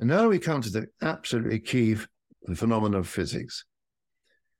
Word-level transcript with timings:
And 0.00 0.08
now 0.08 0.28
we 0.28 0.38
come 0.38 0.62
to 0.62 0.70
the 0.70 0.86
absolutely 1.02 1.58
key 1.58 1.96
phenomenon 2.54 3.00
of 3.00 3.08
physics. 3.08 3.64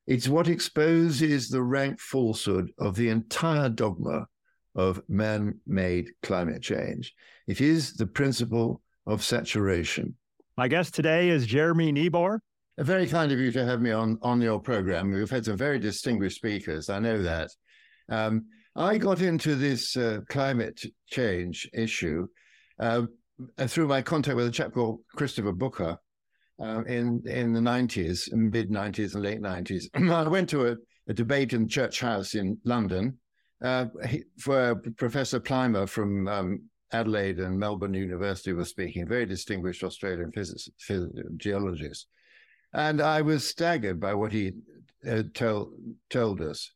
It's 0.06 0.28
what 0.28 0.48
exposes 0.48 1.48
the 1.48 1.62
rank 1.62 2.00
falsehood 2.00 2.70
of 2.78 2.96
the 2.96 3.10
entire 3.10 3.68
dogma 3.68 4.26
of 4.74 5.02
man 5.08 5.60
made 5.66 6.10
climate 6.22 6.62
change. 6.62 7.14
It 7.46 7.60
is 7.60 7.94
the 7.94 8.06
principle 8.06 8.80
of 9.06 9.22
saturation. 9.22 10.14
My 10.56 10.66
guest 10.66 10.94
today 10.94 11.28
is 11.28 11.46
Jeremy 11.46 11.92
Nieboer. 11.92 12.40
Very 12.78 13.06
kind 13.06 13.32
of 13.32 13.38
you 13.38 13.52
to 13.52 13.64
have 13.64 13.80
me 13.80 13.90
on, 13.90 14.18
on 14.22 14.40
your 14.40 14.60
program. 14.60 15.10
We've 15.10 15.30
had 15.30 15.44
some 15.44 15.56
very 15.56 15.78
distinguished 15.78 16.36
speakers. 16.36 16.88
I 16.88 17.00
know 17.00 17.22
that. 17.22 17.50
Um, 18.08 18.46
I 18.76 18.98
got 18.98 19.20
into 19.20 19.56
this 19.56 19.96
uh, 19.96 20.20
climate 20.28 20.80
change 21.06 21.68
issue 21.74 22.28
uh, 22.78 23.02
through 23.66 23.88
my 23.88 24.02
contact 24.02 24.36
with 24.36 24.46
a 24.46 24.50
chap 24.50 24.72
called 24.72 25.00
Christopher 25.16 25.52
Booker 25.52 25.98
uh, 26.60 26.82
in 26.84 27.22
in 27.26 27.52
the 27.52 27.60
nineties, 27.60 28.28
mid 28.32 28.70
nineties 28.70 29.14
and 29.14 29.22
late 29.22 29.40
nineties. 29.40 29.88
I 29.94 30.28
went 30.28 30.48
to 30.50 30.68
a, 30.68 30.76
a, 31.08 31.14
debate 31.14 31.52
in 31.52 31.68
Church 31.68 32.00
House 32.00 32.34
in 32.34 32.58
London 32.64 33.18
uh, 33.62 33.86
he, 34.06 34.24
where 34.44 34.76
Professor 34.76 35.40
Plimer 35.40 35.88
from 35.88 36.28
um, 36.28 36.62
Adelaide 36.92 37.38
and 37.40 37.58
Melbourne 37.58 37.94
University 37.94 38.52
was 38.52 38.68
speaking, 38.68 39.06
very 39.06 39.26
distinguished 39.26 39.82
Australian 39.82 40.32
physicist, 40.32 40.70
phys- 40.88 41.36
geologist. 41.36 42.06
And 42.72 43.00
I 43.00 43.22
was 43.22 43.48
staggered 43.48 44.00
by 44.00 44.14
what 44.14 44.32
he 44.32 44.52
uh, 45.08 45.24
told, 45.34 45.74
told 46.10 46.40
us. 46.40 46.70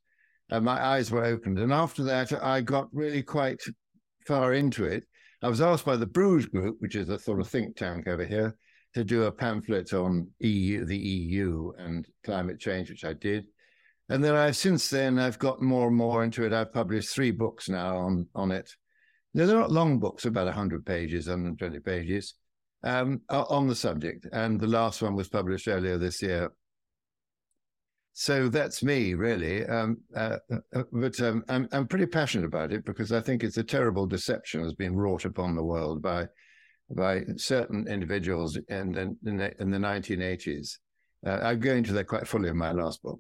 My 0.51 0.85
eyes 0.85 1.11
were 1.11 1.25
opened. 1.25 1.59
And 1.59 1.73
after 1.73 2.03
that, 2.05 2.31
I 2.45 2.61
got 2.61 2.89
really 2.93 3.23
quite 3.23 3.63
far 4.27 4.53
into 4.53 4.85
it. 4.85 5.05
I 5.43 5.49
was 5.49 5.61
asked 5.61 5.85
by 5.85 5.97
the 5.97 6.07
Bruges 6.07 6.47
Group, 6.47 6.77
which 6.79 6.95
is 6.95 7.09
a 7.09 7.19
sort 7.19 7.41
of 7.41 7.49
think 7.49 7.77
tank 7.77 8.07
over 8.07 8.25
here, 8.25 8.57
to 8.95 9.03
do 9.03 9.25
a 9.25 9.33
pamphlet 9.33 9.93
on 9.93 10.29
EU, 10.41 10.85
the 10.85 10.97
EU 10.97 11.73
and 11.79 12.07
climate 12.25 12.61
change, 12.61 12.91
which 12.91 13.05
I 13.05 13.15
did. 13.15 13.47
And 14.09 14.23
then 14.23 14.35
I've 14.35 14.57
since 14.57 14.89
then 14.91 15.19
I've 15.19 15.39
got 15.39 15.63
more 15.63 15.89
and 15.89 15.97
more 15.97 16.23
into 16.23 16.45
it. 16.45 16.53
I've 16.53 16.73
published 16.73 17.11
three 17.11 17.31
books 17.31 17.69
now 17.69 17.97
on 17.97 18.29
on 18.35 18.53
it. 18.53 18.71
Now, 19.35 19.47
They're 19.47 19.59
not 19.59 19.73
long 19.73 19.99
books, 19.99 20.27
about 20.27 20.45
100 20.45 20.85
pages, 20.85 21.27
120 21.27 21.81
pages 21.81 22.35
um, 22.85 23.23
on 23.31 23.67
the 23.67 23.75
subject. 23.75 24.27
And 24.31 24.61
the 24.61 24.67
last 24.67 25.01
one 25.01 25.15
was 25.15 25.29
published 25.29 25.69
earlier 25.69 25.97
this 25.97 26.21
year. 26.21 26.53
So 28.15 28.49
that's 28.49 28.83
me, 28.83 29.15
really. 29.15 29.67
Um, 29.67 29.99
uh, 30.15 30.37
uh, 30.75 30.83
but 30.93 31.19
um, 31.21 31.45
I'm, 31.49 31.67
I'm 31.73 31.87
pretty 31.87 32.07
passionate 32.07 32.45
about 32.45 32.73
it 32.73 32.85
because 32.85 33.11
I 33.11 33.21
think 33.21 33.43
it's 33.43 33.57
a 33.57 33.65
terrible 33.65 34.07
deception 34.07 34.63
that's 34.63 34.75
been 34.75 34.95
wrought 34.95 35.25
upon 35.25 35.55
the 35.55 35.65
world 35.65 36.03
by 36.03 36.29
by 36.95 37.23
certain 37.37 37.87
individuals 37.89 38.59
in, 38.69 38.97
in, 38.97 39.17
in, 39.25 39.37
the, 39.39 39.63
in 39.63 39.71
the 39.71 39.79
1980s. 39.79 40.79
Uh, 41.27 41.39
I 41.43 41.55
go 41.55 41.73
into 41.73 41.93
that 41.95 42.05
quite 42.05 42.27
fully 42.27 42.49
in 42.49 42.57
my 42.57 42.73
last 42.73 43.03
book. 43.03 43.19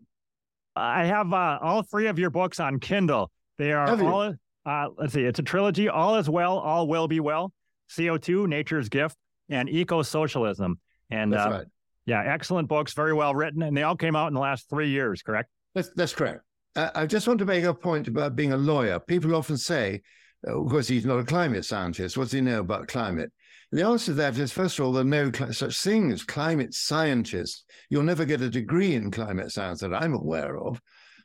I 0.77 1.05
have 1.05 1.33
uh, 1.33 1.59
all 1.63 1.83
three 1.83 2.07
of 2.07 2.19
your 2.19 2.31
books 2.31 2.61
on 2.61 2.81
Kindle. 2.81 3.31
They 3.59 3.73
are 3.73 3.89
all, 4.03 4.35
uh, 4.67 4.89
let's 4.98 5.13
see, 5.13 5.23
it's 5.23 5.39
a 5.39 5.43
trilogy 5.43 5.89
All 5.89 6.17
is 6.17 6.29
Well, 6.29 6.59
All 6.59 6.89
Will 6.89 7.09
Be 7.09 7.20
Well, 7.20 7.53
CO2, 7.91 8.47
Nature's 8.47 8.89
Gift, 8.89 9.17
and 9.48 9.69
Eco 9.69 10.03
Socialism. 10.03 10.79
And 11.11 11.33
that's 11.33 11.47
uh, 11.47 11.51
right. 11.51 11.67
Yeah, 12.06 12.22
excellent 12.25 12.69
books, 12.69 12.95
very 12.95 13.12
well 13.14 13.34
written. 13.34 13.62
And 13.62 13.77
they 13.77 13.83
all 13.83 13.97
came 13.97 14.17
out 14.17 14.28
in 14.28 14.34
the 14.34 14.41
last 14.41 14.69
three 14.69 14.91
years, 14.91 15.22
correct? 15.22 15.50
That's, 15.75 15.91
that's 15.95 16.14
correct. 16.14 16.41
Uh, 16.75 16.91
I 16.95 17.06
just 17.06 17.27
want 17.27 17.39
to 17.41 17.45
make 17.45 17.64
a 17.64 17.75
point 17.75 18.08
about 18.08 18.36
being 18.36 18.53
a 18.53 18.56
lawyer. 18.56 18.98
People 18.98 19.34
often 19.34 19.56
say, 19.56 20.03
of 20.45 20.69
course, 20.69 20.89
he's 20.89 21.06
not 21.06 21.20
a 21.20 21.25
climate 21.25 21.64
scientist. 21.64 22.17
What 22.17 22.25
does 22.25 22.33
he 22.33 22.41
know 22.41 22.61
about 22.61 22.89
climate? 22.89 23.30
The 23.70 23.86
answer 23.86 24.06
to 24.06 24.14
that 24.14 24.36
is, 24.36 24.53
first 24.53 24.78
of 24.78 24.84
all, 24.84 24.92
there 24.92 25.03
are 25.03 25.05
no 25.05 25.30
cl- 25.33 25.53
such 25.53 25.80
thing 25.80 26.11
as 26.12 26.25
climate 26.25 26.75
scientists. 26.75 27.64
You'll 27.89 28.03
never 28.03 28.25
get 28.25 28.42
a 28.42 28.50
degree 28.50 28.95
in 28.95 29.11
climate 29.11 29.50
science 29.50 29.80
that 29.80 29.95
I'm 29.95 30.14
aware 30.14 30.58
of. 30.58 30.80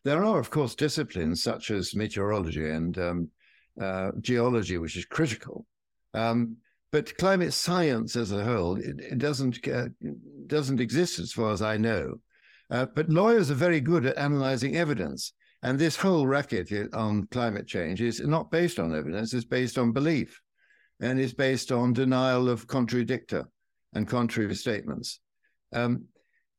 There 0.06 0.24
are, 0.24 0.40
of 0.40 0.50
course, 0.50 0.76
disciplines 0.76 1.44
such 1.44 1.72
as 1.72 1.96
meteorology 1.96 2.70
and 2.70 2.98
um, 2.98 3.32
uh, 3.82 4.12
geology, 4.22 4.78
which 4.78 4.96
is 4.96 5.06
critical. 5.06 5.66
Um, 6.14 6.58
but 6.92 7.18
climate 7.18 7.54
science 7.54 8.16
as 8.16 8.32
a 8.32 8.44
whole, 8.44 8.78
it, 8.78 9.00
it 9.00 9.18
doesn't 9.18 9.68
uh, 9.68 9.90
doesn't 10.48 10.82
exist 10.82 11.20
as 11.20 11.32
far 11.32 11.52
as 11.52 11.62
I 11.62 11.78
know. 11.78 12.16
Uh, 12.70 12.86
but 12.94 13.10
lawyers 13.10 13.50
are 13.50 13.56
very 13.56 13.80
good 13.80 14.06
at 14.06 14.18
analyzing 14.18 14.76
evidence. 14.76 15.34
And 15.64 15.80
this 15.80 15.96
whole 15.96 16.28
racket 16.28 16.72
on 16.94 17.28
climate 17.28 17.68
change 17.68 18.02
is 18.02 18.20
not 18.20 18.52
based 18.52 18.80
on 18.80 18.96
evidence, 18.96 19.34
it's 19.34 19.46
based 19.46 19.78
on 19.78 19.92
belief 19.92 20.40
and 21.00 21.20
is 21.20 21.34
based 21.34 21.72
on 21.72 21.94
denial 21.94 22.50
of 22.50 22.68
contradictor 22.68 23.46
and 23.94 24.08
contrary 24.08 24.54
statements. 24.56 25.20
Um, 25.74 26.06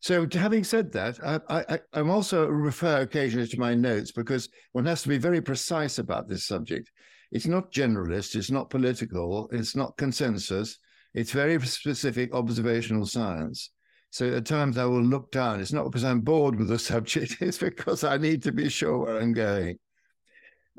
so, 0.01 0.29
having 0.33 0.63
said 0.63 0.93
that, 0.93 1.19
I, 1.49 1.81
am 1.93 2.11
also 2.11 2.47
refer 2.47 3.01
occasionally 3.01 3.49
to 3.49 3.59
my 3.59 3.75
notes 3.75 4.13
because 4.13 4.49
one 4.73 4.87
has 4.87 5.03
to 5.03 5.09
be 5.09 5.19
very 5.19 5.41
precise 5.41 5.99
about 5.99 6.29
this 6.29 6.47
subject. 6.47 6.91
It's 7.33 7.49
not 7.49 7.73
generalist, 7.73 8.37
it's 8.37 8.51
not 8.51 8.71
political, 8.71 9.49
it's 9.53 9.75
not 9.75 9.97
consensus, 9.97 10.79
it's 11.15 11.33
very 11.33 11.61
specific 11.67 12.33
observational 12.33 13.07
science. 13.07 13.71
So 14.11 14.27
at 14.35 14.47
times 14.47 14.79
I 14.79 14.85
will 14.87 15.03
look 15.03 15.31
down. 15.31 15.61
It's 15.61 15.73
not 15.73 15.85
because 15.85 16.05
I'm 16.05 16.21
bored 16.21 16.57
with 16.57 16.69
the 16.69 16.79
subject, 16.79 17.37
it's 17.41 17.59
because 17.59 18.05
I 18.05 18.17
need 18.17 18.43
to 18.45 18.53
be 18.53 18.69
sure 18.69 18.99
where 18.99 19.21
I'm 19.21 19.33
going. 19.33 19.79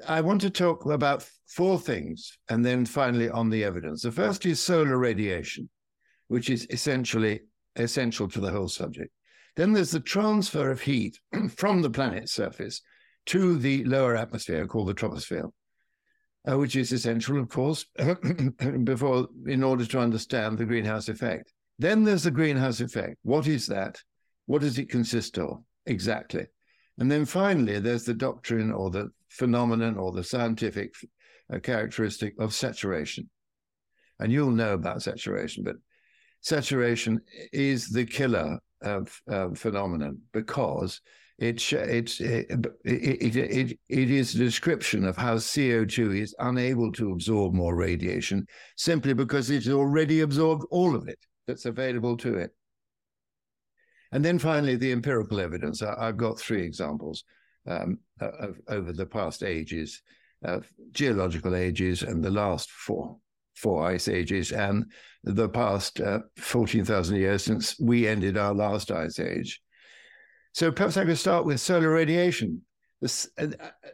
I 0.08 0.22
want 0.22 0.42
to 0.42 0.50
talk 0.50 0.86
about 0.86 1.28
four 1.48 1.78
things 1.78 2.38
and 2.50 2.66
then 2.66 2.86
finally 2.86 3.30
on 3.30 3.50
the 3.50 3.64
evidence. 3.64 4.04
The 4.04 4.12
first 4.12 4.46
is 4.46 4.60
solar 4.60 4.98
radiation, 4.98 5.70
which 6.28 6.50
is 6.50 6.66
essentially 6.70 7.42
essential 7.76 8.28
to 8.30 8.40
the 8.40 8.52
whole 8.52 8.70
subject. 8.70 9.12
Then 9.56 9.74
there's 9.74 9.92
the 9.92 10.00
transfer 10.00 10.72
of 10.72 10.82
heat 10.82 11.20
from 11.56 11.82
the 11.82 11.90
planet's 11.90 12.32
surface 12.32 12.82
to 13.28 13.58
the 13.58 13.84
lower 13.84 14.16
atmosphere 14.16 14.66
called 14.66 14.88
the 14.88 14.94
troposphere, 14.94 15.52
uh, 16.50 16.58
which 16.58 16.76
is 16.76 16.92
essential, 16.92 17.38
of 17.40 17.50
course, 17.50 17.86
before 18.84 19.28
in 19.48 19.64
order 19.64 19.86
to 19.86 20.00
understand 20.00 20.58
the 20.58 20.66
greenhouse 20.66 21.10
effect. 21.10 21.52
Then 21.80 22.04
there's 22.04 22.24
the 22.24 22.32
greenhouse 22.32 22.82
effect. 22.82 23.16
What 23.24 23.48
is 23.48 23.66
that? 23.68 24.02
What 24.48 24.62
does 24.62 24.78
it 24.78 24.90
consist 24.90 25.40
of 25.40 25.64
exactly? 25.86 26.46
And 26.98 27.10
then 27.10 27.26
finally, 27.26 27.80
there's 27.80 28.04
the 28.04 28.14
doctrine 28.14 28.74
or 28.74 28.90
the 28.90 29.10
phenomenon 29.30 29.98
or 29.98 30.12
the 30.12 30.24
scientific 30.24 30.94
uh, 31.52 31.60
characteristic 31.60 32.34
of 32.38 32.54
saturation. 32.54 33.30
And 34.20 34.30
you'll 34.30 34.52
know 34.52 34.74
about 34.74 35.02
saturation, 35.02 35.64
but 35.64 35.78
saturation 36.42 37.22
is 37.54 37.88
the 37.88 38.06
killer 38.06 38.60
of 38.82 39.18
uh, 39.32 39.50
phenomenon 39.56 40.20
because 40.34 41.00
it, 41.38 41.72
it, 41.72 42.20
it, 42.20 42.76
it, 42.84 43.80
it 43.88 44.12
is 44.12 44.36
a 44.36 44.40
description 44.40 45.06
of 45.06 45.16
how 45.16 45.36
CO2 45.36 46.20
is 46.20 46.36
unable 46.40 46.92
to 46.92 47.14
absorb 47.14 47.54
more 47.54 47.76
radiation 47.76 48.46
simply 48.76 49.14
because 49.14 49.50
it's 49.50 49.70
already 49.70 50.20
absorbed 50.20 50.66
all 50.70 50.94
of 50.94 51.08
it 51.08 51.20
that's 51.50 51.66
available 51.66 52.16
to 52.18 52.36
it. 52.36 52.52
And 54.12 54.24
then 54.24 54.38
finally, 54.40 54.76
the 54.76 54.92
empirical 54.92 55.40
evidence. 55.40 55.82
I, 55.82 56.06
have 56.06 56.18
got 56.18 56.40
three 56.40 56.64
examples 56.64 57.24
um, 57.68 58.00
of, 58.22 58.60
over 58.68 58.94
the 58.94 59.06
past 59.06 59.44
ages, 59.44 60.02
uh, 60.46 60.60
geological 60.92 61.56
ages, 61.56 62.04
and 62.04 62.24
the 62.24 62.32
last 62.32 62.70
four 62.72 63.18
four 63.56 63.86
ice 63.86 64.08
ages, 64.08 64.52
and 64.52 64.86
the 65.24 65.50
past 65.50 66.00
uh, 66.00 66.20
fourteen 66.38 66.86
thousand 66.86 67.18
years 67.18 67.44
since 67.44 67.80
we 67.80 68.08
ended 68.08 68.38
our 68.38 68.54
last 68.54 68.92
ice 68.92 69.20
age. 69.20 69.62
So 70.54 70.72
perhaps 70.72 70.98
I 70.98 71.06
could 71.06 71.18
start 71.18 71.46
with 71.46 71.60
solar 71.60 71.90
radiation. 71.90 72.62
This, 73.02 73.30
uh, 73.38 73.48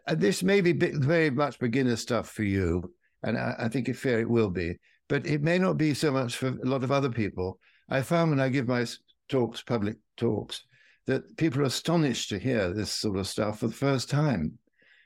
uh 0.08 0.16
this 0.16 0.44
may 0.44 0.62
be 0.62 0.72
very 0.72 1.30
much 1.30 1.60
beginner 1.60 1.96
stuff 1.96 2.30
for 2.30 2.44
you, 2.44 2.94
and 3.24 3.38
I, 3.38 3.56
I 3.60 3.68
think 3.70 3.90
it 3.90 3.98
fair 3.98 4.20
it 4.20 4.30
will 4.30 4.50
be, 4.50 4.78
but 5.08 5.26
it 5.26 5.42
may 5.42 5.58
not 5.58 5.78
be 5.78 5.94
so 5.94 6.12
much 6.12 6.38
for 6.38 6.48
a 6.48 6.66
lot 6.66 6.84
of 6.84 6.92
other 6.92 7.10
people. 7.10 7.60
I 7.90 8.02
found 8.02 8.32
when 8.32 8.40
I 8.40 8.50
give 8.50 8.68
my 8.68 8.86
talks, 9.30 9.62
public 9.62 9.98
talks, 10.18 10.64
that 11.06 11.38
people 11.38 11.62
are 11.62 11.66
astonished 11.66 12.30
to 12.30 12.40
hear 12.40 12.74
this 12.74 12.92
sort 12.92 13.18
of 13.18 13.28
stuff 13.28 13.60
for 13.60 13.68
the 13.68 13.74
first 13.74 14.10
time. 14.10 14.58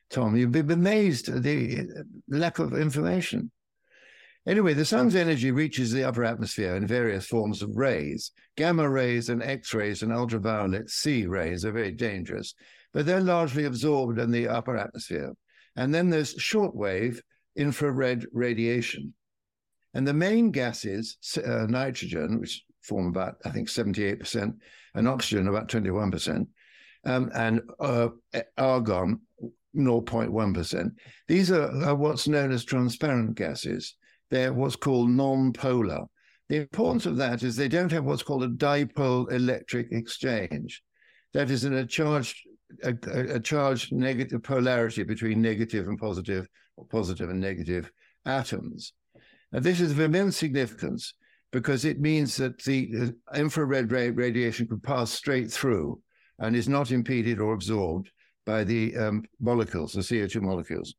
Tom, 0.09 0.35
you'd 0.35 0.51
be 0.51 0.59
amazed 0.59 1.29
at 1.29 1.43
the 1.43 1.81
uh, 1.81 2.03
lack 2.29 2.59
of 2.59 2.73
information. 2.73 3.51
Anyway, 4.47 4.73
the 4.73 4.85
sun's 4.85 5.15
energy 5.15 5.51
reaches 5.51 5.91
the 5.91 6.03
upper 6.03 6.23
atmosphere 6.23 6.75
in 6.75 6.87
various 6.87 7.25
forms 7.27 7.61
of 7.61 7.75
rays. 7.75 8.31
Gamma 8.55 8.89
rays 8.89 9.29
and 9.29 9.43
X 9.43 9.73
rays 9.73 10.01
and 10.01 10.11
ultraviolet 10.11 10.89
C 10.89 11.27
rays 11.27 11.65
are 11.65 11.71
very 11.71 11.91
dangerous, 11.91 12.55
but 12.93 13.05
they're 13.05 13.19
largely 13.19 13.65
absorbed 13.65 14.17
in 14.17 14.31
the 14.31 14.47
upper 14.47 14.77
atmosphere. 14.77 15.33
And 15.75 15.93
then 15.93 16.09
there's 16.09 16.35
shortwave 16.35 17.19
infrared 17.55 18.25
radiation. 18.31 19.13
And 19.93 20.07
the 20.07 20.13
main 20.13 20.51
gases, 20.51 21.17
uh, 21.43 21.65
nitrogen, 21.67 22.39
which 22.39 22.63
form 22.81 23.07
about, 23.07 23.35
I 23.45 23.49
think, 23.49 23.67
78%, 23.67 24.55
and 24.95 25.07
oxygen 25.07 25.47
about 25.47 25.67
21%, 25.67 26.47
um, 27.05 27.31
and 27.33 27.61
uh, 27.79 28.09
argon 28.57 29.21
0.1%. 29.75 30.91
These 31.27 31.51
are, 31.51 31.85
are, 31.85 31.95
what's 31.95 32.27
known 32.27 32.51
as 32.51 32.63
transparent 32.63 33.35
gases. 33.35 33.95
They're 34.29 34.53
what's 34.53 34.75
called 34.75 35.09
non-polar. 35.09 36.05
The 36.49 36.57
importance 36.57 37.05
of 37.05 37.17
that 37.17 37.43
is 37.43 37.55
they 37.55 37.67
don't 37.67 37.91
have 37.91 38.05
what's 38.05 38.23
called 38.23 38.43
a 38.43 38.47
dipole 38.47 39.31
electric 39.31 39.91
exchange. 39.91 40.81
That 41.33 41.51
is 41.51 41.63
in 41.63 41.73
a 41.73 41.85
charged 41.85 42.37
a, 42.83 42.93
a 43.35 43.39
charged 43.39 43.91
negative 43.91 44.43
polarity 44.43 45.03
between 45.03 45.41
negative 45.41 45.87
and 45.87 45.97
positive, 45.97 46.47
or 46.75 46.85
positive 46.85 47.29
and 47.29 47.39
negative 47.39 47.91
atoms. 48.25 48.93
And 49.51 49.63
this 49.63 49.81
is 49.81 49.91
of 49.91 49.99
immense 49.99 50.37
significance 50.37 51.13
because 51.51 51.85
it 51.85 51.99
means 51.99 52.37
that 52.37 52.61
the 52.63 53.13
infrared 53.33 53.91
radiation 53.91 54.67
can 54.67 54.79
pass 54.79 55.11
straight 55.11 55.51
through 55.51 56.01
and 56.37 56.55
is 56.55 56.69
not 56.69 56.91
impeded 56.91 57.39
or 57.39 57.53
absorbed 57.53 58.11
by 58.45 58.63
the 58.63 58.95
um, 58.95 59.23
molecules, 59.39 59.93
the 59.93 60.01
CO2 60.01 60.41
molecules. 60.41 60.95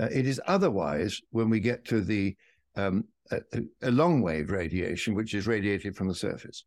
Uh, 0.00 0.08
it 0.10 0.26
is 0.26 0.40
otherwise 0.46 1.20
when 1.30 1.50
we 1.50 1.60
get 1.60 1.84
to 1.86 2.00
the 2.00 2.36
um, 2.76 3.04
a, 3.30 3.40
a 3.82 3.90
long 3.90 4.22
wave 4.22 4.50
radiation, 4.50 5.14
which 5.14 5.34
is 5.34 5.46
radiated 5.46 5.96
from 5.96 6.08
the 6.08 6.14
surface. 6.14 6.64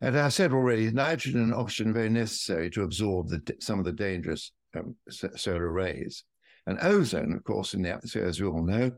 And 0.00 0.18
I 0.18 0.28
said 0.28 0.52
already, 0.52 0.90
nitrogen 0.90 1.42
and 1.42 1.54
oxygen 1.54 1.90
are 1.90 1.94
very 1.94 2.10
necessary 2.10 2.70
to 2.70 2.82
absorb 2.82 3.28
the, 3.28 3.56
some 3.60 3.78
of 3.78 3.84
the 3.84 3.92
dangerous 3.92 4.52
um, 4.76 4.94
solar 5.08 5.70
rays. 5.70 6.24
And 6.66 6.78
ozone, 6.82 7.32
of 7.32 7.44
course, 7.44 7.74
in 7.74 7.82
the 7.82 7.90
atmosphere, 7.90 8.26
as 8.26 8.40
we 8.40 8.46
all 8.46 8.64
know, 8.64 8.90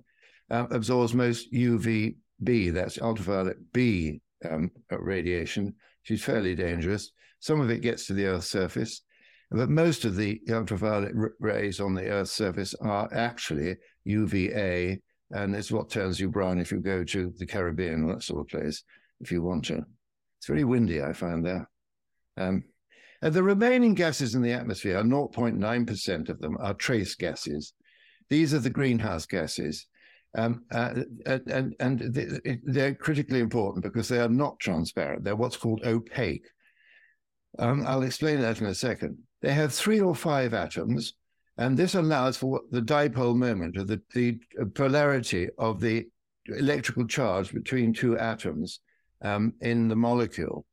uh, 0.50 0.66
absorbs 0.70 1.14
most 1.14 1.52
UVB, 1.52 2.72
that's 2.72 3.00
ultraviolet 3.00 3.58
B 3.72 4.20
um, 4.48 4.70
radiation, 4.90 5.74
which 6.02 6.18
is 6.18 6.24
fairly 6.24 6.54
dangerous. 6.54 7.10
Some 7.40 7.60
of 7.60 7.70
it 7.70 7.82
gets 7.82 8.06
to 8.06 8.14
the 8.14 8.26
Earth's 8.26 8.50
surface, 8.50 9.02
but 9.50 9.70
most 9.70 10.04
of 10.04 10.16
the 10.16 10.40
ultraviolet 10.50 11.12
rays 11.40 11.80
on 11.80 11.94
the 11.94 12.08
Earth's 12.08 12.32
surface 12.32 12.74
are 12.80 13.08
actually 13.12 13.76
UVA, 14.04 15.00
and 15.30 15.54
it's 15.54 15.70
what 15.70 15.90
turns 15.90 16.18
you 16.18 16.28
brown 16.28 16.58
if 16.58 16.72
you 16.72 16.80
go 16.80 17.04
to 17.04 17.32
the 17.38 17.46
Caribbean 17.46 18.04
or 18.04 18.14
that 18.14 18.22
sort 18.22 18.40
of 18.40 18.48
place, 18.48 18.82
if 19.20 19.30
you 19.30 19.42
want 19.42 19.64
to. 19.66 19.84
It's 20.38 20.46
very 20.46 20.64
windy, 20.64 21.02
I 21.02 21.12
find 21.12 21.44
there. 21.44 21.68
Um, 22.36 22.64
and 23.20 23.34
the 23.34 23.42
remaining 23.42 23.94
gases 23.94 24.34
in 24.34 24.42
the 24.42 24.52
atmosphere, 24.52 25.02
0.9% 25.02 26.28
of 26.28 26.38
them 26.38 26.56
are 26.60 26.74
trace 26.74 27.14
gases. 27.16 27.72
These 28.28 28.54
are 28.54 28.60
the 28.60 28.70
greenhouse 28.70 29.26
gases. 29.26 29.86
Um, 30.36 30.64
uh, 30.70 31.02
and 31.26 31.74
and 31.80 32.60
they're 32.64 32.94
critically 32.94 33.40
important 33.40 33.82
because 33.82 34.08
they 34.08 34.20
are 34.20 34.28
not 34.28 34.60
transparent. 34.60 35.24
They're 35.24 35.34
what's 35.36 35.56
called 35.56 35.82
opaque. 35.86 36.46
Um, 37.58 37.84
I'll 37.86 38.02
explain 38.02 38.40
that 38.42 38.60
in 38.60 38.66
a 38.66 38.74
second. 38.74 39.18
They 39.40 39.52
have 39.52 39.72
three 39.72 40.00
or 40.00 40.14
five 40.14 40.52
atoms, 40.52 41.14
and 41.56 41.76
this 41.76 41.94
allows 41.94 42.36
for 42.36 42.60
the 42.70 42.82
dipole 42.82 43.36
moment, 43.36 43.78
or 43.78 43.84
the, 43.84 44.02
the 44.14 44.38
polarity 44.74 45.48
of 45.58 45.80
the 45.80 46.06
electrical 46.46 47.06
charge 47.06 47.52
between 47.52 47.92
two 47.92 48.18
atoms 48.18 48.80
um, 49.22 49.54
in 49.60 49.88
the 49.88 49.96
molecule. 49.96 50.66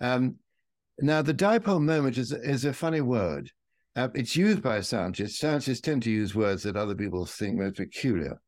Um, 0.00 0.36
now, 1.00 1.22
the 1.22 1.34
dipole 1.34 1.82
moment 1.82 2.18
is, 2.18 2.32
is 2.32 2.64
a 2.64 2.72
funny 2.72 3.00
word. 3.00 3.50
Uh, 3.96 4.08
it's 4.14 4.36
used 4.36 4.62
by 4.62 4.80
scientists. 4.80 5.38
Scientists 5.38 5.80
tend 5.80 6.02
to 6.02 6.10
use 6.10 6.34
words 6.34 6.62
that 6.62 6.76
other 6.76 6.94
people 6.94 7.26
think 7.26 7.58
most 7.58 7.76
peculiar. 7.76 8.40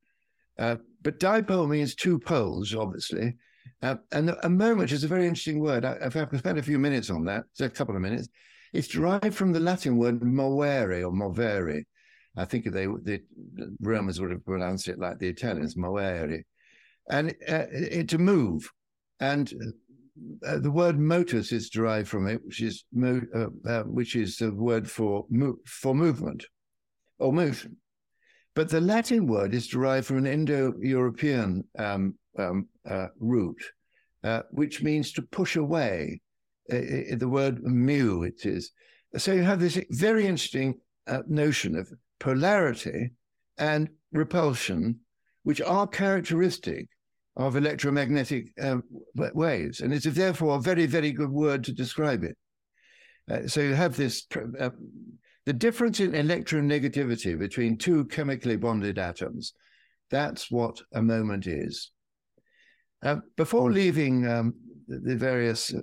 Uh, 0.59 0.77
but 1.03 1.19
dipole 1.19 1.69
means 1.69 1.95
two 1.95 2.19
poles, 2.19 2.75
obviously. 2.75 3.37
Uh, 3.83 3.97
and 4.13 4.37
a 4.43 4.49
moment 4.49 4.93
is 4.93 5.03
a 5.03 5.09
very 5.09 5.27
interesting 5.27 5.61
word. 5.61 5.85
I, 5.85 5.97
I've 6.03 6.13
spent 6.13 6.59
a 6.59 6.63
few 6.63 6.79
minutes 6.79 7.11
on 7.11 7.25
that, 7.25 7.45
a 7.61 7.69
couple 7.69 7.97
of 7.97 8.03
minutes. 8.03 8.29
It's 8.73 8.89
derived 8.89 9.35
from 9.35 9.53
the 9.53 9.61
Latin 9.61 9.97
word 9.97 10.21
movere 10.21 11.05
or 11.05 11.13
movere. 11.13 11.85
I 12.37 12.45
think 12.45 12.65
they 12.65 12.87
the 12.87 13.21
Romans 13.81 14.21
would 14.21 14.31
have 14.31 14.45
pronounced 14.45 14.89
it 14.89 14.99
like 14.99 15.19
the 15.19 15.29
Italians, 15.29 15.75
movere, 15.75 16.43
and 17.11 17.31
uh, 17.49 17.67
it, 17.71 18.09
to 18.11 18.19
move. 18.19 18.71
And 19.21 19.53
uh, 20.47 20.59
the 20.59 20.71
word 20.71 20.99
motus 20.99 21.53
is 21.53 21.69
derived 21.69 22.09
from 22.09 22.27
it, 22.27 22.41
which 22.45 22.63
is 22.63 22.85
mo- 22.93 23.21
uh, 23.35 23.69
uh, 23.69 23.83
which 23.83 24.17
is 24.17 24.37
the 24.37 24.53
word 24.53 24.91
for 24.91 25.27
mo- 25.29 25.59
for 25.67 25.95
movement 25.95 26.47
or 27.19 27.33
motion. 27.33 27.77
But 28.55 28.69
the 28.69 28.81
Latin 28.81 29.27
word 29.27 29.55
is 29.55 29.67
derived 29.67 30.07
from 30.07 30.19
an 30.19 30.27
Indo-European 30.27 31.65
um, 31.79 32.15
um, 32.39 32.69
uh, 32.89 33.09
root, 33.19 33.63
uh, 34.25 34.43
which 34.51 34.83
means 34.83 35.13
to 35.13 35.23
push 35.23 35.57
away. 35.57 36.21
Uh, 36.71 37.17
the 37.17 37.29
word 37.29 37.63
mu, 37.63 38.23
it 38.23 38.45
is. 38.47 38.73
So 39.17 39.33
you 39.33 39.43
have 39.43 39.61
this 39.61 39.79
very 39.91 40.27
interesting 40.27 40.75
notion 41.27 41.77
of 41.77 41.93
polarity 42.19 43.11
and 43.59 43.89
repulsion, 44.13 45.01
which 45.43 45.61
are 45.61 45.87
characteristic 45.87 46.89
of 47.37 47.57
electromagnetic 47.57 48.49
uh, 48.61 48.77
waves. 49.15 49.81
And 49.81 49.93
it's 49.93 50.05
therefore 50.05 50.57
a 50.57 50.61
very, 50.61 50.87
very 50.87 51.13
good 51.13 51.31
word 51.31 51.65
to 51.65 51.73
describe 51.73 52.25
it. 52.25 52.37
Uh, 53.31 53.47
so 53.47 53.61
you 53.61 53.75
have 53.75 53.97
this 53.97 54.27
uh, 54.59 54.71
the 55.45 55.53
difference 55.53 56.01
in 56.01 56.13
electronegativity 56.13 57.39
between 57.39 57.77
two 57.77 58.05
chemically 58.07 58.57
bonded 58.57 58.99
atoms. 58.99 59.55
That's 60.11 60.51
what 60.51 60.81
a 60.93 61.03
moment 61.03 61.47
is. 61.47 61.91
Uh, 63.03 63.17
before 63.37 63.73
leaving 63.73 64.27
um, 64.29 64.55
the 64.87 65.17
various 65.17 65.75
uh, 65.75 65.81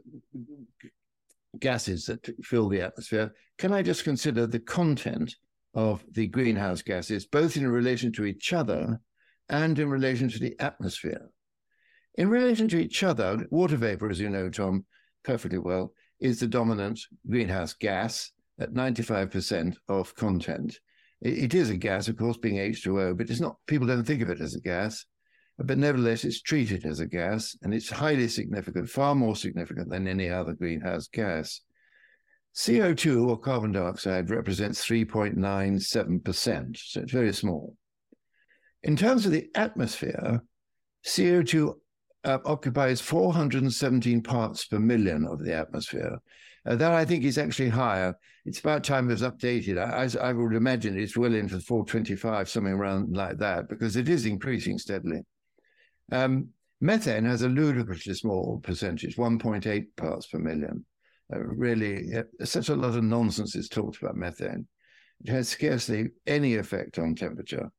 gases 1.60 2.06
that 2.06 2.30
fill 2.44 2.70
the 2.70 2.82
atmosphere, 2.82 3.34
can 3.58 3.74
I 3.74 3.82
just 3.82 4.06
consider 4.06 4.48
the 4.48 4.60
content 4.60 5.36
of 5.74 6.04
the 6.12 6.28
greenhouse 6.28 6.82
gases, 6.82 7.26
both 7.26 7.58
in 7.58 7.68
relation 7.68 8.12
to 8.14 8.26
each 8.26 8.54
other 8.54 9.02
and 9.50 9.78
in 9.78 9.90
relation 9.90 10.30
to 10.30 10.40
the 10.40 10.56
atmosphere? 10.60 11.30
In 12.16 12.30
relation 12.30 12.68
to 12.70 12.78
each 12.78 13.04
other, 13.04 13.46
water 13.50 13.76
vapor, 13.76 14.10
as 14.10 14.20
you 14.20 14.30
know, 14.30 14.50
Tom, 14.50 14.86
perfectly 15.24 15.60
well, 15.60 15.92
is 16.20 16.40
the 16.40 16.48
dominant 16.48 17.00
greenhouse 17.30 17.74
gas 17.74 18.32
at 18.60 18.74
95% 18.74 19.76
of 19.88 20.16
content. 20.16 20.80
It, 21.22 21.38
it 21.38 21.54
is 21.54 21.70
a 21.70 21.78
gas, 21.78 22.08
of 22.08 22.18
course, 22.18 22.38
being 22.38 22.56
H2O, 22.56 23.18
but 23.18 23.30
it's 23.30 23.40
not, 23.40 23.58
people 23.68 23.88
don't 23.88 24.06
think 24.06 24.22
of 24.22 24.30
it 24.30 24.42
as 24.42 24.56
a 24.56 24.62
gas. 24.62 25.06
But 25.58 25.78
nevertheless, 25.78 26.24
it's 26.24 26.42
treated 26.42 26.86
as 26.86 27.02
a 27.02 27.06
gas 27.06 27.58
and 27.62 27.74
it's 27.74 27.90
highly 27.90 28.30
significant, 28.30 28.90
far 28.90 29.14
more 29.14 29.36
significant 29.36 29.90
than 29.90 30.08
any 30.08 30.30
other 30.30 30.54
greenhouse 30.54 31.08
gas. 31.08 31.62
CO2 32.56 33.28
or 33.28 33.38
carbon 33.38 33.74
dioxide 33.74 34.30
represents 34.30 34.86
3.97%, 34.86 36.78
so 36.78 37.02
it's 37.02 37.12
very 37.12 37.34
small. 37.34 37.76
In 38.84 38.96
terms 38.96 39.26
of 39.26 39.34
the 39.34 39.50
atmosphere, 39.54 40.42
CO2 41.06 41.74
uh, 42.24 42.38
occupies 42.46 43.02
417 43.02 44.22
parts 44.22 44.66
per 44.66 44.80
million 44.80 45.26
of 45.26 45.44
the 45.44 45.54
atmosphere. 45.54 46.20
Uh, 46.66 46.76
that 46.76 46.92
I 46.92 47.06
think 47.06 47.24
is 47.24 47.38
actually 47.38 47.70
higher. 47.70 48.18
It's 48.50 48.62
about 48.62 48.84
time 48.84 49.08
it 49.08 49.14
was 49.14 49.22
updated. 49.22 49.78
I, 49.78 50.06
I, 50.06 50.30
I 50.30 50.34
would 50.34 50.56
imagine 50.56 50.98
it's 50.98 51.16
well 51.16 51.36
into 51.36 51.60
425, 51.60 52.50
something 52.50 52.74
around 52.74 53.16
like 53.16 53.38
that, 53.38 53.70
because 53.70 53.96
it 53.96 54.10
is 54.10 54.26
increasing 54.26 54.80
steadily. 54.80 55.22
Um, 56.12 56.50
methane 56.82 57.26
has 57.26 57.44
a 57.44 57.48
ludicrously 57.48 58.16
small 58.16 58.60
percentage, 58.64 59.18
1.8 59.18 59.86
parts 59.96 60.26
per 60.26 60.40
million. 60.40 60.84
Uh, 61.32 61.42
really, 61.42 62.16
uh, 62.18 62.24
such 62.44 62.70
a 62.70 62.76
lot 62.76 62.96
of 62.96 63.04
nonsense 63.04 63.56
is 63.56 63.70
talked 63.70 64.02
about 64.02 64.16
methane. 64.16 64.68
It 65.24 65.30
has 65.30 65.48
scarcely 65.48 66.10
any 66.26 66.56
effect 66.56 66.98
on 66.98 67.14
temperature. 67.14 67.70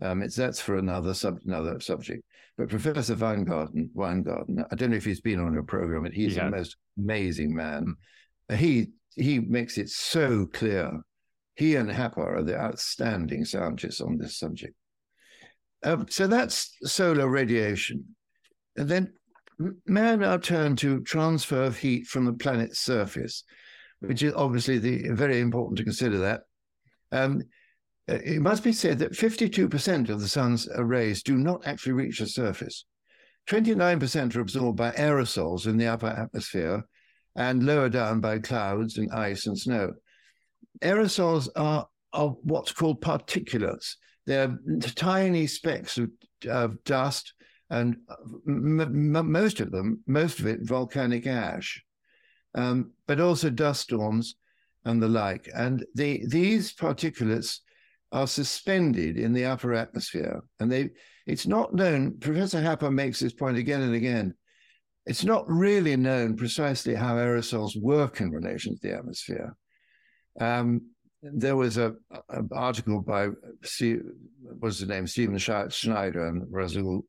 Um, 0.00 0.22
it's 0.22 0.36
that's 0.36 0.60
for 0.60 0.76
another 0.76 1.12
sub 1.12 1.40
another 1.44 1.80
subject. 1.80 2.22
But 2.56 2.68
Professor 2.68 3.16
Weingarten, 3.16 3.90
Weingarten, 3.94 4.64
I 4.70 4.76
don't 4.76 4.90
know 4.90 4.96
if 4.96 5.04
he's 5.04 5.20
been 5.20 5.40
on 5.40 5.54
your 5.54 5.64
program, 5.64 6.04
but 6.04 6.12
he's 6.12 6.36
the 6.36 6.48
most 6.50 6.76
amazing 6.96 7.52
man. 7.52 7.96
He 8.54 8.90
he 9.14 9.40
makes 9.40 9.78
it 9.78 9.88
so 9.88 10.46
clear. 10.46 11.00
He 11.54 11.76
and 11.76 11.90
Happer 11.90 12.36
are 12.36 12.42
the 12.42 12.58
outstanding 12.58 13.44
scientists 13.44 14.00
on 14.00 14.18
this 14.18 14.38
subject. 14.38 14.74
Um, 15.82 16.06
so 16.08 16.26
that's 16.26 16.76
solar 16.84 17.28
radiation. 17.28 18.04
And 18.76 18.88
then 18.88 19.12
may 19.86 20.12
I 20.12 20.16
now 20.16 20.36
turn 20.36 20.76
to 20.76 21.02
transfer 21.02 21.64
of 21.64 21.78
heat 21.78 22.06
from 22.06 22.24
the 22.24 22.32
planet's 22.32 22.80
surface, 22.80 23.44
which 24.00 24.22
is 24.22 24.32
obviously 24.34 24.78
the, 24.78 25.08
very 25.10 25.40
important 25.40 25.78
to 25.78 25.84
consider 25.84 26.18
that. 26.18 26.42
Um, 27.12 27.42
uh, 28.08 28.14
it 28.24 28.40
must 28.40 28.64
be 28.64 28.72
said 28.72 28.98
that 28.98 29.12
52% 29.12 30.08
of 30.08 30.20
the 30.20 30.28
sun's 30.28 30.68
rays 30.78 31.22
do 31.22 31.36
not 31.36 31.66
actually 31.66 31.92
reach 31.92 32.18
the 32.18 32.26
surface. 32.26 32.84
29% 33.48 34.36
are 34.36 34.40
absorbed 34.40 34.78
by 34.78 34.92
aerosols 34.92 35.66
in 35.66 35.76
the 35.76 35.86
upper 35.86 36.06
atmosphere 36.06 36.84
and 37.36 37.64
lower 37.64 37.88
down 37.88 38.20
by 38.20 38.38
clouds 38.38 38.98
and 38.98 39.10
ice 39.12 39.46
and 39.46 39.58
snow. 39.58 39.92
Aerosols 40.82 41.48
are, 41.56 41.86
are 42.12 42.30
what's 42.42 42.72
called 42.72 43.00
particulates. 43.00 43.94
They're 44.26 44.58
tiny 44.94 45.46
specks 45.46 45.98
of, 45.98 46.10
of 46.48 46.82
dust, 46.84 47.34
and 47.70 47.96
most 48.44 49.60
of 49.60 49.70
them, 49.70 50.00
most 50.06 50.40
of 50.40 50.46
it, 50.46 50.60
volcanic 50.62 51.26
ash, 51.26 51.82
um, 52.54 52.92
but 53.06 53.20
also 53.20 53.50
dust 53.50 53.82
storms 53.82 54.34
and 54.84 55.00
the 55.02 55.08
like. 55.08 55.48
And 55.54 55.84
the, 55.94 56.22
these 56.26 56.74
particulates 56.74 57.58
are 58.12 58.26
suspended 58.26 59.16
in 59.16 59.32
the 59.32 59.44
upper 59.44 59.72
atmosphere. 59.72 60.42
And 60.58 60.70
they 60.70 60.90
it's 61.26 61.46
not 61.46 61.72
known, 61.72 62.18
Professor 62.18 62.60
Happer 62.60 62.90
makes 62.90 63.20
this 63.20 63.32
point 63.32 63.56
again 63.56 63.82
and 63.82 63.94
again. 63.94 64.34
It's 65.10 65.24
not 65.24 65.50
really 65.50 65.96
known 65.96 66.36
precisely 66.36 66.94
how 66.94 67.16
aerosols 67.16 67.76
work 67.76 68.20
in 68.20 68.30
relation 68.30 68.76
to 68.76 68.80
the 68.80 68.94
atmosphere. 68.94 69.56
Um, 70.38 70.82
there 71.20 71.56
was 71.56 71.78
a, 71.78 71.96
an 72.28 72.48
article 72.52 73.02
by 73.02 73.26
what's 74.60 74.78
the 74.78 74.86
name 74.86 75.08
Stephen 75.08 75.36
Schneider 75.36 76.28
and 76.28 76.46
Rasool, 76.46 77.02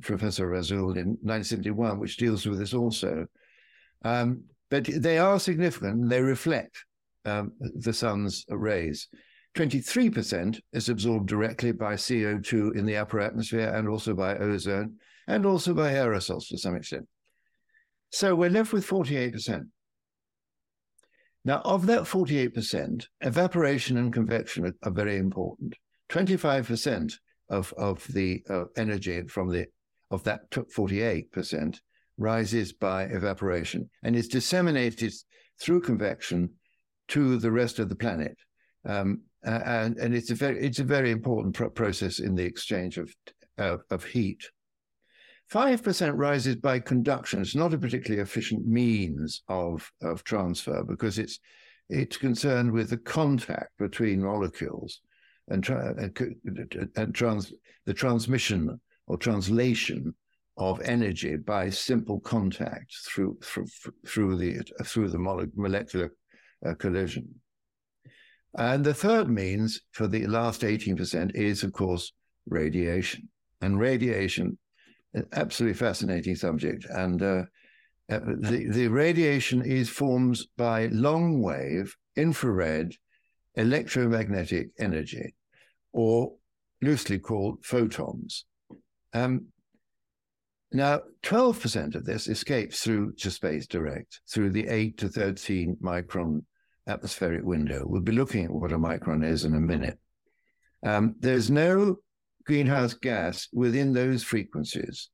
Professor 0.00 0.48
Rasool 0.48 0.96
in 0.96 1.18
1971, 1.22 1.98
which 1.98 2.18
deals 2.18 2.46
with 2.46 2.60
this 2.60 2.72
also. 2.72 3.26
Um, 4.04 4.44
but 4.70 4.84
they 4.84 5.18
are 5.18 5.40
significant. 5.40 6.08
They 6.08 6.22
reflect 6.22 6.84
um, 7.24 7.50
the 7.58 7.92
sun's 7.92 8.44
rays. 8.48 9.08
23% 9.56 10.60
is 10.72 10.88
absorbed 10.88 11.26
directly 11.26 11.72
by 11.72 11.94
CO2 11.94 12.76
in 12.76 12.86
the 12.86 12.96
upper 12.96 13.18
atmosphere 13.18 13.72
and 13.74 13.88
also 13.88 14.14
by 14.14 14.36
ozone 14.36 14.94
and 15.26 15.44
also 15.44 15.74
by 15.74 15.90
aerosols 15.94 16.46
to 16.46 16.56
some 16.56 16.76
extent. 16.76 17.08
So 18.14 18.36
we're 18.36 18.48
left 18.48 18.72
with 18.72 18.86
48%. 18.86 19.64
Now, 21.44 21.60
of 21.64 21.86
that 21.86 22.02
48%, 22.02 23.06
evaporation 23.22 23.96
and 23.96 24.12
convection 24.12 24.72
are, 24.84 24.90
very 24.92 25.16
important. 25.16 25.74
25% 26.10 27.12
of, 27.50 27.74
of 27.76 28.06
the 28.06 28.40
uh, 28.48 28.66
energy 28.76 29.22
from 29.26 29.50
the 29.50 29.66
of 30.12 30.22
that 30.24 30.48
48% 30.52 31.80
rises 32.16 32.72
by 32.72 33.02
evaporation 33.06 33.90
and 34.04 34.14
is 34.14 34.28
disseminated 34.28 35.12
through 35.60 35.80
convection 35.80 36.50
to 37.08 37.36
the 37.38 37.50
rest 37.50 37.80
of 37.80 37.88
the 37.88 37.96
planet. 37.96 38.36
Um, 38.86 39.22
and, 39.42 39.96
and 39.96 40.14
it's 40.14 40.30
a 40.30 40.36
very 40.36 40.64
it's 40.64 40.78
a 40.78 40.84
very 40.84 41.10
important 41.10 41.56
pro- 41.56 41.68
process 41.68 42.20
in 42.20 42.36
the 42.36 42.44
exchange 42.44 42.96
of 42.96 43.12
of 43.58 44.04
heat. 44.04 44.44
Five 45.48 45.82
percent 45.82 46.16
rises 46.16 46.56
by 46.56 46.80
conduction. 46.80 47.42
It's 47.42 47.54
not 47.54 47.74
a 47.74 47.78
particularly 47.78 48.22
efficient 48.22 48.66
means 48.66 49.42
of 49.48 49.90
of 50.02 50.24
transfer 50.24 50.82
because 50.82 51.18
it's 51.18 51.38
it's 51.90 52.16
concerned 52.16 52.72
with 52.72 52.90
the 52.90 52.96
contact 52.96 53.76
between 53.78 54.22
molecules 54.22 55.00
and, 55.48 55.62
tra- 55.62 55.94
and 56.96 57.14
trans- 57.14 57.52
the 57.84 57.92
transmission 57.92 58.80
or 59.06 59.18
translation 59.18 60.14
of 60.56 60.80
energy 60.82 61.36
by 61.36 61.68
simple 61.68 62.20
contact 62.20 62.94
through 63.06 63.36
through, 63.42 63.66
through 64.06 64.36
the 64.36 64.60
through 64.84 65.08
the 65.08 65.18
molecular 65.18 66.14
uh, 66.64 66.74
collision. 66.74 67.28
And 68.56 68.84
the 68.84 68.94
third 68.94 69.28
means 69.28 69.80
for 69.90 70.06
the 70.06 70.26
last 70.26 70.62
18% 70.62 71.34
is, 71.34 71.64
of 71.64 71.72
course, 71.72 72.12
radiation. 72.48 73.28
And 73.60 73.80
radiation, 73.80 74.58
absolutely 75.32 75.78
fascinating 75.78 76.36
subject. 76.36 76.86
And 76.88 77.22
uh, 77.22 77.42
uh, 78.10 78.20
the, 78.20 78.66
the 78.70 78.88
radiation 78.88 79.62
is 79.64 79.88
formed 79.88 80.38
by 80.56 80.86
long 80.86 81.42
wave, 81.42 81.94
infrared, 82.16 82.94
electromagnetic 83.54 84.68
energy, 84.78 85.34
or 85.92 86.32
loosely 86.82 87.18
called 87.18 87.64
photons. 87.64 88.44
Um, 89.12 89.46
now, 90.72 91.02
12% 91.22 91.94
of 91.94 92.04
this 92.04 92.26
escapes 92.26 92.82
through 92.82 93.12
to 93.18 93.30
space 93.30 93.66
direct, 93.66 94.20
through 94.28 94.50
the 94.50 94.66
8 94.66 94.98
to 94.98 95.08
13 95.08 95.76
micron 95.80 96.42
atmospheric 96.88 97.44
window. 97.44 97.84
We'll 97.86 98.02
be 98.02 98.12
looking 98.12 98.44
at 98.44 98.50
what 98.50 98.72
a 98.72 98.78
micron 98.78 99.24
is 99.24 99.44
in 99.44 99.54
a 99.54 99.60
minute. 99.60 99.98
Um, 100.84 101.14
there's 101.20 101.50
no 101.50 101.98
greenhouse 102.46 102.94
gas 102.94 103.48
within 103.52 103.92
those 103.92 104.22
frequencies. 104.22 105.10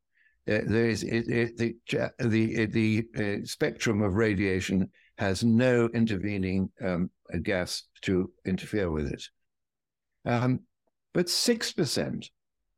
Uh, 0.48 0.60
there 0.66 0.88
is 0.88 1.02
it, 1.02 1.28
it, 1.28 1.56
the 1.56 1.76
the 2.18 2.66
the 2.66 3.04
uh, 3.18 3.44
spectrum 3.44 4.02
of 4.02 4.14
radiation 4.14 4.88
has 5.18 5.44
no 5.44 5.88
intervening 5.94 6.70
um, 6.82 7.10
gas 7.42 7.84
to 8.02 8.30
interfere 8.46 8.90
with 8.90 9.12
it. 9.12 9.22
Um, 10.24 10.60
but 11.12 11.28
six 11.28 11.72
percent 11.72 12.30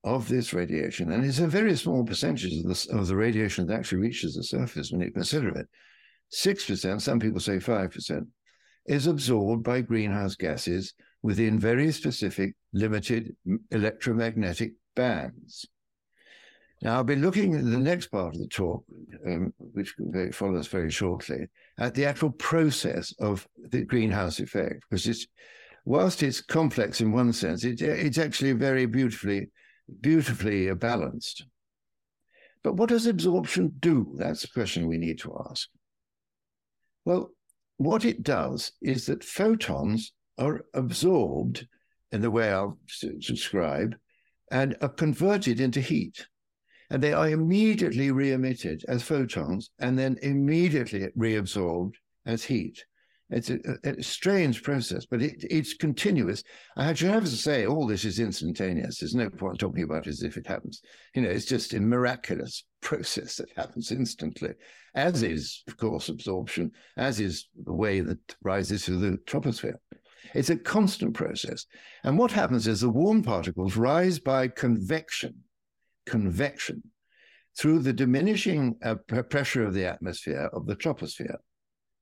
of 0.04 0.28
this 0.28 0.52
radiation, 0.52 1.12
and 1.12 1.25
it's 1.25 1.38
a 1.38 1.47
very 1.47 1.76
small 1.76 2.04
percentage 2.04 2.52
of 2.52 2.64
the, 2.64 2.88
of 2.99 3.06
the 3.06 3.16
radiation 3.16 3.66
that 3.66 3.78
actually 3.78 3.99
reaches 3.99 4.35
the 4.35 4.42
surface 4.42 4.90
when 4.90 5.00
you 5.00 5.12
consider 5.12 5.56
it. 5.56 5.68
Six 6.30 6.66
percent, 6.66 7.00
some 7.00 7.21
people 7.21 7.40
say 7.40 7.61
five 7.61 7.92
percent, 7.92 8.26
is 8.87 9.06
absorbed 9.06 9.62
by 9.62 9.80
greenhouse 9.80 10.35
gases 10.35 10.94
within 11.23 11.59
very 11.59 11.93
specific 11.93 12.55
limited 12.73 13.37
electromagnetic 13.71 14.73
bands. 14.97 15.67
Now, 16.83 16.97
I'll 16.97 17.05
be 17.05 17.14
looking 17.14 17.55
in 17.55 17.71
the 17.71 17.79
next 17.79 18.09
part 18.09 18.35
of 18.35 18.41
the 18.41 18.49
talk, 18.49 18.85
um, 19.25 19.55
which 19.59 19.95
follows 20.33 20.67
very 20.67 20.91
shortly, 20.91 21.47
at 21.79 21.95
the 21.95 22.07
actual 22.07 22.31
process 22.31 23.14
of 23.21 23.47
the 23.57 23.85
greenhouse 23.85 24.41
effect, 24.41 24.83
because 24.91 25.07
it's, 25.07 25.29
whilst 25.85 26.25
it's 26.25 26.41
complex 26.41 27.00
in 27.00 27.12
one 27.12 27.33
sense, 27.33 27.62
it, 27.62 27.81
it's 27.81 28.19
actually 28.19 28.52
very 28.52 28.87
beautifully, 28.87 29.49
beautifully 30.00 30.75
balanced. 30.75 31.45
But 32.64 32.75
what 32.75 32.88
does 32.88 33.07
absorption 33.07 33.73
do? 33.79 34.14
That's 34.19 34.43
the 34.43 34.49
question 34.49 34.88
we 34.88 34.99
need 34.99 35.21
to 35.21 35.41
ask. 35.49 35.69
Well, 37.05 37.31
what 37.76 38.05
it 38.05 38.25
does 38.25 38.73
is 38.81 39.07
that 39.07 39.25
photons 39.25 40.12
are 40.38 40.64
absorbed 40.74 41.66
in 42.10 42.20
the 42.20 42.30
way 42.30 42.52
I'll 42.52 42.78
describe 43.18 43.96
and 44.50 44.76
are 44.82 44.88
converted 44.88 45.60
into 45.60 45.80
heat. 45.80 46.26
And 46.90 47.02
they 47.02 47.14
are 47.14 47.28
immediately 47.28 48.10
re 48.10 48.32
emitted 48.32 48.84
as 48.86 49.02
photons 49.02 49.70
and 49.78 49.98
then 49.98 50.18
immediately 50.22 51.08
reabsorbed 51.16 51.94
as 52.26 52.44
heat. 52.44 52.84
It's 53.32 53.48
a, 53.48 53.58
a, 53.84 54.02
strange 54.02 54.62
process, 54.62 55.06
but 55.06 55.22
it, 55.22 55.42
it's 55.48 55.72
continuous. 55.72 56.44
I 56.76 56.92
should 56.92 57.08
have 57.08 57.24
to 57.24 57.30
say, 57.30 57.66
all 57.66 57.86
this 57.86 58.04
is 58.04 58.18
instantaneous. 58.18 58.98
There's 58.98 59.14
no 59.14 59.30
point 59.30 59.58
talking 59.58 59.84
about 59.84 60.06
it 60.06 60.10
as 60.10 60.22
if 60.22 60.36
it 60.36 60.46
happens. 60.46 60.82
You 61.14 61.22
know, 61.22 61.30
it's 61.30 61.46
just 61.46 61.72
a 61.72 61.80
miraculous 61.80 62.64
process 62.82 63.36
that 63.36 63.48
happens 63.56 63.90
instantly, 63.90 64.50
as 64.94 65.22
is, 65.22 65.62
of 65.66 65.78
course, 65.78 66.10
absorption, 66.10 66.72
as 66.98 67.20
is 67.20 67.48
the 67.64 67.72
way 67.72 68.00
that 68.00 68.36
rises 68.42 68.84
through 68.84 68.98
the 68.98 69.16
troposphere. 69.26 69.76
It's 70.35 70.50
a 70.50 70.57
constant 70.57 71.14
process. 71.14 71.67
And 72.05 72.19
what 72.19 72.33
happens 72.33 72.67
is 72.67 72.81
the 72.81 72.88
warm 72.88 73.23
particles 73.23 73.76
rise 73.76 74.19
by 74.19 74.49
convection, 74.49 75.45
convection, 76.07 76.83
through 77.59 77.81
the 77.81 77.93
diminishing 77.93 78.76
uh, 78.83 78.95
pressure 78.95 79.64
of 79.64 79.75
the 79.75 79.85
atmosphere 79.85 80.49
of 80.52 80.67
the 80.67 80.76
troposphere. 80.76 81.37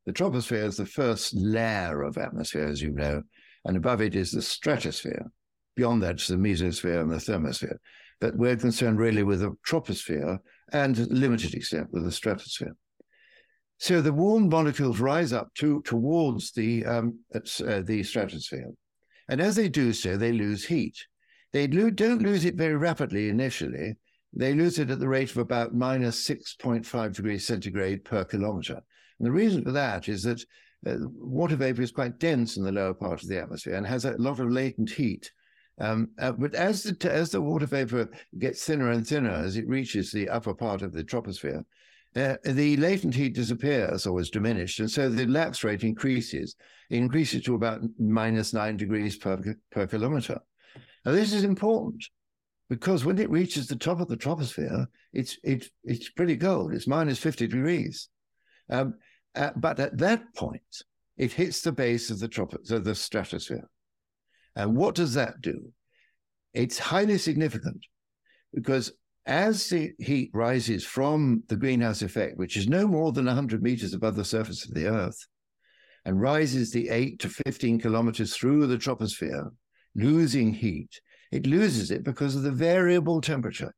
The 0.07 0.13
troposphere 0.13 0.65
is 0.65 0.77
the 0.77 0.87
first 0.87 1.35
layer 1.35 2.03
of 2.03 2.19
atmosphere, 2.19 2.67
as 2.67 2.81
you 2.81 2.91
know, 2.91 3.23
and 3.65 3.77
above 3.77 4.01
it 4.01 4.15
is 4.15 4.31
the 4.31 4.43
stratosphere. 4.43 5.31
Beyond 5.77 6.03
that 6.03 6.21
is 6.21 6.29
the 6.29 6.37
mesosphere 6.37 7.01
and 7.01 7.11
the 7.11 7.17
thermosphere. 7.17 7.77
But 8.21 8.37
we're 8.37 8.57
concerned 8.57 8.99
really 8.99 9.23
with 9.23 9.41
the 9.41 9.57
troposphere 9.67 10.39
and 10.73 10.99
limited 11.11 11.55
extent 11.55 11.89
with 11.91 12.05
the 12.05 12.13
stratosphere. 12.13 12.77
So 13.81 14.03
the 14.03 14.13
warm 14.13 14.51
molecules 14.51 15.01
rise 15.01 15.33
up 15.33 15.55
to, 15.55 15.81
towards 15.87 16.53
the, 16.53 16.85
um, 16.85 17.21
uh, 17.35 17.81
the 17.81 18.03
stratosphere. 18.03 18.73
And 19.27 19.41
as 19.41 19.57
they 19.57 19.71
do 19.71 19.95
so, 19.95 20.19
they 20.19 20.33
lose 20.33 20.67
heat. 20.67 20.99
They 21.55 21.67
lo- 21.67 21.89
don't 21.89 22.21
lose 22.21 22.45
it 22.45 22.57
very 22.57 22.77
rapidly 22.77 23.31
initially. 23.31 23.95
They 24.35 24.53
lose 24.53 24.79
it 24.79 24.91
at 24.91 25.01
the 25.01 25.09
rate 25.09 25.31
of 25.31 25.39
about 25.39 25.75
minus 25.75 26.29
6.5 26.29 27.17
degrees 27.17 27.47
centigrade 27.47 28.05
per 28.05 28.23
kilometer. 28.25 28.83
And 29.19 29.27
the 29.27 29.33
reason 29.33 29.65
for 29.65 29.73
that 29.73 30.11
is 30.11 30.25
that 30.25 30.45
uh, 30.87 30.97
water 31.15 31.57
vapor 31.57 31.81
is 31.81 31.91
quite 31.91 32.19
dense 32.19 32.59
in 32.59 32.65
the 32.65 32.73
lower 32.73 32.93
part 32.93 33.23
of 33.23 33.29
the 33.31 33.41
atmosphere 33.41 33.77
and 33.77 33.87
has 33.87 34.05
a 34.05 34.15
lot 34.19 34.41
of 34.41 34.51
latent 34.51 34.91
heat. 34.91 35.33
Um, 35.79 36.11
uh, 36.19 36.33
but 36.33 36.55
as 36.55 36.83
the, 36.83 37.11
as 37.11 37.31
the 37.31 37.41
water 37.41 37.65
vapor 37.65 38.11
gets 38.39 38.63
thinner 38.63 38.91
and 38.91 39.07
thinner 39.07 39.31
as 39.31 39.57
it 39.57 39.67
reaches 39.67 40.13
the 40.13 40.29
upper 40.29 40.53
part 40.53 40.83
of 40.83 40.93
the 40.93 41.03
troposphere, 41.03 41.65
uh, 42.17 42.37
the 42.45 42.77
latent 42.77 43.15
heat 43.15 43.35
disappears 43.35 44.07
or 44.07 44.21
is 44.21 44.31
diminished, 44.31 44.81
and 44.81 44.91
so 44.91 45.09
the 45.09 45.27
lapse 45.27 45.63
rate 45.63 45.85
increases. 45.85 46.57
It 46.91 46.97
increases 46.97 47.43
to 47.45 47.55
about 47.55 47.83
minus 47.99 48.53
nine 48.53 48.77
degrees 48.77 49.17
per, 49.17 49.41
per 49.71 49.87
kilometer. 49.87 50.41
Now, 51.05 51.13
this 51.13 51.33
is 51.33 51.45
important 51.45 52.05
because 52.69 53.05
when 53.05 53.19
it 53.19 53.31
reaches 53.31 53.67
the 53.69 53.77
top 53.77 54.01
of 54.01 54.09
the 54.09 54.17
troposphere, 54.17 54.87
it's 55.13 55.39
it's 55.45 55.71
it's 55.85 56.11
pretty 56.11 56.37
cold. 56.37 56.75
It's 56.75 56.87
minus 56.87 57.19
fifty 57.19 57.47
degrees. 57.47 58.09
Um, 58.69 58.95
uh, 59.35 59.51
but 59.57 59.79
at 59.79 59.99
that 59.99 60.35
point, 60.35 60.63
it 61.17 61.33
hits 61.33 61.61
the 61.61 61.73
base 61.73 62.11
of 62.11 62.19
the, 62.19 62.29
trop- 62.29 62.55
of 62.71 62.85
the 62.85 62.95
stratosphere. 62.95 63.69
And 64.57 64.77
what 64.77 64.95
does 64.95 65.15
that 65.15 65.41
do? 65.41 65.73
It's 66.55 66.79
highly 66.79 67.19
significant 67.19 67.87
because 68.53 68.93
as 69.27 69.69
the 69.69 69.93
heat 69.99 70.31
rises 70.33 70.85
from 70.85 71.43
the 71.49 71.57
greenhouse 71.57 72.03
effect, 72.03 72.37
which 72.37 72.57
is 72.57 72.69
no 72.69 72.87
more 72.87 73.13
than 73.13 73.27
100 73.27 73.63
meters 73.63 73.95
above 73.95 74.17
the 74.17 74.25
surface 74.25 74.65
of 74.65 74.75
the 74.75 74.87
Earth, 74.87 75.27
and 76.05 76.21
rises 76.21 76.71
the 76.71 76.89
8 76.89 77.19
to 77.21 77.29
15 77.29 77.81
kilometers 77.81 78.35
through 78.35 78.67
the 78.67 78.79
troposphere 78.79 79.51
losing 79.95 80.53
heat. 80.53 81.01
It 81.33 81.47
loses 81.47 81.91
it 81.91 82.05
because 82.05 82.35
of 82.35 82.43
the 82.43 82.51
variable 82.51 83.21
temperature 83.21 83.75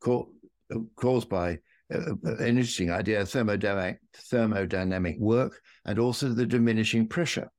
caused 0.00 1.28
by 1.28 1.58
uh, 1.92 2.14
an 2.22 2.58
interesting 2.58 2.90
idea, 2.90 3.24
thermodynamic 3.24 5.18
work, 5.18 5.60
and 5.84 5.98
also 5.98 6.28
the 6.28 6.46
diminishing 6.46 7.08
pressure. 7.08 7.50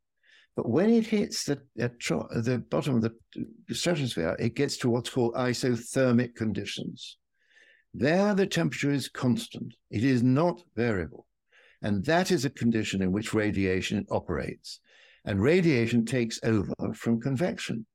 But 0.60 0.72
when 0.72 0.90
it 0.90 1.08
hits 1.08 1.46
the, 1.46 1.62
the 1.78 2.66
bottom 2.70 2.98
of 2.98 3.02
the 3.02 3.74
stratosphere, 3.74 4.36
it 4.38 4.56
gets 4.56 4.76
to 4.80 4.90
what's 4.90 5.10
called 5.10 5.36
isothermic 5.36 6.36
conditions. 6.36 7.16
There, 7.94 8.36
the 8.36 8.46
temperature 8.46 8.92
is 8.92 9.08
constant, 9.08 9.74
it 9.90 10.04
is 10.04 10.22
not 10.22 10.62
variable. 10.76 11.28
And 11.82 12.04
that 12.04 12.30
is 12.30 12.44
a 12.44 12.50
condition 12.50 13.02
in 13.02 13.14
which 13.14 13.34
radiation 13.34 14.06
operates. 14.12 14.82
And 15.24 15.42
radiation 15.42 16.04
takes 16.04 16.42
over 16.44 16.74
from 16.94 17.22
convection. 17.22 17.86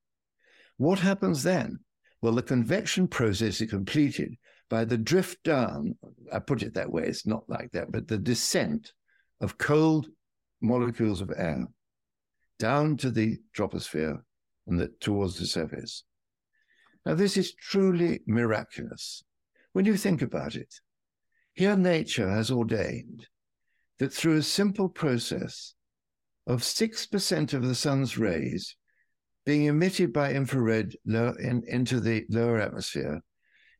What 0.78 1.00
happens 1.00 1.42
then? 1.42 1.80
Well, 2.22 2.32
the 2.32 2.42
convection 2.42 3.08
process 3.08 3.60
is 3.60 3.68
completed 3.68 4.36
by 4.70 4.86
the 4.86 4.96
drift 4.96 5.42
down, 5.44 5.98
I 6.32 6.38
put 6.38 6.62
it 6.62 6.72
that 6.72 6.90
way, 6.90 7.02
it's 7.02 7.26
not 7.26 7.44
like 7.46 7.72
that, 7.72 7.92
but 7.92 8.08
the 8.08 8.16
descent 8.16 8.94
of 9.42 9.58
cold 9.58 10.06
molecules 10.62 11.20
of 11.20 11.30
air 11.36 11.66
down 12.58 12.96
to 12.98 13.10
the 13.10 13.38
troposphere 13.56 14.20
and 14.66 14.80
the, 14.80 14.88
towards 15.00 15.38
the 15.38 15.46
surface. 15.46 16.04
Now, 17.04 17.14
this 17.14 17.36
is 17.36 17.54
truly 17.54 18.20
miraculous. 18.26 19.22
When 19.72 19.84
you 19.84 19.96
think 19.96 20.22
about 20.22 20.54
it, 20.54 20.74
here 21.52 21.76
nature 21.76 22.28
has 22.30 22.50
ordained 22.50 23.26
that 23.98 24.12
through 24.12 24.36
a 24.36 24.42
simple 24.42 24.88
process 24.88 25.74
of 26.46 26.60
6% 26.60 27.54
of 27.54 27.62
the 27.62 27.74
sun's 27.74 28.18
rays 28.18 28.76
being 29.46 29.64
emitted 29.64 30.12
by 30.12 30.32
infrared 30.32 30.96
in, 31.06 31.62
into 31.66 32.00
the 32.00 32.24
lower 32.30 32.58
atmosphere, 32.60 33.22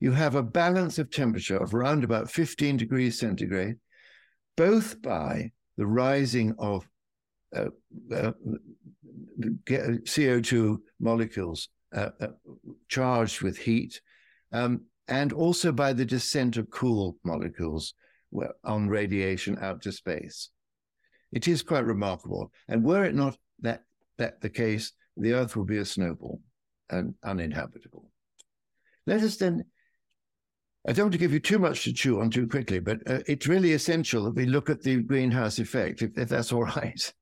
you 0.00 0.12
have 0.12 0.34
a 0.34 0.42
balance 0.42 0.98
of 0.98 1.10
temperature 1.10 1.56
of 1.56 1.74
around 1.74 2.04
about 2.04 2.30
15 2.30 2.76
degrees 2.76 3.18
centigrade, 3.18 3.76
both 4.56 5.00
by 5.00 5.50
the 5.76 5.86
rising 5.86 6.54
of 6.58 6.86
uh, 7.54 7.68
uh, 8.14 8.32
CO2 9.66 10.78
molecules 11.00 11.68
uh, 11.94 12.10
uh, 12.20 12.28
charged 12.88 13.42
with 13.42 13.56
heat, 13.56 14.00
um, 14.52 14.82
and 15.08 15.32
also 15.32 15.70
by 15.70 15.92
the 15.92 16.04
descent 16.04 16.56
of 16.56 16.70
cool 16.70 17.16
molecules 17.24 17.94
on 18.64 18.88
radiation 18.88 19.56
out 19.60 19.82
to 19.82 19.92
space. 19.92 20.50
It 21.32 21.48
is 21.48 21.62
quite 21.62 21.84
remarkable. 21.84 22.50
And 22.68 22.82
were 22.82 23.04
it 23.04 23.14
not 23.14 23.36
that, 23.60 23.82
that 24.18 24.40
the 24.40 24.48
case, 24.48 24.92
the 25.16 25.34
Earth 25.34 25.56
would 25.56 25.66
be 25.66 25.78
a 25.78 25.84
snowball 25.84 26.40
and 26.90 27.14
uninhabitable. 27.22 28.10
Let 29.06 29.22
us 29.22 29.36
then, 29.36 29.64
I 30.86 30.92
don't 30.92 31.06
want 31.06 31.12
to 31.12 31.18
give 31.18 31.32
you 31.32 31.40
too 31.40 31.58
much 31.58 31.84
to 31.84 31.92
chew 31.92 32.20
on 32.20 32.30
too 32.30 32.46
quickly, 32.46 32.78
but 32.78 32.98
uh, 33.08 33.20
it's 33.26 33.46
really 33.46 33.72
essential 33.72 34.24
that 34.24 34.34
we 34.34 34.46
look 34.46 34.70
at 34.70 34.82
the 34.82 34.96
greenhouse 35.02 35.58
effect, 35.58 36.02
if, 36.02 36.16
if 36.16 36.28
that's 36.28 36.52
all 36.52 36.64
right. 36.76 37.12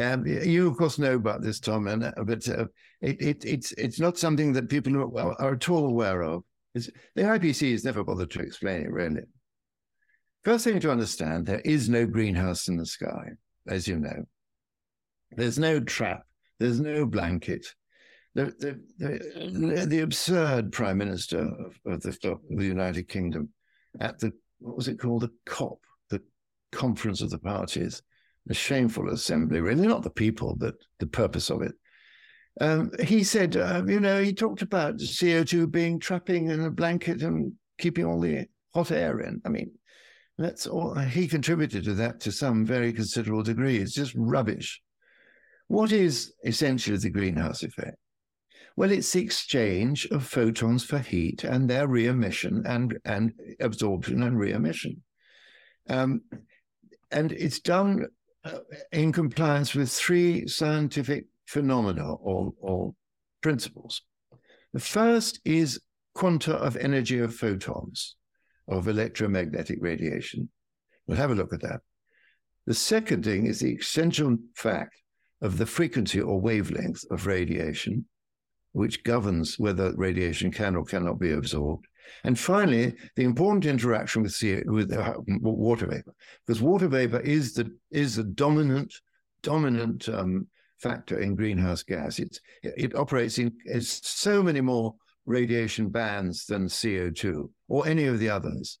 Um, 0.00 0.26
you, 0.26 0.68
of 0.68 0.76
course, 0.76 0.98
know 0.98 1.14
about 1.14 1.42
this, 1.42 1.60
Tom, 1.60 1.86
and, 1.86 2.04
uh, 2.04 2.12
but 2.24 2.48
uh, 2.48 2.66
it, 3.00 3.20
it, 3.20 3.44
it's, 3.44 3.72
it's 3.72 4.00
not 4.00 4.18
something 4.18 4.52
that 4.54 4.68
people 4.68 4.96
are, 5.18 5.40
are 5.40 5.54
at 5.54 5.68
all 5.68 5.86
aware 5.86 6.22
of. 6.22 6.42
It's, 6.74 6.90
the 7.14 7.22
IPC 7.22 7.70
has 7.72 7.84
never 7.84 8.02
bothered 8.02 8.30
to 8.32 8.40
explain 8.40 8.82
it, 8.82 8.90
really. 8.90 9.22
First 10.44 10.64
thing 10.64 10.80
to 10.80 10.90
understand, 10.90 11.46
there 11.46 11.60
is 11.64 11.88
no 11.88 12.06
greenhouse 12.06 12.68
in 12.68 12.76
the 12.76 12.86
sky, 12.86 13.30
as 13.68 13.86
you 13.86 13.98
know. 13.98 14.24
There's 15.30 15.58
no 15.58 15.80
trap. 15.80 16.24
There's 16.58 16.80
no 16.80 17.06
blanket. 17.06 17.66
The, 18.34 18.46
the, 18.58 18.80
the, 18.98 19.86
the 19.86 20.00
absurd 20.00 20.72
prime 20.72 20.98
minister 20.98 21.38
of, 21.38 21.78
of, 21.86 22.02
the, 22.02 22.18
of 22.30 22.40
the 22.50 22.64
United 22.64 23.08
Kingdom 23.08 23.50
at 24.00 24.18
the, 24.18 24.32
what 24.58 24.76
was 24.76 24.88
it 24.88 24.98
called? 24.98 25.22
The 25.22 25.32
COP, 25.46 25.78
the 26.10 26.20
Conference 26.72 27.20
of 27.22 27.30
the 27.30 27.38
Parties, 27.38 28.02
a 28.48 28.54
shameful 28.54 29.10
assembly, 29.10 29.60
really, 29.60 29.86
not 29.86 30.02
the 30.02 30.10
people, 30.10 30.54
but 30.56 30.74
the 30.98 31.06
purpose 31.06 31.50
of 31.50 31.62
it. 31.62 31.72
Um, 32.60 32.92
he 33.02 33.24
said, 33.24 33.56
uh, 33.56 33.82
you 33.86 33.98
know, 33.98 34.22
he 34.22 34.32
talked 34.32 34.62
about 34.62 34.98
CO2 34.98 35.70
being 35.70 35.98
trapping 35.98 36.50
in 36.50 36.60
a 36.60 36.70
blanket 36.70 37.22
and 37.22 37.52
keeping 37.78 38.04
all 38.04 38.20
the 38.20 38.46
hot 38.72 38.92
air 38.92 39.20
in. 39.20 39.40
I 39.44 39.48
mean, 39.48 39.72
that's 40.38 40.66
all. 40.66 40.94
He 40.94 41.26
contributed 41.26 41.84
to 41.84 41.94
that 41.94 42.20
to 42.20 42.32
some 42.32 42.64
very 42.64 42.92
considerable 42.92 43.42
degree. 43.42 43.78
It's 43.78 43.94
just 43.94 44.14
rubbish. 44.16 44.80
What 45.68 45.92
is 45.92 46.32
essentially 46.44 46.96
the 46.98 47.10
greenhouse 47.10 47.62
effect? 47.62 47.96
Well, 48.76 48.90
it's 48.90 49.12
the 49.12 49.22
exchange 49.22 50.06
of 50.06 50.26
photons 50.26 50.84
for 50.84 50.98
heat 50.98 51.44
and 51.44 51.70
their 51.70 51.86
re-emission 51.86 52.64
and, 52.66 52.98
and 53.04 53.32
absorption 53.60 54.22
and 54.22 54.38
re-emission. 54.38 55.02
Um, 55.88 56.22
and 57.12 57.30
it's 57.30 57.60
done 57.60 58.04
uh, 58.04 58.06
Uh, 58.44 58.58
in 58.92 59.10
compliance 59.10 59.74
with 59.74 59.90
three 59.90 60.46
scientific 60.46 61.24
phenomena 61.46 62.12
or, 62.12 62.52
or 62.60 62.94
principles. 63.40 64.02
The 64.74 64.80
first 64.80 65.40
is 65.46 65.80
quanta 66.14 66.54
of 66.54 66.76
energy 66.76 67.20
of 67.20 67.34
photons, 67.34 68.16
of 68.68 68.86
electromagnetic 68.86 69.78
radiation. 69.80 70.50
We'll 71.06 71.16
have 71.16 71.30
a 71.30 71.34
look 71.34 71.54
at 71.54 71.62
that. 71.62 71.80
The 72.66 72.74
second 72.74 73.24
thing 73.24 73.46
is 73.46 73.60
the 73.60 73.76
essential 73.76 74.36
fact 74.54 75.00
of 75.40 75.56
the 75.56 75.66
frequency 75.66 76.20
or 76.20 76.38
wavelength 76.38 77.02
of 77.10 77.26
radiation, 77.26 78.04
which 78.72 79.04
governs 79.04 79.58
whether 79.58 79.94
radiation 79.96 80.50
can 80.50 80.76
or 80.76 80.84
cannot 80.84 81.18
be 81.18 81.32
absorbed. 81.32 81.86
And 82.24 82.38
finally, 82.38 82.94
the 83.16 83.24
important 83.24 83.66
interaction 83.66 84.22
with, 84.22 84.40
with 84.66 84.92
uh, 84.92 85.14
water 85.40 85.86
vapor, 85.86 86.14
because 86.46 86.62
water 86.62 86.88
vapor 86.88 87.20
is 87.20 87.54
the 87.54 87.74
is 87.90 88.16
the 88.16 88.24
dominant 88.24 88.94
dominant 89.42 90.08
um, 90.08 90.46
factor 90.78 91.20
in 91.20 91.34
greenhouse 91.34 91.82
gas. 91.82 92.18
It's, 92.18 92.40
it 92.62 92.94
operates 92.94 93.38
in 93.38 93.52
so 93.80 94.42
many 94.42 94.60
more 94.60 94.94
radiation 95.26 95.88
bands 95.88 96.46
than 96.46 96.66
CO2 96.66 97.48
or 97.68 97.86
any 97.86 98.06
of 98.06 98.18
the 98.18 98.28
others. 98.28 98.78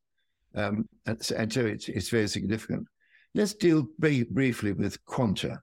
Um, 0.54 0.88
and, 1.06 1.30
and, 1.36 1.52
so 1.52 1.66
it's, 1.66 1.88
it's 1.88 2.10
very 2.10 2.28
significant. 2.28 2.86
Let's 3.34 3.54
deal 3.54 3.86
b- 3.98 4.26
briefly 4.30 4.72
with 4.72 5.04
quanta. 5.04 5.60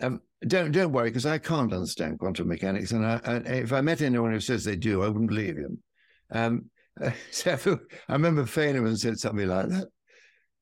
Um, 0.00 0.20
don't 0.46 0.72
don't 0.72 0.92
worry 0.92 1.08
because 1.08 1.26
I 1.26 1.38
can't 1.38 1.72
understand 1.72 2.18
quantum 2.18 2.48
mechanics, 2.48 2.92
and 2.92 3.06
I, 3.06 3.18
if 3.46 3.72
I 3.72 3.80
met 3.80 4.02
anyone 4.02 4.32
who 4.32 4.40
says 4.40 4.62
they 4.62 4.76
do, 4.76 5.02
I 5.02 5.08
wouldn't 5.08 5.28
believe 5.28 5.56
him. 5.56 5.82
Um, 6.30 6.70
so 7.30 7.78
I 8.08 8.12
remember 8.12 8.44
Feynman 8.44 8.98
said 8.98 9.18
something 9.18 9.48
like 9.48 9.68
that. 9.68 9.88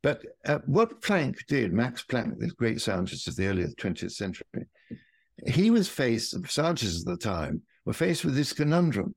But 0.03 0.23
uh, 0.45 0.59
what 0.66 1.01
Planck 1.01 1.47
did, 1.47 1.73
Max 1.73 2.05
Planck, 2.05 2.38
this 2.38 2.53
great 2.53 2.81
scientist 2.81 3.29
of 3.29 3.37
the 3.37 3.47
early 3.47 3.64
20th 3.64 4.12
century, 4.12 4.45
he 5.47 5.71
was 5.71 5.88
faced, 5.88 6.40
the 6.40 6.49
scientists 6.49 7.07
at 7.07 7.07
the 7.07 7.16
time 7.16 7.62
were 7.85 7.92
faced 7.92 8.25
with 8.25 8.35
this 8.35 8.53
conundrum. 8.53 9.14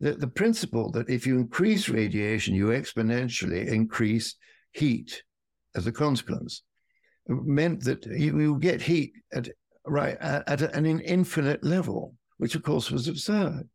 The, 0.00 0.12
the 0.12 0.28
principle 0.28 0.90
that 0.92 1.08
if 1.08 1.26
you 1.26 1.38
increase 1.38 1.88
radiation, 1.88 2.54
you 2.54 2.66
exponentially 2.66 3.66
increase 3.68 4.34
heat 4.72 5.22
as 5.74 5.86
a 5.86 5.92
consequence 5.92 6.62
it 7.26 7.44
meant 7.44 7.84
that 7.84 8.04
you, 8.06 8.38
you 8.40 8.58
get 8.58 8.82
heat 8.82 9.12
at 9.32 9.48
right 9.86 10.16
at, 10.20 10.62
at 10.62 10.74
an 10.74 10.86
infinite 10.86 11.62
level, 11.64 12.14
which 12.38 12.54
of 12.54 12.62
course 12.62 12.90
was 12.90 13.08
absurd. 13.08 13.68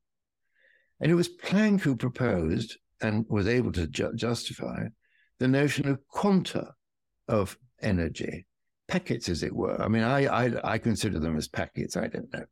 And 1.00 1.12
it 1.12 1.16
was 1.16 1.30
Planck 1.30 1.82
who 1.82 1.96
proposed 1.96 2.78
and 3.02 3.26
was 3.30 3.48
able 3.48 3.72
to 3.74 3.88
ju- 3.88 4.14
justify 4.16 4.88
the 5.40 5.48
notion 5.48 5.88
of 5.88 6.06
quanta 6.08 6.74
of 7.28 7.58
energy, 7.82 8.48
packets, 8.88 9.30
as 9.30 9.44
it 9.44 9.54
were. 9.54 9.80
I 9.82 9.88
mean, 9.88 10.04
I 10.04 10.26
I, 10.26 10.74
I 10.74 10.78
consider 10.78 11.20
them 11.20 11.38
as 11.38 11.48
packets. 11.48 11.96
I 11.96 12.08
don't 12.08 12.34
know. 12.34 12.46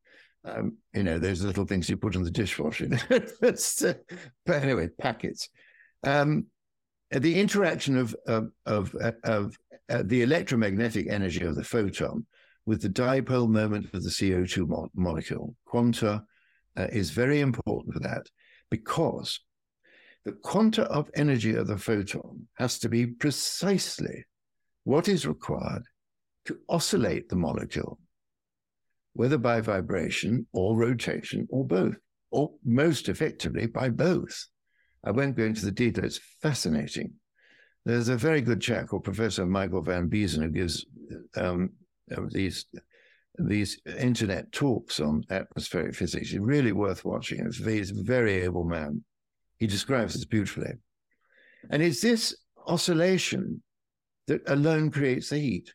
Um, 0.43 0.77
you 0.93 1.03
know, 1.03 1.17
those 1.17 1.43
little 1.43 1.65
things 1.65 1.89
you 1.89 1.97
put 1.97 2.15
in 2.15 2.23
the 2.23 2.29
dishwasher. 2.29 2.87
uh, 3.09 3.93
but 4.45 4.63
anyway, 4.63 4.89
packets. 4.99 5.49
Um, 6.03 6.45
the 7.09 7.39
interaction 7.39 7.97
of 7.97 8.15
of 8.27 8.49
of, 8.65 8.95
of 9.23 9.57
uh, 9.89 10.03
the 10.05 10.21
electromagnetic 10.21 11.07
energy 11.09 11.43
of 11.43 11.55
the 11.55 11.63
photon 11.63 12.25
with 12.65 12.81
the 12.81 12.89
dipole 12.89 13.49
moment 13.49 13.93
of 13.93 14.03
the 14.03 14.09
CO2 14.09 14.67
mo- 14.67 14.89
molecule, 14.95 15.55
quanta, 15.65 16.23
uh, 16.77 16.87
is 16.91 17.11
very 17.11 17.39
important 17.39 17.93
for 17.93 17.99
that 17.99 18.27
because 18.69 19.39
the 20.25 20.31
quanta 20.31 20.83
of 20.85 21.09
energy 21.15 21.55
of 21.55 21.67
the 21.67 21.77
photon 21.77 22.47
has 22.57 22.79
to 22.79 22.89
be 22.89 23.05
precisely 23.05 24.25
what 24.83 25.07
is 25.07 25.27
required 25.27 25.83
to 26.45 26.57
oscillate 26.69 27.29
the 27.29 27.35
molecule, 27.35 27.99
whether 29.13 29.37
by 29.37 29.61
vibration 29.61 30.47
or 30.53 30.77
rotation 30.77 31.47
or 31.49 31.65
both, 31.65 31.95
or 32.31 32.51
most 32.63 33.09
effectively 33.09 33.67
by 33.67 33.89
both. 33.89 34.47
I 35.03 35.11
won't 35.11 35.37
go 35.37 35.43
into 35.43 35.65
the 35.65 35.71
detail, 35.71 36.05
it's 36.05 36.19
fascinating. 36.41 37.13
There's 37.85 38.09
a 38.09 38.17
very 38.17 38.41
good 38.41 38.61
chap 38.61 38.87
called 38.87 39.03
Professor 39.03 39.45
Michael 39.45 39.83
Van 39.83 40.09
Biezen 40.09 40.41
who 40.41 40.49
gives 40.49 40.85
um, 41.35 41.71
these 42.31 42.65
these 43.37 43.79
internet 43.99 44.51
talks 44.51 44.99
on 44.99 45.23
atmospheric 45.29 45.95
physics. 45.95 46.31
It's 46.31 46.39
really 46.39 46.71
worth 46.71 47.05
watching. 47.05 47.45
He's 47.45 47.91
a 47.91 48.03
very 48.03 48.43
able 48.43 48.63
man. 48.63 49.03
He 49.57 49.67
describes 49.67 50.13
this 50.13 50.25
beautifully. 50.25 50.73
And 51.69 51.81
it's 51.81 52.01
this 52.01 52.35
oscillation 52.67 53.61
that 54.27 54.41
alone 54.47 54.91
creates 54.91 55.29
the 55.29 55.39
heat. 55.39 55.73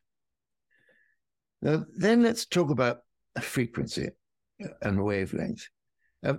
Now, 1.63 1.85
then 1.97 2.23
let's 2.23 2.47
talk 2.47 2.71
about 2.71 3.01
frequency 3.41 4.09
and 4.83 5.03
wavelength. 5.03 5.69
Uh, 6.25 6.35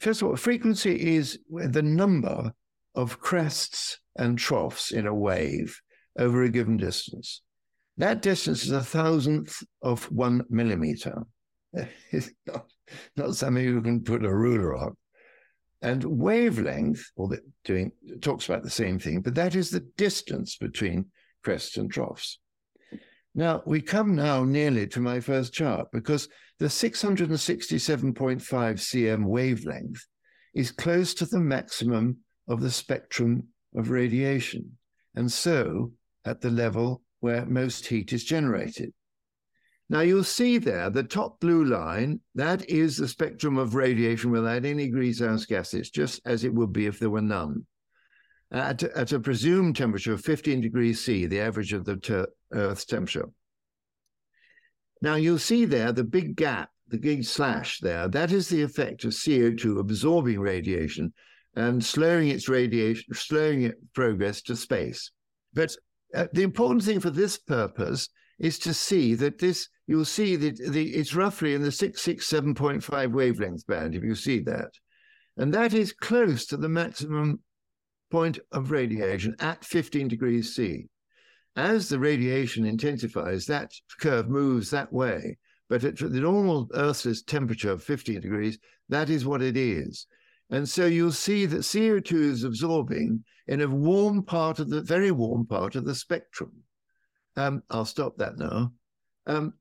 first 0.00 0.22
of 0.22 0.28
all, 0.28 0.36
frequency 0.36 1.16
is 1.16 1.38
the 1.50 1.82
number 1.82 2.52
of 2.94 3.20
crests 3.20 3.98
and 4.16 4.38
troughs 4.38 4.90
in 4.90 5.06
a 5.06 5.14
wave 5.14 5.80
over 6.18 6.42
a 6.42 6.48
given 6.50 6.76
distance. 6.76 7.42
That 8.02 8.20
distance 8.20 8.64
is 8.64 8.72
a 8.72 8.82
thousandth 8.82 9.62
of 9.80 10.10
one 10.10 10.42
millimeter. 10.50 11.22
It's 12.10 12.30
not, 12.48 12.66
not 13.16 13.36
something 13.36 13.62
you 13.62 13.80
can 13.80 14.02
put 14.02 14.24
a 14.24 14.34
ruler 14.34 14.76
on. 14.76 14.96
And 15.82 16.02
wavelength, 16.02 17.12
or 17.14 17.30
doing 17.62 17.92
talks 18.20 18.48
about 18.48 18.64
the 18.64 18.70
same 18.70 18.98
thing, 18.98 19.20
but 19.20 19.36
that 19.36 19.54
is 19.54 19.70
the 19.70 19.86
distance 19.96 20.56
between 20.56 21.12
crests 21.44 21.76
and 21.76 21.92
troughs. 21.92 22.40
Now 23.36 23.62
we 23.66 23.80
come 23.80 24.16
now 24.16 24.42
nearly 24.42 24.88
to 24.88 24.98
my 24.98 25.20
first 25.20 25.52
chart 25.52 25.86
because 25.92 26.28
the 26.58 26.66
667.5 26.66 28.42
cm 28.42 29.24
wavelength 29.26 30.04
is 30.56 30.72
close 30.72 31.14
to 31.14 31.26
the 31.26 31.38
maximum 31.38 32.16
of 32.48 32.62
the 32.62 32.70
spectrum 32.72 33.44
of 33.76 33.90
radiation, 33.90 34.76
and 35.14 35.30
so 35.30 35.92
at 36.24 36.40
the 36.40 36.50
level 36.50 37.00
where 37.22 37.46
most 37.46 37.86
heat 37.86 38.12
is 38.12 38.24
generated. 38.24 38.92
Now 39.88 40.00
you'll 40.00 40.24
see 40.24 40.58
there, 40.58 40.90
the 40.90 41.04
top 41.04 41.38
blue 41.38 41.64
line, 41.64 42.20
that 42.34 42.68
is 42.68 42.96
the 42.96 43.06
spectrum 43.06 43.58
of 43.58 43.76
radiation 43.76 44.32
without 44.32 44.64
any 44.64 44.88
greenhouse 44.88 45.46
gases, 45.46 45.88
just 45.90 46.20
as 46.24 46.42
it 46.42 46.52
would 46.52 46.72
be 46.72 46.86
if 46.86 46.98
there 46.98 47.10
were 47.10 47.22
none. 47.22 47.64
At, 48.50 48.82
at 48.82 49.12
a 49.12 49.20
presumed 49.20 49.76
temperature 49.76 50.14
of 50.14 50.24
15 50.24 50.60
degrees 50.62 51.04
C, 51.04 51.26
the 51.26 51.40
average 51.40 51.72
of 51.72 51.84
the 51.84 51.96
ter- 51.96 52.26
Earth's 52.52 52.86
temperature. 52.86 53.28
Now 55.00 55.14
you'll 55.14 55.38
see 55.38 55.64
there 55.64 55.92
the 55.92 56.04
big 56.04 56.34
gap, 56.34 56.70
the 56.88 56.98
big 56.98 57.24
slash 57.24 57.78
there, 57.78 58.08
that 58.08 58.32
is 58.32 58.48
the 58.48 58.62
effect 58.62 59.04
of 59.04 59.12
CO2 59.12 59.78
absorbing 59.78 60.40
radiation 60.40 61.12
and 61.54 61.84
slowing 61.84 62.28
its 62.28 62.48
radiation, 62.48 63.14
slowing 63.14 63.62
its 63.62 63.78
progress 63.94 64.42
to 64.42 64.56
space. 64.56 65.12
But 65.54 65.76
uh, 66.14 66.26
the 66.32 66.42
important 66.42 66.82
thing 66.82 67.00
for 67.00 67.10
this 67.10 67.38
purpose 67.38 68.08
is 68.38 68.58
to 68.60 68.74
see 68.74 69.14
that 69.14 69.38
this, 69.38 69.68
you'll 69.86 70.04
see 70.04 70.36
that 70.36 70.56
the, 70.56 70.90
it's 70.94 71.14
roughly 71.14 71.54
in 71.54 71.62
the 71.62 71.68
667.5 71.68 73.12
wavelength 73.12 73.66
band, 73.66 73.94
if 73.94 74.02
you 74.02 74.14
see 74.14 74.40
that. 74.40 74.70
And 75.36 75.54
that 75.54 75.72
is 75.72 75.92
close 75.92 76.46
to 76.46 76.56
the 76.56 76.68
maximum 76.68 77.40
point 78.10 78.38
of 78.50 78.70
radiation 78.70 79.34
at 79.38 79.64
15 79.64 80.08
degrees 80.08 80.54
C. 80.54 80.88
As 81.56 81.88
the 81.88 81.98
radiation 81.98 82.64
intensifies, 82.64 83.46
that 83.46 83.72
curve 84.00 84.28
moves 84.28 84.70
that 84.70 84.92
way. 84.92 85.38
But 85.68 85.84
at 85.84 85.96
the 85.96 86.20
normal 86.20 86.68
Earth's 86.74 87.22
temperature 87.22 87.70
of 87.70 87.82
15 87.82 88.20
degrees, 88.20 88.58
that 88.88 89.08
is 89.08 89.24
what 89.24 89.40
it 89.40 89.56
is. 89.56 90.06
And 90.50 90.68
so 90.68 90.86
you'll 90.86 91.12
see 91.12 91.46
that 91.46 91.60
CO2 91.60 92.12
is 92.12 92.44
absorbing 92.44 93.24
in 93.46 93.60
a 93.60 93.68
warm 93.68 94.22
part 94.22 94.58
of 94.58 94.68
the 94.68 94.82
very 94.82 95.10
warm 95.10 95.46
part 95.46 95.76
of 95.76 95.84
the 95.84 95.94
spectrum. 95.94 96.52
Um, 97.36 97.62
I'll 97.70 97.84
stop 97.84 98.18
that 98.18 98.38
now. 98.38 98.72
Um, 99.26 99.54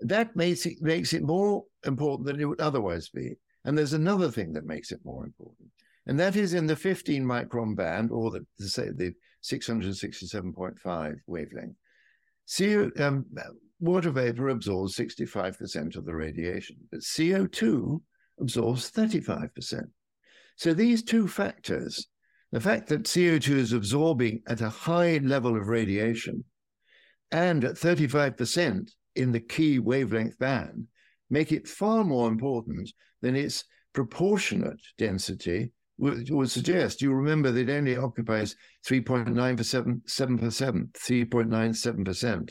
that 0.00 0.36
makes 0.36 0.66
it 0.66 0.82
makes 0.82 1.14
it 1.14 1.22
more 1.22 1.64
important 1.84 2.26
than 2.26 2.40
it 2.40 2.44
would 2.44 2.60
otherwise 2.60 3.08
be. 3.08 3.36
And 3.64 3.76
there's 3.76 3.94
another 3.94 4.30
thing 4.30 4.52
that 4.52 4.66
makes 4.66 4.92
it 4.92 5.00
more 5.04 5.24
important, 5.24 5.68
and 6.06 6.20
that 6.20 6.36
is 6.36 6.54
in 6.54 6.66
the 6.66 6.76
15 6.76 7.24
micron 7.24 7.74
band, 7.74 8.10
or 8.10 8.30
the 8.30 8.44
say 8.58 8.90
the 8.94 9.14
667.5 9.42 11.16
wavelength. 11.26 11.76
CO, 12.56 12.90
um, 12.98 13.24
water 13.80 14.10
vapor 14.10 14.48
absorbs 14.50 14.96
65% 14.96 15.96
of 15.96 16.04
the 16.04 16.14
radiation, 16.14 16.76
but 16.90 17.00
CO2 17.00 18.00
absorbs 18.40 18.90
35%. 18.90 19.82
So 20.56 20.72
these 20.72 21.02
two 21.02 21.28
factors, 21.28 22.08
the 22.50 22.60
fact 22.60 22.88
that 22.88 23.04
CO2 23.04 23.50
is 23.50 23.72
absorbing 23.72 24.42
at 24.46 24.62
a 24.62 24.70
high 24.70 25.18
level 25.18 25.56
of 25.56 25.68
radiation 25.68 26.44
and 27.30 27.64
at 27.64 27.74
35% 27.74 28.90
in 29.14 29.32
the 29.32 29.40
key 29.40 29.78
wavelength 29.78 30.38
band, 30.38 30.86
make 31.28 31.52
it 31.52 31.68
far 31.68 32.04
more 32.04 32.28
important 32.28 32.90
than 33.20 33.36
its 33.36 33.64
proportionate 33.92 34.80
density 34.96 35.72
would, 35.98 36.50
suggest. 36.50 37.02
You 37.02 37.12
remember 37.12 37.50
that 37.50 37.68
it 37.68 37.72
only 37.72 37.96
occupies 37.96 38.56
3.97%, 38.86 40.02
3.97% 40.04 42.50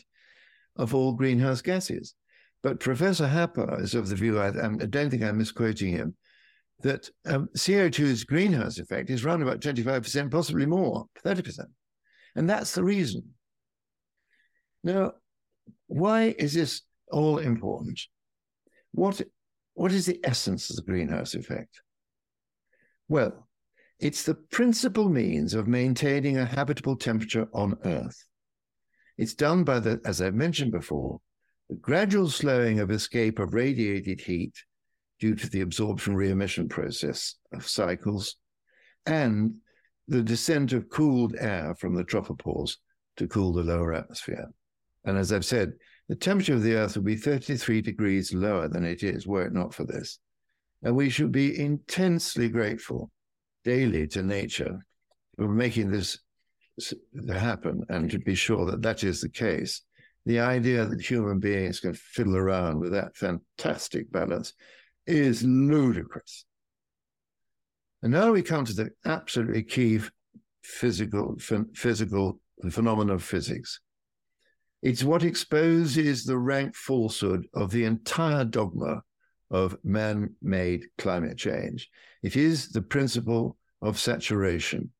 of 0.75 0.93
all 0.93 1.13
greenhouse 1.13 1.61
gases. 1.61 2.13
But 2.61 2.79
Professor 2.79 3.27
Happer 3.27 3.81
is 3.81 3.95
of 3.95 4.09
the 4.09 4.15
view, 4.15 4.39
I, 4.39 4.47
I 4.47 4.85
don't 4.87 5.09
think 5.09 5.23
I'm 5.23 5.37
misquoting 5.37 5.91
him, 5.91 6.15
that 6.81 7.09
um, 7.25 7.49
CO2's 7.57 8.23
greenhouse 8.23 8.79
effect 8.79 9.09
is 9.09 9.23
around 9.23 9.41
about 9.41 9.61
25%, 9.61 10.31
possibly 10.31 10.65
more, 10.65 11.05
30%. 11.23 11.65
And 12.35 12.49
that's 12.49 12.73
the 12.73 12.83
reason. 12.83 13.23
Now, 14.83 15.13
why 15.87 16.35
is 16.37 16.53
this 16.53 16.81
all 17.11 17.39
important? 17.39 17.99
What, 18.91 19.21
what 19.73 19.91
is 19.91 20.05
the 20.05 20.19
essence 20.23 20.69
of 20.69 20.75
the 20.75 20.81
greenhouse 20.83 21.33
effect? 21.33 21.81
Well, 23.07 23.47
it's 23.99 24.23
the 24.23 24.35
principal 24.35 25.09
means 25.09 25.53
of 25.53 25.67
maintaining 25.67 26.37
a 26.37 26.45
habitable 26.45 26.97
temperature 26.97 27.47
on 27.53 27.77
Earth. 27.85 28.25
It's 29.17 29.33
done 29.33 29.63
by 29.63 29.79
the, 29.79 30.01
as 30.05 30.21
I've 30.21 30.33
mentioned 30.33 30.71
before, 30.71 31.21
the 31.69 31.75
gradual 31.75 32.29
slowing 32.29 32.79
of 32.79 32.91
escape 32.91 33.39
of 33.39 33.53
radiated 33.53 34.21
heat 34.21 34.53
due 35.19 35.35
to 35.35 35.49
the 35.49 35.61
absorption 35.61 36.15
re-emission 36.15 36.67
process 36.67 37.35
of 37.53 37.67
cycles 37.67 38.35
and 39.05 39.55
the 40.07 40.21
descent 40.21 40.73
of 40.73 40.89
cooled 40.89 41.35
air 41.39 41.75
from 41.75 41.95
the 41.95 42.03
tropopause 42.03 42.77
to 43.17 43.27
cool 43.27 43.53
the 43.53 43.63
lower 43.63 43.93
atmosphere. 43.93 44.47
And 45.05 45.17
as 45.17 45.31
I've 45.31 45.45
said, 45.45 45.73
the 46.09 46.15
temperature 46.15 46.53
of 46.53 46.63
the 46.63 46.75
Earth 46.75 46.95
would 46.95 47.05
be 47.05 47.15
33 47.15 47.81
degrees 47.81 48.33
lower 48.33 48.67
than 48.67 48.85
it 48.85 49.03
is 49.03 49.25
were 49.25 49.45
it 49.45 49.53
not 49.53 49.73
for 49.73 49.85
this. 49.85 50.19
And 50.83 50.95
we 50.95 51.09
should 51.09 51.31
be 51.31 51.59
intensely 51.59 52.49
grateful 52.49 53.09
daily 53.63 54.07
to 54.07 54.21
nature 54.21 54.85
for 55.35 55.47
making 55.47 55.91
this 55.91 56.19
happen 57.33 57.83
and 57.89 58.11
to 58.11 58.19
be 58.19 58.35
sure 58.35 58.65
that 58.69 58.81
that 58.83 59.03
is 59.03 59.21
the 59.21 59.29
case. 59.29 59.81
The 60.25 60.39
idea 60.39 60.85
that 60.85 61.01
human 61.01 61.39
beings 61.39 61.79
can 61.79 61.93
fiddle 61.93 62.35
around 62.35 62.79
with 62.79 62.91
that 62.91 63.15
fantastic 63.15 64.11
balance 64.11 64.53
is 65.07 65.43
ludicrous. 65.43 66.45
And 68.01 68.11
now 68.11 68.31
we 68.31 68.41
come 68.41 68.65
to 68.65 68.73
the 68.73 68.89
absolutely 69.05 69.63
key 69.63 69.99
physical 70.63 71.37
physical 71.73 72.39
phenomenon 72.69 73.15
of 73.15 73.23
physics. 73.23 73.79
It's 74.81 75.03
what 75.03 75.23
exposes 75.23 76.25
the 76.25 76.37
rank 76.37 76.75
falsehood 76.75 77.47
of 77.53 77.71
the 77.71 77.85
entire 77.85 78.45
dogma 78.45 79.01
of 79.49 79.77
man-made 79.83 80.85
climate 80.97 81.37
change. 81.37 81.89
It 82.21 82.35
is 82.35 82.69
the 82.69 82.81
principle 82.81 83.57
of 83.81 83.99
saturation. 83.99 84.91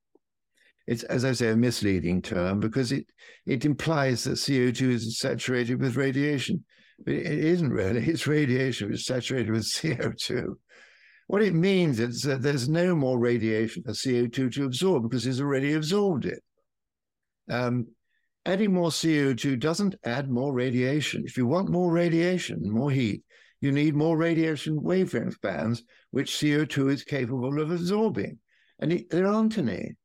It's, 0.87 1.03
as 1.03 1.25
I 1.25 1.33
say, 1.33 1.49
a 1.49 1.55
misleading 1.55 2.21
term 2.21 2.59
because 2.59 2.91
it, 2.91 3.05
it 3.45 3.65
implies 3.65 4.23
that 4.23 4.33
CO2 4.33 4.81
is 4.89 5.19
saturated 5.19 5.81
with 5.81 5.95
radiation. 5.95 6.63
But 7.03 7.13
it 7.13 7.25
isn't 7.25 7.71
really. 7.71 8.05
It's 8.05 8.27
radiation 8.27 8.87
which 8.87 8.99
is 8.99 9.05
saturated 9.05 9.51
with 9.51 9.63
CO2. 9.71 10.55
What 11.27 11.41
it 11.41 11.53
means 11.53 11.99
is 11.99 12.21
that 12.21 12.41
there's 12.41 12.69
no 12.69 12.95
more 12.95 13.17
radiation 13.17 13.83
for 13.83 13.91
CO2 13.91 14.53
to 14.53 14.65
absorb 14.65 15.03
because 15.03 15.25
it's 15.25 15.39
already 15.39 15.73
absorbed 15.73 16.25
it. 16.25 16.43
Um, 17.49 17.87
adding 18.45 18.73
more 18.73 18.89
CO2 18.89 19.59
doesn't 19.59 19.95
add 20.03 20.29
more 20.29 20.53
radiation. 20.53 21.23
If 21.25 21.35
you 21.37 21.47
want 21.47 21.69
more 21.69 21.91
radiation, 21.91 22.59
more 22.69 22.91
heat, 22.91 23.23
you 23.59 23.71
need 23.71 23.95
more 23.95 24.17
radiation 24.17 24.81
wavelength 24.81 25.41
bands, 25.41 25.83
which 26.11 26.33
CO2 26.33 26.93
is 26.93 27.03
capable 27.03 27.59
of 27.59 27.71
absorbing. 27.71 28.37
And 28.79 28.93
it, 28.93 29.09
there 29.09 29.25
aren't 29.25 29.57
any. 29.57 29.95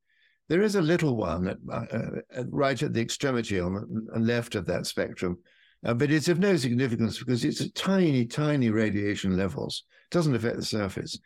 There 0.49 0.63
is 0.63 0.75
a 0.75 0.83
little 0.83 1.17
one 1.17 1.49
at, 1.49 1.59
uh, 1.71 2.45
right 2.49 2.83
at 2.83 2.95
the 2.95 3.01
extremity 3.01 3.61
on 3.61 4.07
the 4.13 4.19
left 4.19 4.55
of 4.55 4.67
that 4.67 4.87
spectrum, 4.87 5.39
uh, 5.85 5.95
but 5.95 6.11
it's 6.11 6.29
of 6.29 6.39
no 6.39 6.57
significance 6.57 7.19
because 7.19 7.45
it's 7.45 7.61
at 7.61 7.75
tiny, 7.75 8.27
tiny 8.27 8.71
radiation 8.71 9.37
levels. 9.37 9.85
It 10.11 10.15
doesn't 10.15 10.35
affect 10.35 10.57
the 10.57 10.65
surface. 10.65 11.19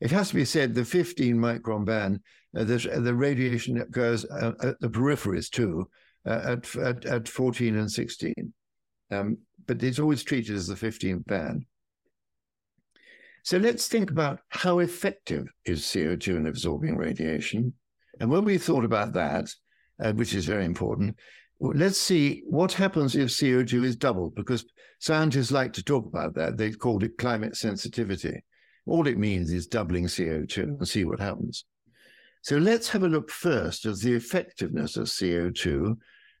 It 0.00 0.10
has 0.10 0.28
to 0.28 0.36
be 0.36 0.44
said 0.44 0.74
the 0.74 0.84
15 0.84 1.36
micron 1.36 1.84
band, 1.84 2.20
uh, 2.56 2.64
the, 2.64 2.78
the 3.02 3.14
radiation 3.14 3.78
occurs 3.78 4.24
uh, 4.24 4.52
at 4.62 4.80
the 4.80 4.88
peripheries 4.88 5.50
too, 5.50 5.88
uh, 6.26 6.56
at, 6.56 6.76
at, 6.76 7.04
at 7.04 7.28
14 7.28 7.76
and 7.76 7.90
16. 7.90 8.52
um, 9.10 9.38
but 9.66 9.82
it's 9.82 9.98
always 9.98 10.22
treated 10.22 10.56
as 10.56 10.66
the 10.66 10.74
15th 10.74 11.26
band. 11.26 11.64
So 13.42 13.58
let's 13.58 13.88
think 13.88 14.10
about 14.10 14.40
how 14.48 14.80
effective 14.80 15.46
is 15.64 15.82
CO2 15.82 16.36
in 16.36 16.46
absorbing 16.46 16.96
radiation. 16.96 17.74
And 18.20 18.30
when 18.30 18.44
we 18.44 18.58
thought 18.58 18.84
about 18.84 19.12
that, 19.14 19.50
uh, 20.02 20.12
which 20.12 20.34
is 20.34 20.46
very 20.46 20.64
important, 20.64 21.16
let's 21.60 21.98
see 21.98 22.42
what 22.46 22.72
happens 22.72 23.16
if 23.16 23.28
CO2 23.28 23.84
is 23.84 23.96
doubled, 23.96 24.34
because 24.34 24.64
scientists 25.00 25.50
like 25.50 25.72
to 25.74 25.82
talk 25.82 26.06
about 26.06 26.34
that. 26.34 26.56
They've 26.56 26.78
called 26.78 27.02
it 27.02 27.18
climate 27.18 27.56
sensitivity. 27.56 28.42
All 28.86 29.06
it 29.06 29.18
means 29.18 29.52
is 29.52 29.66
doubling 29.66 30.06
CO2 30.06 30.58
and 30.58 30.88
see 30.88 31.04
what 31.04 31.20
happens. 31.20 31.64
So 32.42 32.56
let's 32.56 32.88
have 32.88 33.02
a 33.02 33.08
look 33.08 33.30
first 33.30 33.84
at 33.84 33.98
the 33.98 34.14
effectiveness 34.14 34.96
of 34.96 35.06
CO2 35.08 35.96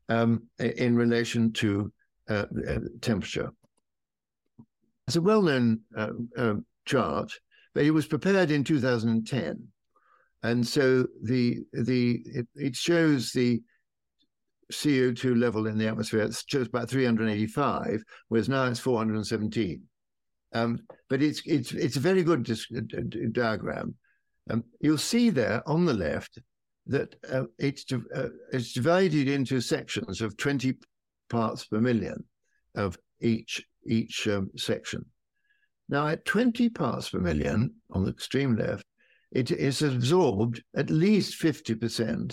um, 0.08 0.44
in 0.58 0.96
relation 0.96 1.52
to 1.54 1.92
uh, 2.28 2.46
uh, 2.68 2.78
temperature. 3.00 3.50
It's 5.06 5.16
a 5.16 5.22
well-known 5.22 5.80
uh, 5.96 6.10
uh, 6.36 6.54
chart, 6.84 7.32
but 7.74 7.84
it 7.84 7.90
was 7.90 8.06
prepared 8.06 8.50
in 8.50 8.64
2010, 8.64 9.68
and 10.42 10.66
so 10.66 11.06
the 11.22 11.60
the 11.72 12.22
it, 12.26 12.46
it 12.54 12.76
shows 12.76 13.32
the 13.32 13.62
CO2 14.72 15.38
level 15.38 15.66
in 15.66 15.78
the 15.78 15.88
atmosphere. 15.88 16.20
it's 16.20 16.44
just 16.44 16.68
about 16.68 16.90
385, 16.90 18.02
whereas 18.28 18.48
now 18.48 18.64
it's 18.64 18.80
417. 18.80 19.82
Um, 20.54 20.80
but 21.10 21.22
it's 21.22 21.42
it's 21.44 21.72
it's 21.72 21.96
a 21.96 22.00
very 22.00 22.22
good 22.22 22.42
dis- 22.42 22.72
diagram. 23.32 23.94
Um, 24.50 24.64
you'll 24.80 24.96
see 24.96 25.28
there 25.30 25.62
on 25.66 25.84
the 25.84 25.92
left 25.92 26.38
that 26.86 27.14
uh, 27.30 27.44
it's 27.58 27.84
uh, 27.92 28.28
it's 28.52 28.72
divided 28.72 29.28
into 29.28 29.60
sections 29.60 30.22
of 30.22 30.36
20 30.38 30.74
parts 31.28 31.66
per 31.66 31.80
million 31.80 32.24
of 32.74 32.98
each 33.20 33.62
each 33.86 34.26
um, 34.28 34.50
section. 34.56 35.04
Now, 35.88 36.08
at 36.08 36.24
20 36.24 36.68
parts 36.70 37.10
per 37.10 37.18
million 37.18 37.74
on 37.90 38.04
the 38.04 38.10
extreme 38.10 38.56
left, 38.56 38.84
it 39.32 39.50
is 39.50 39.82
absorbed 39.82 40.62
at 40.76 40.90
least 40.90 41.40
50% 41.40 41.78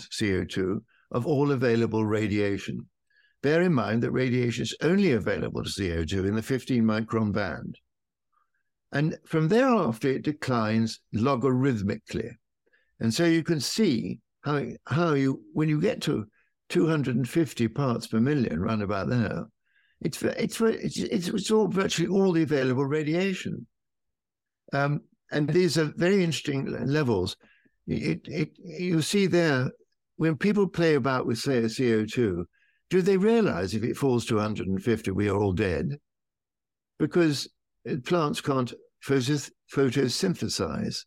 CO2 0.08 0.80
of 1.10 1.26
all 1.26 1.52
available 1.52 2.04
radiation. 2.04 2.86
Bear 3.42 3.62
in 3.62 3.72
mind 3.72 4.02
that 4.02 4.10
radiation 4.10 4.62
is 4.62 4.76
only 4.82 5.12
available 5.12 5.62
to 5.62 5.70
CO2 5.70 6.26
in 6.26 6.34
the 6.34 6.42
15 6.42 6.82
micron 6.82 7.32
band. 7.32 7.78
And 8.92 9.18
from 9.26 9.48
thereafter, 9.48 10.08
it 10.08 10.22
declines 10.22 11.00
logarithmically. 11.14 12.30
And 13.00 13.12
so 13.12 13.24
you 13.24 13.42
can 13.42 13.60
see 13.60 14.20
how, 14.42 14.64
how 14.86 15.14
you, 15.14 15.42
when 15.52 15.68
you 15.68 15.80
get 15.80 16.00
to 16.02 16.26
250 16.70 17.68
parts 17.68 18.06
per 18.06 18.20
million, 18.20 18.60
round 18.60 18.82
about 18.82 19.08
there, 19.08 19.44
it's, 20.00 20.22
it's, 20.22 20.60
it's, 20.60 20.98
it's 20.98 21.28
absorbed 21.28 21.74
virtually 21.74 22.08
all 22.08 22.32
the 22.32 22.42
available 22.42 22.86
radiation. 22.86 23.66
Um, 24.72 25.02
and 25.30 25.48
these 25.48 25.78
are 25.78 25.92
very 25.96 26.22
interesting 26.22 26.66
levels. 26.86 27.36
It, 27.86 28.20
it, 28.26 28.50
you 28.58 29.02
see 29.02 29.26
there, 29.26 29.70
when 30.16 30.36
people 30.36 30.66
play 30.66 30.94
about 30.94 31.26
with, 31.26 31.38
say, 31.38 31.62
CO2, 31.62 32.44
do 32.88 33.02
they 33.02 33.16
realize 33.16 33.74
if 33.74 33.82
it 33.82 33.96
falls 33.96 34.24
to 34.26 34.36
150, 34.36 35.10
we 35.10 35.28
are 35.28 35.36
all 35.36 35.52
dead? 35.52 35.98
Because 36.98 37.48
plants 38.04 38.40
can't 38.40 38.72
photos- 39.00 39.50
photosynthesize, 39.72 41.04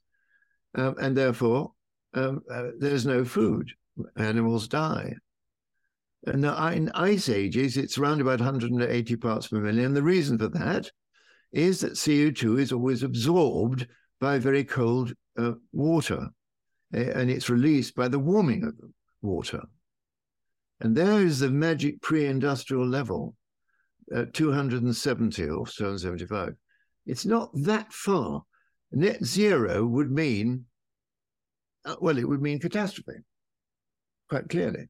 um, 0.76 0.96
and 1.02 1.16
therefore 1.16 1.72
um, 2.14 2.42
uh, 2.52 2.68
there's 2.78 3.06
no 3.06 3.26
food. 3.26 3.72
Animals 4.16 4.68
die. 4.68 5.14
And 6.26 6.46
in 6.46 6.90
ice 6.94 7.30
ages, 7.30 7.78
it's 7.78 7.98
around 7.98 8.22
about 8.22 8.40
180 8.40 9.16
parts 9.18 9.48
per 9.48 9.60
million. 9.60 9.94
The 9.94 10.04
reason 10.04 10.38
for 10.38 10.50
that 10.50 10.90
is 11.52 11.82
that 11.82 11.94
CO2 11.94 12.60
is 12.60 12.72
always 12.72 13.04
absorbed 13.04 13.88
by 14.20 14.38
very 14.38 14.64
cold 14.64 15.14
uh, 15.38 15.54
water, 15.72 16.30
and 16.92 17.30
it's 17.30 17.50
released 17.50 17.96
by 17.96 18.08
the 18.08 18.20
warming 18.20 18.64
of 18.64 18.78
the 18.78 18.92
water. 19.22 19.62
And 20.80 20.96
there 20.96 21.22
is 21.22 21.40
the 21.40 21.50
magic 21.50 22.02
pre-industrial 22.02 22.88
level, 22.88 23.36
at 24.16 24.34
270 24.34 25.44
or 25.44 25.66
275. 25.66 26.56
It's 27.06 27.26
not 27.26 27.50
that 27.54 27.92
far. 27.94 28.44
Net 28.92 29.24
zero 29.24 29.86
would 29.86 30.12
mean, 30.12 30.66
uh, 31.86 31.96
well, 32.02 32.18
it 32.18 32.28
would 32.28 32.42
mean 32.42 32.60
catastrophe, 32.60 33.20
quite 34.30 34.50
clearly. 34.50 34.88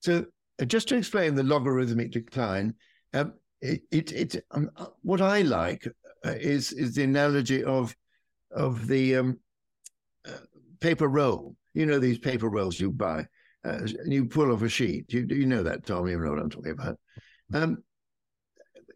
So 0.00 0.26
uh, 0.60 0.64
just 0.64 0.88
to 0.88 0.96
explain 0.96 1.34
the 1.34 1.42
logarithmic 1.42 2.12
decline, 2.12 2.74
um, 3.14 3.34
it, 3.60 3.82
it, 3.90 4.12
it 4.12 4.44
um, 4.52 4.70
uh, 4.76 4.86
what 5.02 5.20
I 5.20 5.42
like 5.42 5.86
uh, 6.24 6.30
is 6.30 6.72
is 6.72 6.94
the 6.94 7.04
analogy 7.04 7.64
of 7.64 7.94
of 8.52 8.86
the 8.86 9.16
um, 9.16 9.40
uh, 10.26 10.32
paper 10.80 11.08
roll. 11.08 11.56
You 11.76 11.84
know 11.84 11.98
these 11.98 12.18
paper 12.18 12.48
rolls 12.48 12.80
you 12.80 12.90
buy, 12.90 13.26
uh, 13.62 13.80
and 13.82 14.10
you 14.10 14.24
pull 14.24 14.50
off 14.50 14.62
a 14.62 14.68
sheet. 14.68 15.12
You 15.12 15.26
you 15.28 15.44
know 15.44 15.62
that, 15.62 15.84
Tom. 15.84 16.08
You 16.08 16.18
know 16.18 16.30
what 16.30 16.38
I'm 16.38 16.48
talking 16.48 16.72
about. 16.72 16.98
Um, 17.52 17.84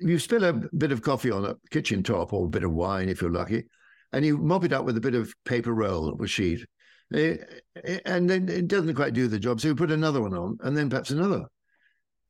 you 0.01 0.19
spill 0.19 0.45
a 0.45 0.55
bit 0.55 0.91
of 0.91 1.03
coffee 1.03 1.31
on 1.31 1.45
a 1.45 1.57
kitchen 1.71 2.03
top 2.03 2.33
or 2.33 2.47
a 2.47 2.49
bit 2.49 2.65
of 2.65 2.73
wine 2.73 3.11
if 3.11 3.21
you're 3.21 3.31
lucky, 3.31 3.65
and 4.15 4.25
you 4.25 4.39
mop 4.39 4.65
it 4.65 4.73
up 4.73 4.87
with 4.87 4.97
a 4.97 5.01
bit 5.01 5.15
of 5.15 5.35
paper 5.45 5.75
roll 5.75 6.17
or 6.19 6.27
sheet. 6.27 6.65
Eh, 7.13 7.37
eh, 7.85 7.99
and 8.07 8.31
then 8.31 8.49
it 8.49 8.67
doesn't 8.67 8.95
quite 8.95 9.13
do 9.13 9.29
the 9.29 9.39
job. 9.39 9.61
So 9.61 9.69
you 9.69 9.75
put 9.75 9.91
another 9.91 10.23
one 10.23 10.35
on 10.35 10.57
and 10.63 10.75
then 10.75 10.89
perhaps 10.89 11.11
another. 11.11 11.45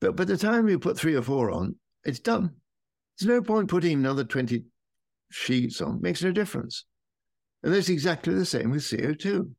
But 0.00 0.16
by 0.16 0.24
the 0.24 0.36
time 0.36 0.68
you 0.68 0.80
put 0.80 0.98
three 0.98 1.14
or 1.14 1.22
four 1.22 1.52
on, 1.52 1.76
it's 2.04 2.18
done. 2.18 2.56
There's 3.18 3.28
no 3.28 3.42
point 3.42 3.68
putting 3.68 3.92
another 3.92 4.24
20 4.24 4.64
sheets 5.30 5.80
on. 5.80 5.96
It 5.96 6.02
makes 6.02 6.22
no 6.22 6.32
difference. 6.32 6.86
And 7.62 7.72
that's 7.72 7.90
exactly 7.90 8.34
the 8.34 8.46
same 8.46 8.70
with 8.70 8.82
CO2. 8.82 9.50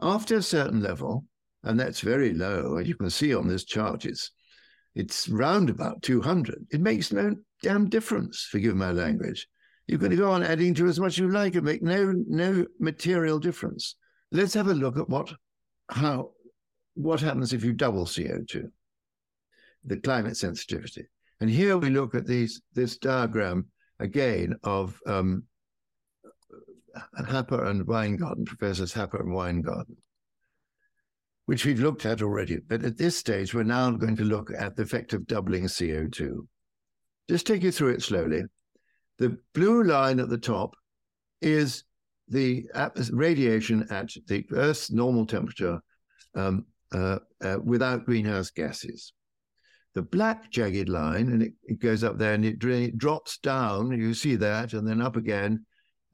After 0.00 0.36
a 0.36 0.42
certain 0.42 0.80
level, 0.80 1.24
and 1.64 1.78
that's 1.78 2.00
very 2.00 2.32
low, 2.32 2.76
as 2.76 2.88
you 2.88 2.94
can 2.94 3.10
see 3.10 3.34
on 3.34 3.48
this 3.48 3.64
chart, 3.64 4.04
it's 4.04 4.30
it's 4.94 5.28
round 5.28 5.70
about 5.70 6.02
200. 6.02 6.66
It 6.70 6.80
makes 6.80 7.12
no 7.12 7.36
damn 7.62 7.88
difference, 7.88 8.48
forgive 8.50 8.74
my 8.74 8.90
language. 8.90 9.46
You 9.86 9.98
can 9.98 10.14
go 10.16 10.32
on 10.32 10.42
adding 10.42 10.74
to 10.74 10.86
as 10.86 10.98
much 11.00 11.12
as 11.14 11.18
you 11.18 11.30
like 11.30 11.54
and 11.54 11.64
make 11.64 11.82
no 11.82 12.12
no 12.26 12.66
material 12.78 13.38
difference. 13.38 13.96
Let's 14.30 14.54
have 14.54 14.68
a 14.68 14.74
look 14.74 14.98
at 14.98 15.08
what 15.08 15.32
how 15.88 16.32
what 16.94 17.20
happens 17.20 17.52
if 17.52 17.64
you 17.64 17.72
double 17.72 18.04
CO2, 18.04 18.70
the 19.84 19.96
climate 19.98 20.36
sensitivity. 20.36 21.06
And 21.40 21.48
here 21.48 21.78
we 21.78 21.90
look 21.90 22.14
at 22.14 22.26
these 22.26 22.60
this 22.74 22.96
diagram 22.98 23.66
again 23.98 24.56
of 24.62 24.98
um, 25.06 25.44
Happer 27.28 27.64
and 27.64 27.86
Weingarten, 27.86 28.44
Professors 28.44 28.92
Happer 28.92 29.20
and 29.20 29.32
Weingarten, 29.32 29.96
which 31.46 31.64
we've 31.64 31.80
looked 31.80 32.06
at 32.06 32.22
already. 32.22 32.58
But 32.58 32.84
at 32.84 32.98
this 32.98 33.16
stage, 33.16 33.54
we're 33.54 33.62
now 33.62 33.90
going 33.90 34.16
to 34.16 34.24
look 34.24 34.50
at 34.56 34.76
the 34.76 34.82
effect 34.82 35.12
of 35.12 35.26
doubling 35.26 35.64
CO2. 35.64 36.46
Just 37.28 37.46
take 37.46 37.62
you 37.62 37.70
through 37.70 37.90
it 37.90 38.02
slowly. 38.02 38.42
The 39.18 39.38
blue 39.54 39.82
line 39.82 40.20
at 40.20 40.28
the 40.28 40.38
top 40.38 40.74
is 41.42 41.84
the 42.28 42.66
radiation 43.12 43.86
at 43.90 44.10
the 44.26 44.44
Earth's 44.52 44.90
normal 44.90 45.26
temperature 45.26 45.80
um, 46.34 46.66
uh, 46.92 47.18
uh, 47.42 47.58
without 47.62 48.04
greenhouse 48.04 48.50
gases. 48.50 49.12
The 49.94 50.02
black 50.02 50.50
jagged 50.50 50.88
line, 50.88 51.28
and 51.32 51.42
it, 51.42 51.52
it 51.64 51.80
goes 51.80 52.04
up 52.04 52.18
there 52.18 52.34
and 52.34 52.44
it, 52.44 52.62
it, 52.62 52.98
drops 52.98 53.38
down, 53.38 53.90
you 53.90 54.14
see 54.14 54.36
that, 54.36 54.72
and 54.72 54.86
then 54.86 55.00
up 55.00 55.16
again, 55.16 55.64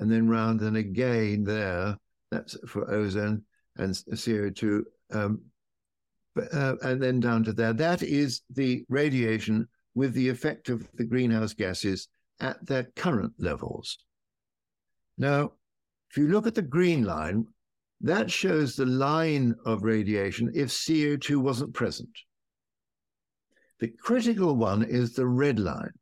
and 0.05 0.13
then 0.13 0.29
round 0.29 0.61
and 0.61 0.77
again 0.77 1.45
there. 1.45 1.97
That's 2.31 2.59
for 2.69 2.91
ozone 2.93 3.43
and 3.79 3.95
CO2. 3.95 4.83
Um, 5.11 5.41
but, 6.35 6.53
uh, 6.53 6.77
and 6.83 7.03
then 7.03 7.21
down 7.21 7.43
to 7.45 7.55
there. 7.55 7.73
That 7.73 8.03
is 8.03 8.43
the 8.51 8.85
radiation 8.91 9.67
with 9.95 10.13
the 10.13 10.29
effect 10.29 10.69
of 10.69 10.87
the 10.93 11.05
greenhouse 11.05 11.55
gases 11.55 12.09
at 12.39 12.67
their 12.67 12.83
current 12.97 13.33
levels. 13.39 13.97
Now, 15.17 15.53
if 16.11 16.19
you 16.19 16.29
look 16.29 16.47
at 16.47 16.55
the 16.55 16.61
green 16.61 17.05
line, 17.05 17.47
that 18.03 18.31
shows 18.31 18.77
the 18.77 18.85
line 18.85 19.55
of 19.65 19.85
radiation 19.85 20.53
if 20.55 20.69
CO2 20.69 21.39
wasn't 21.39 21.73
present. 21.73 22.11
The 23.81 23.89
critical 23.89 24.55
one 24.55 24.83
is 24.83 25.15
the 25.15 25.27
red 25.27 25.59
line. 25.59 25.95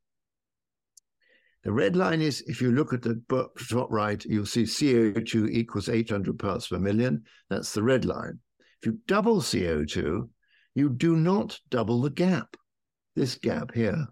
The 1.64 1.72
red 1.72 1.94
line 1.94 2.20
is, 2.20 2.42
if 2.48 2.60
you 2.60 2.72
look 2.72 2.92
at 2.92 3.02
the 3.02 3.22
top 3.70 3.88
right, 3.90 4.24
you'll 4.24 4.46
see 4.46 4.64
CO2 4.64 5.50
equals 5.50 5.88
800 5.88 6.38
parts 6.38 6.68
per 6.68 6.78
million. 6.78 7.22
That's 7.50 7.72
the 7.72 7.82
red 7.82 8.04
line. 8.04 8.40
If 8.80 8.86
you 8.86 8.98
double 9.06 9.40
CO2, 9.40 10.28
you 10.74 10.88
do 10.90 11.14
not 11.16 11.60
double 11.70 12.00
the 12.00 12.10
gap, 12.10 12.56
this 13.14 13.36
gap 13.36 13.74
here. 13.74 14.06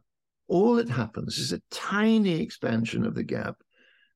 All 0.46 0.76
that 0.76 0.88
happens 0.88 1.38
is 1.38 1.52
a 1.52 1.62
tiny 1.70 2.40
expansion 2.40 3.04
of 3.04 3.14
the 3.14 3.24
gap 3.24 3.56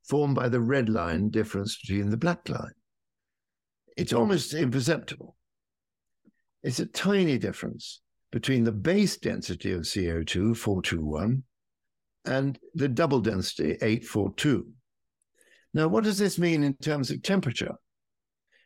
formed 0.05 0.37
by 0.37 0.49
the 0.49 0.61
red 0.61 0.88
line 0.88 1.31
difference 1.31 1.77
between 1.77 2.11
the 2.11 2.16
black 2.16 2.49
line. 2.49 2.75
It's 3.97 4.12
almost 4.12 4.55
imperceptible. 4.55 5.37
It's 6.62 6.79
a 6.79 6.87
tiny 6.87 7.38
difference. 7.38 8.01
between 8.35 8.64
the 8.64 8.73
base 8.73 9.16
density 9.16 9.70
of 9.70 9.83
CO2, 9.83 10.57
421, 10.57 11.44
and 12.25 12.59
the 12.75 12.89
double 12.89 13.21
density, 13.21 13.73
842. 13.73 14.67
Now, 15.73 15.89
what 15.89 16.05
does 16.05 16.19
this 16.19 16.39
mean 16.39 16.63
in 16.63 16.75
terms 16.75 17.11
of 17.11 17.23
temperature? 17.23 17.75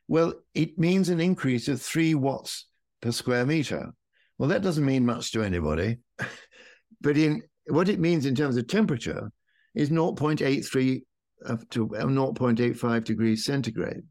Well, 0.07 0.35
it 0.55 0.79
means 0.79 1.09
an 1.09 1.21
increase 1.21 1.69
of 1.69 1.81
three 1.81 2.15
watts 2.15 2.67
per 3.01 3.13
square 3.13 3.47
meter. 3.47 3.93
Well, 4.39 4.51
that 4.51 4.63
doesn't 4.63 4.85
mean 4.85 5.05
much 5.05 5.33
to 5.33 5.43
anybody, 5.43 5.99
but 7.01 7.17
in 7.17 7.43
what 7.67 7.89
it 7.89 7.99
means 7.99 8.27
in 8.27 8.35
terms 8.35 8.57
of 8.57 8.67
temperature 8.67 9.31
is 9.75 9.91
0.83 9.91 11.03
up 11.47 11.61
uh, 11.61 11.65
to 11.71 11.97
uh, 11.97 12.05
0.85 12.05 13.05
degrees 13.05 13.45
centigrade. 13.45 14.03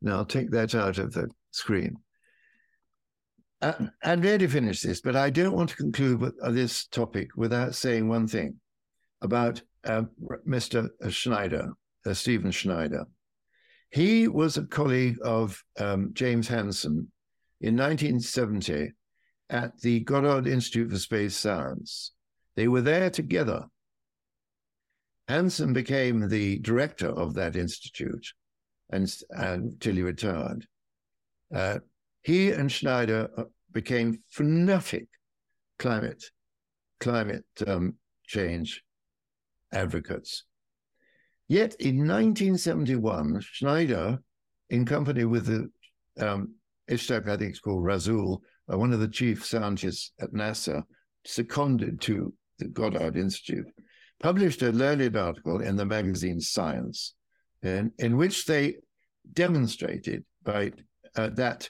Now 0.00 0.16
I'll 0.16 0.24
take 0.24 0.50
that 0.50 0.74
out 0.74 0.98
of 0.98 1.12
the 1.12 1.28
screen. 1.50 1.96
Uh, 3.62 3.86
ready 4.04 4.38
to 4.38 4.48
finish 4.48 4.80
this, 4.80 5.00
but 5.00 5.14
I 5.14 5.30
don't 5.30 5.54
want 5.54 5.70
to 5.70 5.76
conclude 5.76 6.20
with 6.20 6.34
uh, 6.42 6.50
this 6.50 6.86
topic 6.86 7.28
without 7.36 7.76
saying 7.76 8.08
one 8.08 8.26
thing 8.26 8.56
about 9.20 9.62
uh, 9.84 10.02
Mr. 10.44 10.88
Schneider, 11.10 11.70
uh, 12.04 12.12
Stephen 12.12 12.50
Schneider. 12.50 13.04
He 13.90 14.26
was 14.26 14.56
a 14.56 14.66
colleague 14.66 15.16
of 15.22 15.62
um, 15.78 16.10
James 16.12 16.48
Hansen 16.48 17.12
in 17.60 17.76
1970 17.76 18.90
at 19.48 19.80
the 19.80 20.00
Goddard 20.00 20.48
Institute 20.48 20.90
for 20.90 20.98
Space 20.98 21.36
Science. 21.36 22.10
They 22.56 22.66
were 22.66 22.80
there 22.80 23.10
together. 23.10 23.66
Hansen 25.28 25.72
became 25.72 26.28
the 26.28 26.58
director 26.58 27.10
of 27.10 27.34
that 27.34 27.54
institute 27.54 28.26
and, 28.90 29.08
until 29.30 29.94
he 29.94 30.02
retired. 30.02 30.66
He 32.22 32.50
and 32.50 32.70
Schneider 32.70 33.28
uh, 33.36 33.44
became 33.72 34.22
fanatic 34.28 35.08
climate 35.78 36.22
climate 37.00 37.44
um, 37.66 37.94
change 38.26 38.82
advocates. 39.72 40.44
Yet 41.48 41.74
in 41.80 41.96
1971, 41.98 43.40
Schneider, 43.40 44.20
in 44.70 44.86
company 44.86 45.24
with 45.24 45.46
the 45.46 45.70
um, 46.24 46.54
I 46.88 46.96
think 46.96 47.42
it's 47.42 47.58
called 47.58 47.84
Rasool, 47.84 48.38
uh, 48.72 48.78
one 48.78 48.92
of 48.92 49.00
the 49.00 49.08
chief 49.08 49.44
scientists 49.44 50.12
at 50.20 50.32
NASA, 50.32 50.82
seconded 51.24 52.00
to 52.02 52.32
the 52.58 52.66
Goddard 52.66 53.16
Institute, 53.16 53.66
published 54.20 54.62
a 54.62 54.70
learned 54.72 55.16
article 55.16 55.60
in 55.60 55.76
the 55.76 55.86
magazine 55.86 56.40
Science, 56.40 57.14
in, 57.62 57.92
in 57.98 58.16
which 58.16 58.44
they 58.46 58.76
demonstrated 59.32 60.24
by 60.42 60.72
uh, 61.16 61.30
that 61.30 61.68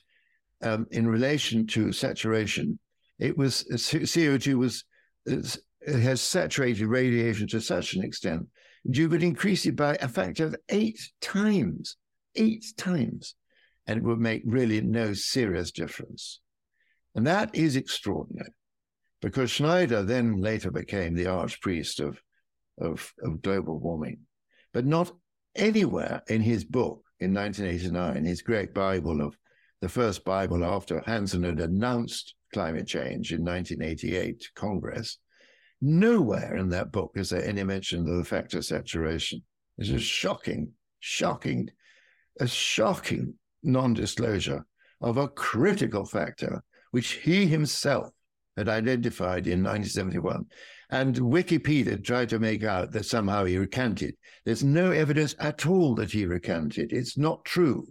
um, 0.63 0.87
in 0.91 1.07
relation 1.07 1.67
to 1.69 1.93
saturation, 1.93 2.79
it 3.19 3.37
was 3.37 3.65
CO2 3.71 4.55
was 4.55 4.85
has 5.87 6.21
saturated 6.21 6.87
radiation 6.87 7.47
to 7.49 7.61
such 7.61 7.95
an 7.95 8.05
extent 8.05 8.47
you 8.85 9.09
could 9.09 9.23
increase 9.23 9.65
it 9.67 9.77
by 9.77 9.97
a 10.01 10.09
factor 10.09 10.47
of 10.47 10.57
eight 10.69 11.01
times, 11.21 11.97
eight 12.35 12.65
times, 12.77 13.35
and 13.87 13.99
it 13.99 14.05
would 14.05 14.19
make 14.19 14.43
really 14.45 14.81
no 14.81 15.13
serious 15.13 15.71
difference. 15.71 16.41
And 17.15 17.27
that 17.27 17.55
is 17.55 17.77
extraordinary 17.77 18.53
because 19.21 19.51
Schneider 19.51 20.03
then 20.03 20.41
later 20.41 20.71
became 20.71 21.15
the 21.15 21.27
archpriest 21.27 22.01
of, 22.01 22.21
of, 22.79 23.13
of 23.23 23.43
global 23.43 23.79
warming. 23.79 24.21
But 24.73 24.87
not 24.87 25.13
anywhere 25.55 26.23
in 26.29 26.41
his 26.41 26.65
book 26.65 27.05
in 27.21 27.35
1989, 27.35 28.25
his 28.25 28.43
great 28.43 28.75
Bible 28.75 29.21
of 29.21 29.37
the 29.83 29.89
first 29.89 30.25
Bible 30.25 30.65
after 30.65 31.01
Hansen 31.01 31.43
had 31.43 31.59
announced 31.59 32.37
climate 32.55 32.87
change 32.87 33.33
in 33.33 33.45
1988 33.45 34.51
Congress, 34.55 35.19
nowhere 35.81 36.57
in 36.57 36.69
that 36.69 36.93
book 36.93 37.11
is 37.17 37.31
there 37.31 37.45
any 37.45 37.65
mention 37.65 38.09
of 38.09 38.17
the 38.17 38.25
factor 38.25 38.63
saturation. 38.63 39.43
It's 39.79 39.91
a 39.91 39.99
shocking, 39.99 40.71
shocking, 41.01 41.69
a 42.39 42.47
shocking 42.47 43.35
non-disclosure 43.65 44.65
of 45.01 45.17
a 45.17 45.27
critical 45.27 46.05
factor 46.05 46.63
which 46.93 47.15
he 47.15 47.47
himself 47.47 48.11
had 48.57 48.69
identified 48.69 49.49
in 49.49 49.65
1971. 49.65 50.47
And 50.91 51.17
Wikipedia 51.17 52.05
tried 52.05 52.29
to 52.29 52.39
make 52.39 52.63
out 52.63 52.93
that 52.93 53.07
somehow 53.07 53.47
he 53.47 53.59
recanted. 53.59 54.15
There's 54.45 54.63
no 54.63 54.93
evidence 54.93 55.35
at 55.41 55.67
all 55.67 55.97
that 55.97 56.13
he 56.13 56.25
recanted. 56.25 56.93
It's 56.93 57.19
not 57.19 57.45
true. 57.45 57.89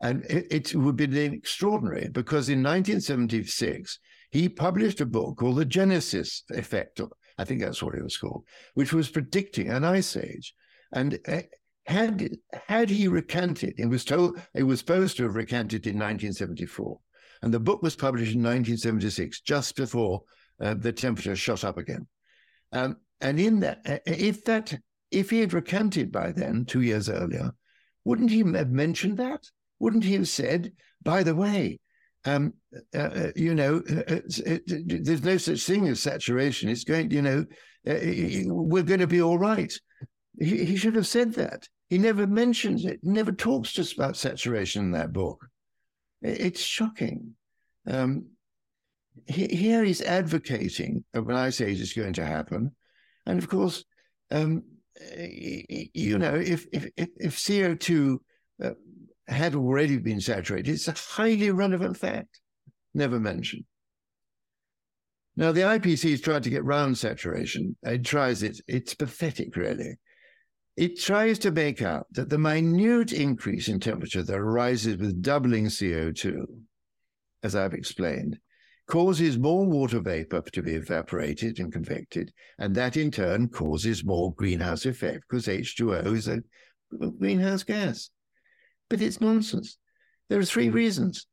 And 0.00 0.24
it, 0.24 0.46
it 0.50 0.74
would 0.74 0.96
be 0.96 1.18
extraordinary 1.20 2.08
because 2.08 2.48
in 2.48 2.62
1976, 2.62 3.98
he 4.30 4.48
published 4.48 5.00
a 5.00 5.06
book 5.06 5.38
called 5.38 5.56
The 5.56 5.64
Genesis 5.64 6.42
Effect. 6.50 7.00
I 7.38 7.44
think 7.44 7.60
that's 7.60 7.82
what 7.82 7.94
it 7.94 8.02
was 8.02 8.16
called, 8.16 8.44
which 8.74 8.92
was 8.92 9.08
predicting 9.08 9.68
an 9.68 9.84
ice 9.84 10.16
age. 10.16 10.54
And 10.92 11.18
eh, 11.26 11.42
had 11.86 12.36
had 12.66 12.90
he 12.90 13.08
recanted, 13.08 13.74
it 13.78 13.86
was 13.86 14.04
told 14.04 14.38
it 14.54 14.64
was 14.64 14.80
supposed 14.80 15.16
to 15.16 15.22
have 15.24 15.36
recanted 15.36 15.86
in 15.86 15.94
1974, 15.94 16.98
and 17.42 17.54
the 17.54 17.60
book 17.60 17.82
was 17.82 17.94
published 17.94 18.34
in 18.34 18.42
1976, 18.42 19.40
just 19.40 19.76
before 19.76 20.22
uh, 20.60 20.74
the 20.74 20.92
temperature 20.92 21.36
shot 21.36 21.64
up 21.64 21.78
again. 21.78 22.06
Um, 22.72 22.96
and 23.20 23.38
in 23.38 23.60
that, 23.60 23.80
uh, 23.86 23.98
if 24.06 24.44
that, 24.44 24.78
if 25.10 25.30
he 25.30 25.40
had 25.40 25.52
recanted 25.52 26.10
by 26.10 26.32
then, 26.32 26.64
two 26.64 26.82
years 26.82 27.08
earlier, 27.08 27.52
wouldn't 28.04 28.30
he 28.30 28.38
have 28.38 28.70
mentioned 28.70 29.16
that? 29.18 29.48
Wouldn't 29.78 30.04
he 30.04 30.14
have 30.14 30.28
said, 30.28 30.72
by 31.02 31.22
the 31.22 31.34
way, 31.34 31.80
um, 32.24 32.54
uh, 32.94 32.98
uh 32.98 33.30
you 33.36 33.54
know, 33.54 33.76
uh, 33.88 34.02
it, 34.08 34.62
it, 34.66 35.04
there's 35.04 35.24
no 35.24 35.36
such 35.36 35.64
thing 35.64 35.86
as 35.88 36.00
saturation. 36.00 36.68
It's 36.68 36.84
going, 36.84 37.10
you 37.10 37.22
know, 37.22 37.44
uh, 37.88 37.94
we're 38.46 38.82
going 38.82 39.00
to 39.00 39.06
be 39.06 39.22
all 39.22 39.38
right. 39.38 39.72
He, 40.38 40.64
he, 40.64 40.76
should 40.76 40.96
have 40.96 41.06
said 41.06 41.34
that. 41.34 41.68
He 41.88 41.98
never 41.98 42.26
mentions 42.26 42.84
it. 42.84 43.00
Never 43.02 43.32
talks 43.32 43.78
us 43.78 43.92
about 43.92 44.16
saturation 44.16 44.82
in 44.82 44.90
that 44.92 45.12
book. 45.12 45.46
It's 46.20 46.60
shocking. 46.60 47.34
Um, 47.86 48.26
he, 49.26 49.46
here 49.46 49.84
he's 49.84 50.02
advocating 50.02 51.04
an 51.14 51.30
ice 51.30 51.60
age 51.60 51.80
is 51.80 51.92
going 51.92 52.14
to 52.14 52.26
happen, 52.26 52.74
and 53.24 53.38
of 53.38 53.48
course, 53.48 53.84
um, 54.30 54.64
you 55.16 56.18
know, 56.18 56.34
if 56.34 56.66
if 56.72 56.90
if 56.96 57.46
CO 57.46 57.74
two 57.74 58.20
uh, 58.62 58.70
had 59.28 59.54
already 59.54 59.98
been 59.98 60.20
saturated, 60.20 60.72
it's 60.72 60.88
a 60.88 60.92
highly 60.92 61.50
relevant 61.50 61.96
fact, 61.96 62.40
never 62.94 63.18
mentioned. 63.18 63.64
Now, 65.36 65.52
the 65.52 65.62
IPC 65.62 66.12
is 66.12 66.20
trying 66.20 66.42
to 66.42 66.50
get 66.50 66.64
round 66.64 66.96
saturation. 66.96 67.76
It 67.82 68.04
tries 68.04 68.42
it. 68.42 68.58
It's 68.66 68.94
pathetic, 68.94 69.54
really. 69.56 69.96
It 70.76 70.98
tries 70.98 71.38
to 71.40 71.50
make 71.50 71.82
out 71.82 72.06
that 72.12 72.30
the 72.30 72.38
minute 72.38 73.12
increase 73.12 73.68
in 73.68 73.80
temperature 73.80 74.22
that 74.22 74.34
arises 74.34 74.96
with 74.96 75.22
doubling 75.22 75.66
CO2, 75.66 76.44
as 77.42 77.54
I've 77.54 77.74
explained, 77.74 78.38
causes 78.86 79.36
more 79.36 79.66
water 79.66 80.00
vapor 80.00 80.42
to 80.52 80.62
be 80.62 80.74
evaporated 80.74 81.58
and 81.58 81.72
convected, 81.72 82.32
and 82.58 82.74
that 82.74 82.96
in 82.96 83.10
turn 83.10 83.48
causes 83.48 84.04
more 84.04 84.32
greenhouse 84.34 84.86
effect 84.86 85.24
because 85.28 85.46
H2O 85.46 86.14
is 86.14 86.28
a 86.28 86.42
greenhouse 87.18 87.62
gas. 87.62 88.10
But 88.88 89.00
it's 89.00 89.20
nonsense. 89.20 89.78
There 90.28 90.38
are 90.38 90.44
three 90.44 90.70
reasons. 90.70 91.26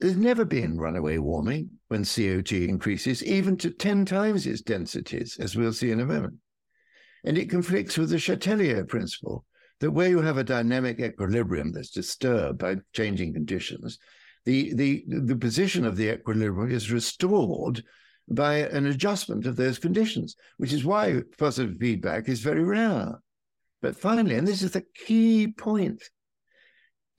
There's 0.00 0.16
never 0.16 0.44
been 0.44 0.78
runaway 0.78 1.18
warming 1.18 1.70
when 1.88 2.02
CO2 2.02 2.68
increases, 2.68 3.22
even 3.24 3.56
to 3.58 3.70
10 3.70 4.04
times 4.04 4.46
its 4.46 4.60
densities, 4.60 5.36
as 5.38 5.56
we'll 5.56 5.72
see 5.72 5.90
in 5.90 6.00
a 6.00 6.06
moment. 6.06 6.34
And 7.24 7.38
it 7.38 7.48
conflicts 7.48 7.96
with 7.96 8.12
Le 8.12 8.18
Chatelier 8.18 8.84
principle 8.84 9.46
that 9.80 9.90
where 9.90 10.08
you 10.08 10.20
have 10.20 10.38
a 10.38 10.44
dynamic 10.44 11.00
equilibrium 11.00 11.72
that's 11.72 11.90
disturbed 11.90 12.58
by 12.58 12.76
changing 12.92 13.32
conditions, 13.32 13.98
the, 14.44 14.74
the, 14.74 15.04
the 15.06 15.36
position 15.36 15.84
of 15.84 15.96
the 15.96 16.12
equilibrium 16.12 16.70
is 16.70 16.92
restored 16.92 17.82
by 18.28 18.56
an 18.56 18.86
adjustment 18.86 19.46
of 19.46 19.56
those 19.56 19.78
conditions, 19.78 20.36
which 20.58 20.72
is 20.72 20.84
why 20.84 21.22
positive 21.38 21.76
feedback 21.78 22.28
is 22.28 22.40
very 22.40 22.62
rare. 22.62 23.20
But 23.82 23.96
finally, 23.96 24.34
and 24.36 24.46
this 24.46 24.62
is 24.62 24.72
the 24.72 24.84
key 24.94 25.48
point, 25.48 26.02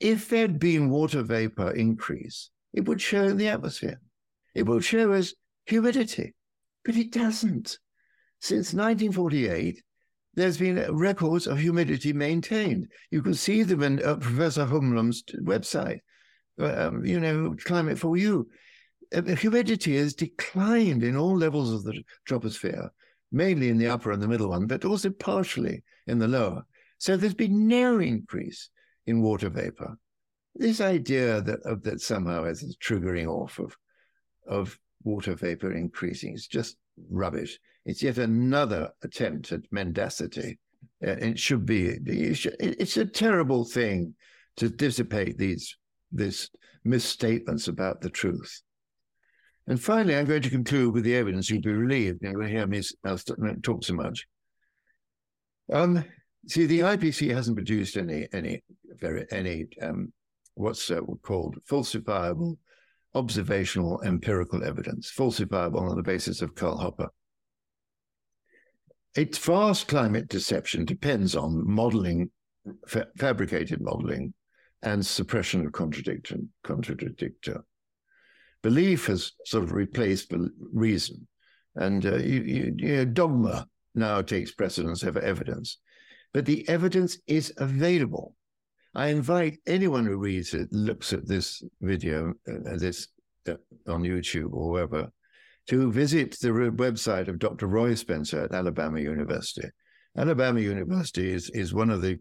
if 0.00 0.28
there'd 0.28 0.58
been 0.58 0.90
water 0.90 1.22
vapor 1.22 1.70
increase, 1.70 2.50
it 2.72 2.86
would 2.86 3.00
show 3.00 3.24
in 3.24 3.36
the 3.36 3.48
atmosphere. 3.48 4.00
It 4.54 4.66
would 4.66 4.84
show 4.84 5.12
as 5.12 5.34
humidity, 5.64 6.34
but 6.84 6.96
it 6.96 7.12
doesn't. 7.12 7.78
Since 8.40 8.74
1948, 8.74 9.82
there's 10.34 10.58
been 10.58 10.94
records 10.94 11.46
of 11.46 11.58
humidity 11.58 12.12
maintained. 12.12 12.88
You 13.10 13.22
can 13.22 13.34
see 13.34 13.62
them 13.62 13.82
in 13.82 14.04
uh, 14.04 14.16
Professor 14.16 14.66
Humlum's 14.66 15.22
website, 15.42 16.00
um, 16.58 17.04
you 17.04 17.18
know, 17.18 17.56
Climate 17.64 17.98
for 17.98 18.16
You. 18.16 18.48
Uh, 19.14 19.22
humidity 19.22 19.96
has 19.96 20.14
declined 20.14 21.02
in 21.02 21.16
all 21.16 21.36
levels 21.36 21.72
of 21.72 21.84
the 21.84 22.02
troposphere, 22.28 22.90
mainly 23.32 23.70
in 23.70 23.78
the 23.78 23.88
upper 23.88 24.12
and 24.12 24.22
the 24.22 24.28
middle 24.28 24.50
one, 24.50 24.66
but 24.66 24.84
also 24.84 25.08
partially 25.10 25.82
in 26.06 26.18
the 26.18 26.28
lower. 26.28 26.62
So 26.98 27.16
there's 27.16 27.34
been 27.34 27.66
no 27.66 27.98
increase 27.98 28.68
in 29.06 29.22
water 29.22 29.48
vapor. 29.48 29.96
This 30.54 30.80
idea 30.80 31.40
that, 31.42 31.60
of, 31.60 31.82
that 31.82 32.00
somehow 32.00 32.44
is 32.44 32.62
a 32.62 32.74
triggering 32.84 33.28
off 33.28 33.58
of, 33.58 33.76
of 34.46 34.78
water 35.04 35.34
vapor 35.34 35.72
increasing. 35.72 36.34
is 36.34 36.46
just 36.46 36.76
rubbish. 37.10 37.58
It's 37.84 38.02
yet 38.02 38.18
another 38.18 38.90
attempt 39.02 39.52
at 39.52 39.60
mendacity. 39.70 40.58
Uh, 41.06 41.10
it 41.10 41.38
should 41.38 41.66
be. 41.66 41.98
It's 42.06 42.96
a 42.96 43.04
terrible 43.04 43.64
thing 43.64 44.14
to 44.56 44.68
dissipate 44.68 45.36
these 45.36 45.76
these 46.12 46.50
misstatements 46.84 47.68
about 47.68 48.00
the 48.00 48.10
truth. 48.10 48.62
And 49.66 49.82
finally, 49.82 50.16
I'm 50.16 50.26
going 50.26 50.42
to 50.42 50.50
conclude 50.50 50.94
with 50.94 51.04
the 51.04 51.16
evidence. 51.16 51.50
You'll 51.50 51.60
be 51.60 51.72
relieved 51.72 52.20
you 52.22 52.32
know, 52.32 52.46
hear 52.46 52.66
me 52.66 52.82
talk 53.62 53.84
so 53.84 53.94
much. 53.94 54.26
Um, 55.72 56.04
see, 56.46 56.66
the 56.66 56.80
IPC 56.80 57.34
hasn't 57.34 57.56
produced 57.56 57.96
any 57.96 58.28
any 58.32 58.62
very 59.00 59.26
any 59.30 59.66
um, 59.82 60.12
what's 60.54 60.90
uh, 60.90 61.00
called 61.22 61.56
falsifiable 61.68 62.56
observational 63.16 64.02
empirical 64.02 64.62
evidence, 64.62 65.10
falsifiable 65.10 65.80
on 65.80 65.96
the 65.96 66.02
basis 66.02 66.42
of 66.42 66.54
Karl 66.54 66.76
Popper. 66.76 67.08
Its 69.14 69.38
vast 69.38 69.88
climate 69.88 70.28
deception 70.28 70.84
depends 70.84 71.34
on 71.34 71.66
modeling, 71.66 72.30
fa- 72.86 73.08
fabricated 73.16 73.80
modeling, 73.80 74.34
and 74.82 75.04
suppression 75.04 75.64
of 75.64 75.72
contradiction, 75.72 76.50
contradictor. 76.62 77.62
Belief 78.62 79.06
has 79.06 79.32
sort 79.46 79.64
of 79.64 79.72
replaced 79.72 80.32
reason, 80.72 81.26
and 81.74 82.04
uh, 82.04 82.16
you, 82.16 82.42
you, 82.42 82.74
you 82.76 82.96
know, 82.96 83.04
dogma 83.06 83.66
now 83.94 84.20
takes 84.20 84.52
precedence 84.52 85.02
over 85.02 85.20
evidence. 85.20 85.78
But 86.36 86.44
the 86.44 86.68
evidence 86.68 87.16
is 87.26 87.50
available. 87.56 88.34
I 88.94 89.06
invite 89.06 89.58
anyone 89.66 90.04
who 90.04 90.18
reads 90.18 90.52
it, 90.52 90.70
looks 90.70 91.14
at 91.14 91.26
this 91.26 91.62
video, 91.80 92.34
uh, 92.46 92.76
this 92.76 93.08
uh, 93.48 93.54
on 93.88 94.02
YouTube 94.02 94.52
or 94.52 94.70
wherever, 94.70 95.10
to 95.68 95.90
visit 95.90 96.36
the 96.38 96.48
website 96.48 97.28
of 97.28 97.38
Dr. 97.38 97.68
Roy 97.68 97.94
Spencer 97.94 98.44
at 98.44 98.52
Alabama 98.52 99.00
University. 99.00 99.66
Alabama 100.14 100.60
University 100.60 101.32
is, 101.32 101.48
is 101.54 101.72
one 101.72 101.88
of 101.88 102.02
the 102.02 102.18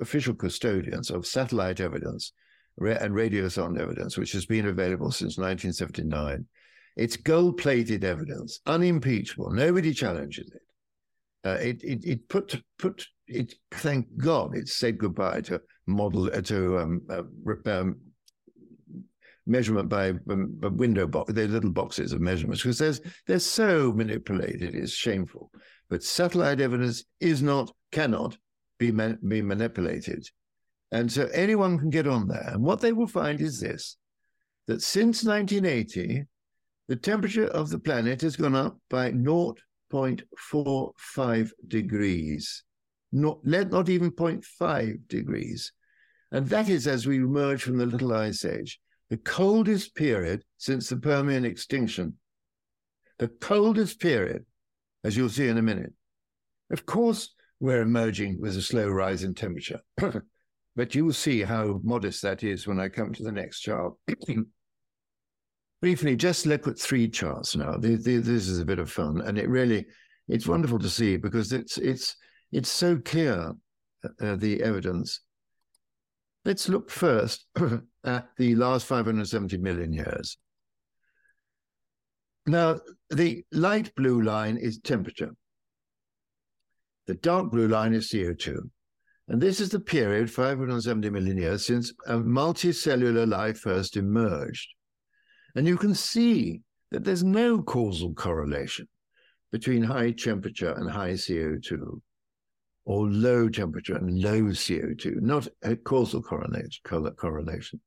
official 0.00 0.34
custodians 0.34 1.10
of 1.10 1.24
satellite 1.24 1.78
evidence 1.78 2.32
and 2.80 3.14
radiosonde 3.14 3.80
evidence, 3.80 4.18
which 4.18 4.32
has 4.32 4.44
been 4.44 4.66
available 4.66 5.12
since 5.12 5.38
1979. 5.38 6.44
It's 6.96 7.16
gold 7.16 7.58
plated 7.58 8.02
evidence, 8.02 8.58
unimpeachable. 8.66 9.52
Nobody 9.52 9.94
challenges 9.94 10.50
it. 10.52 10.62
Uh, 11.48 11.58
it, 11.60 11.84
it, 11.84 12.04
it 12.04 12.28
put 12.28 12.60
put 12.76 13.06
it. 13.28 13.54
Thank 13.72 14.16
God, 14.16 14.56
it 14.56 14.68
said 14.68 14.98
goodbye 14.98 15.42
to 15.42 15.60
model 15.86 16.30
uh, 16.32 16.40
to 16.42 16.78
um, 16.78 17.02
uh, 17.10 17.70
um, 17.70 18.00
measurement 19.46 19.88
by 19.88 20.10
um, 20.30 20.58
window 20.60 21.06
box. 21.06 21.32
They're 21.32 21.48
little 21.48 21.70
boxes 21.70 22.12
of 22.12 22.20
measurements 22.20 22.62
because 22.62 22.78
there's 22.78 23.00
they're 23.26 23.38
so 23.38 23.92
manipulated. 23.92 24.74
It's 24.74 24.92
shameful. 24.92 25.50
But 25.88 26.02
satellite 26.02 26.60
evidence 26.60 27.04
is 27.20 27.42
not 27.42 27.72
cannot 27.92 28.36
be 28.78 28.90
man, 28.90 29.18
be 29.26 29.42
manipulated, 29.42 30.28
and 30.92 31.10
so 31.10 31.28
anyone 31.32 31.78
can 31.78 31.90
get 31.90 32.06
on 32.06 32.28
there. 32.28 32.50
And 32.52 32.62
what 32.62 32.80
they 32.80 32.92
will 32.92 33.06
find 33.06 33.40
is 33.40 33.60
this: 33.60 33.96
that 34.66 34.82
since 34.82 35.24
1980, 35.24 36.24
the 36.88 36.96
temperature 36.96 37.48
of 37.48 37.70
the 37.70 37.78
planet 37.78 38.20
has 38.22 38.36
gone 38.36 38.54
up 38.54 38.78
by 38.90 39.10
0.45 39.10 41.50
degrees. 41.66 42.62
Not, 43.12 43.44
not 43.44 43.88
even 43.88 44.10
0.5 44.10 45.08
degrees. 45.08 45.72
And 46.32 46.48
that 46.48 46.68
is 46.68 46.86
as 46.86 47.06
we 47.06 47.16
emerge 47.16 47.62
from 47.62 47.78
the 47.78 47.86
Little 47.86 48.12
Ice 48.12 48.44
Age, 48.44 48.80
the 49.10 49.16
coldest 49.16 49.94
period 49.94 50.42
since 50.58 50.88
the 50.88 50.96
Permian 50.96 51.44
extinction. 51.44 52.14
The 53.18 53.28
coldest 53.28 54.00
period, 54.00 54.44
as 55.04 55.16
you'll 55.16 55.28
see 55.28 55.48
in 55.48 55.58
a 55.58 55.62
minute. 55.62 55.92
Of 56.70 56.84
course, 56.84 57.34
we're 57.60 57.82
emerging 57.82 58.40
with 58.40 58.56
a 58.56 58.62
slow 58.62 58.88
rise 58.88 59.22
in 59.22 59.34
temperature, 59.34 59.80
but 60.76 60.94
you'll 60.94 61.12
see 61.12 61.42
how 61.42 61.80
modest 61.82 62.22
that 62.22 62.42
is 62.42 62.66
when 62.66 62.80
I 62.80 62.88
come 62.88 63.14
to 63.14 63.22
the 63.22 63.32
next 63.32 63.60
chart. 63.60 63.94
Briefly, 65.80 66.16
just 66.16 66.46
look 66.46 66.66
at 66.66 66.78
three 66.78 67.08
charts 67.08 67.54
now. 67.54 67.76
This 67.76 68.06
is 68.06 68.58
a 68.58 68.64
bit 68.64 68.78
of 68.78 68.90
fun, 68.90 69.20
and 69.22 69.38
it 69.38 69.48
really, 69.48 69.86
it's 70.28 70.48
wonderful 70.48 70.78
to 70.80 70.88
see 70.88 71.16
because 71.16 71.52
it's 71.52 71.78
it's 71.78 72.16
it's 72.56 72.70
so 72.70 72.96
clear 72.96 73.52
uh, 74.02 74.36
the 74.36 74.62
evidence. 74.62 75.20
Let's 76.46 76.70
look 76.70 76.90
first 76.90 77.44
at 78.04 78.28
the 78.38 78.54
last 78.54 78.86
570 78.86 79.58
million 79.58 79.92
years. 79.92 80.38
Now, 82.46 82.78
the 83.10 83.44
light 83.52 83.94
blue 83.94 84.22
line 84.22 84.56
is 84.56 84.78
temperature. 84.78 85.32
The 87.06 87.16
dark 87.16 87.50
blue 87.50 87.68
line 87.68 87.92
is 87.92 88.08
CO2. 88.08 88.56
And 89.28 89.38
this 89.38 89.60
is 89.60 89.68
the 89.68 89.80
period, 89.80 90.30
570 90.30 91.10
million 91.10 91.36
years, 91.36 91.66
since 91.66 91.92
a 92.06 92.14
multicellular 92.14 93.28
life 93.28 93.58
first 93.58 93.98
emerged. 93.98 94.68
And 95.54 95.66
you 95.66 95.76
can 95.76 95.94
see 95.94 96.62
that 96.90 97.04
there's 97.04 97.22
no 97.22 97.60
causal 97.60 98.14
correlation 98.14 98.88
between 99.52 99.82
high 99.82 100.12
temperature 100.12 100.72
and 100.72 100.90
high 100.90 101.12
CO2 101.12 102.00
or 102.86 103.08
low 103.08 103.48
temperature 103.48 103.96
and 103.96 104.22
low 104.22 104.42
CO2, 104.42 105.20
not 105.20 105.48
a 105.62 105.74
causal 105.74 106.22
correlation. 106.22 107.80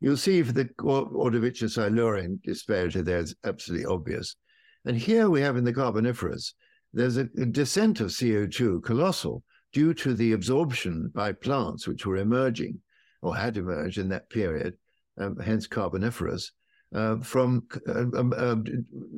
You'll 0.00 0.16
see 0.16 0.42
for 0.42 0.52
the 0.52 0.66
Ordovician-Silurian 0.78 2.40
disparity 2.44 3.02
there 3.02 3.18
is 3.18 3.34
absolutely 3.44 3.86
obvious. 3.86 4.36
And 4.84 4.96
here 4.96 5.28
we 5.28 5.40
have 5.40 5.56
in 5.56 5.64
the 5.64 5.72
Carboniferous, 5.72 6.54
there's 6.92 7.16
a, 7.16 7.24
descent 7.24 8.00
of 8.00 8.08
CO2, 8.08 8.84
colossal, 8.84 9.42
due 9.72 9.92
to 9.94 10.14
the 10.14 10.32
absorption 10.32 11.10
by 11.12 11.32
plants 11.32 11.88
which 11.88 12.06
were 12.06 12.16
emerging 12.16 12.80
or 13.22 13.36
had 13.36 13.56
emerged 13.56 13.98
in 13.98 14.08
that 14.10 14.30
period, 14.30 14.74
um, 15.18 15.36
hence 15.38 15.66
Carboniferous, 15.66 16.52
uh, 16.94 17.16
from 17.16 17.66
uh, 17.88 18.04
uh, 18.16 18.56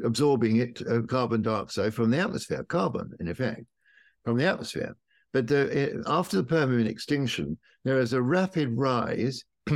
absorbing 0.04 0.56
it, 0.56 0.80
uh, 0.90 1.02
carbon 1.02 1.42
dioxide 1.42 1.92
from 1.92 2.10
the 2.10 2.18
atmosphere, 2.18 2.64
carbon, 2.64 3.12
in 3.20 3.28
effect, 3.28 3.64
from 4.24 4.38
the 4.38 4.46
atmosphere. 4.46 4.96
But 5.32 5.46
the, 5.46 6.02
after 6.06 6.38
the 6.38 6.44
Permian 6.44 6.86
extinction, 6.86 7.58
there 7.84 8.00
is 8.00 8.12
a 8.12 8.22
rapid 8.22 8.76
rise 8.76 9.44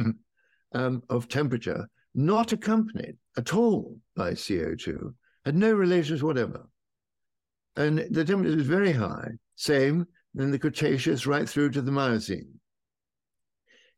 um, 0.75 1.03
of 1.09 1.29
temperature, 1.29 1.87
not 2.15 2.53
accompanied 2.53 3.17
at 3.37 3.55
all 3.55 3.99
by 4.17 4.33
CO2, 4.33 5.15
had 5.45 5.57
no 5.57 5.73
relations 5.73 6.23
whatever. 6.23 6.69
And 7.77 7.99
the 8.11 8.25
temperature 8.25 8.59
is 8.59 8.67
very 8.67 8.93
high, 8.93 9.33
same 9.57 10.07
in 10.39 10.51
the 10.51 10.59
Cretaceous 10.59 11.27
right 11.27 11.49
through 11.49 11.71
to 11.71 11.83
the 11.83 11.93
Miocene. 11.93 12.61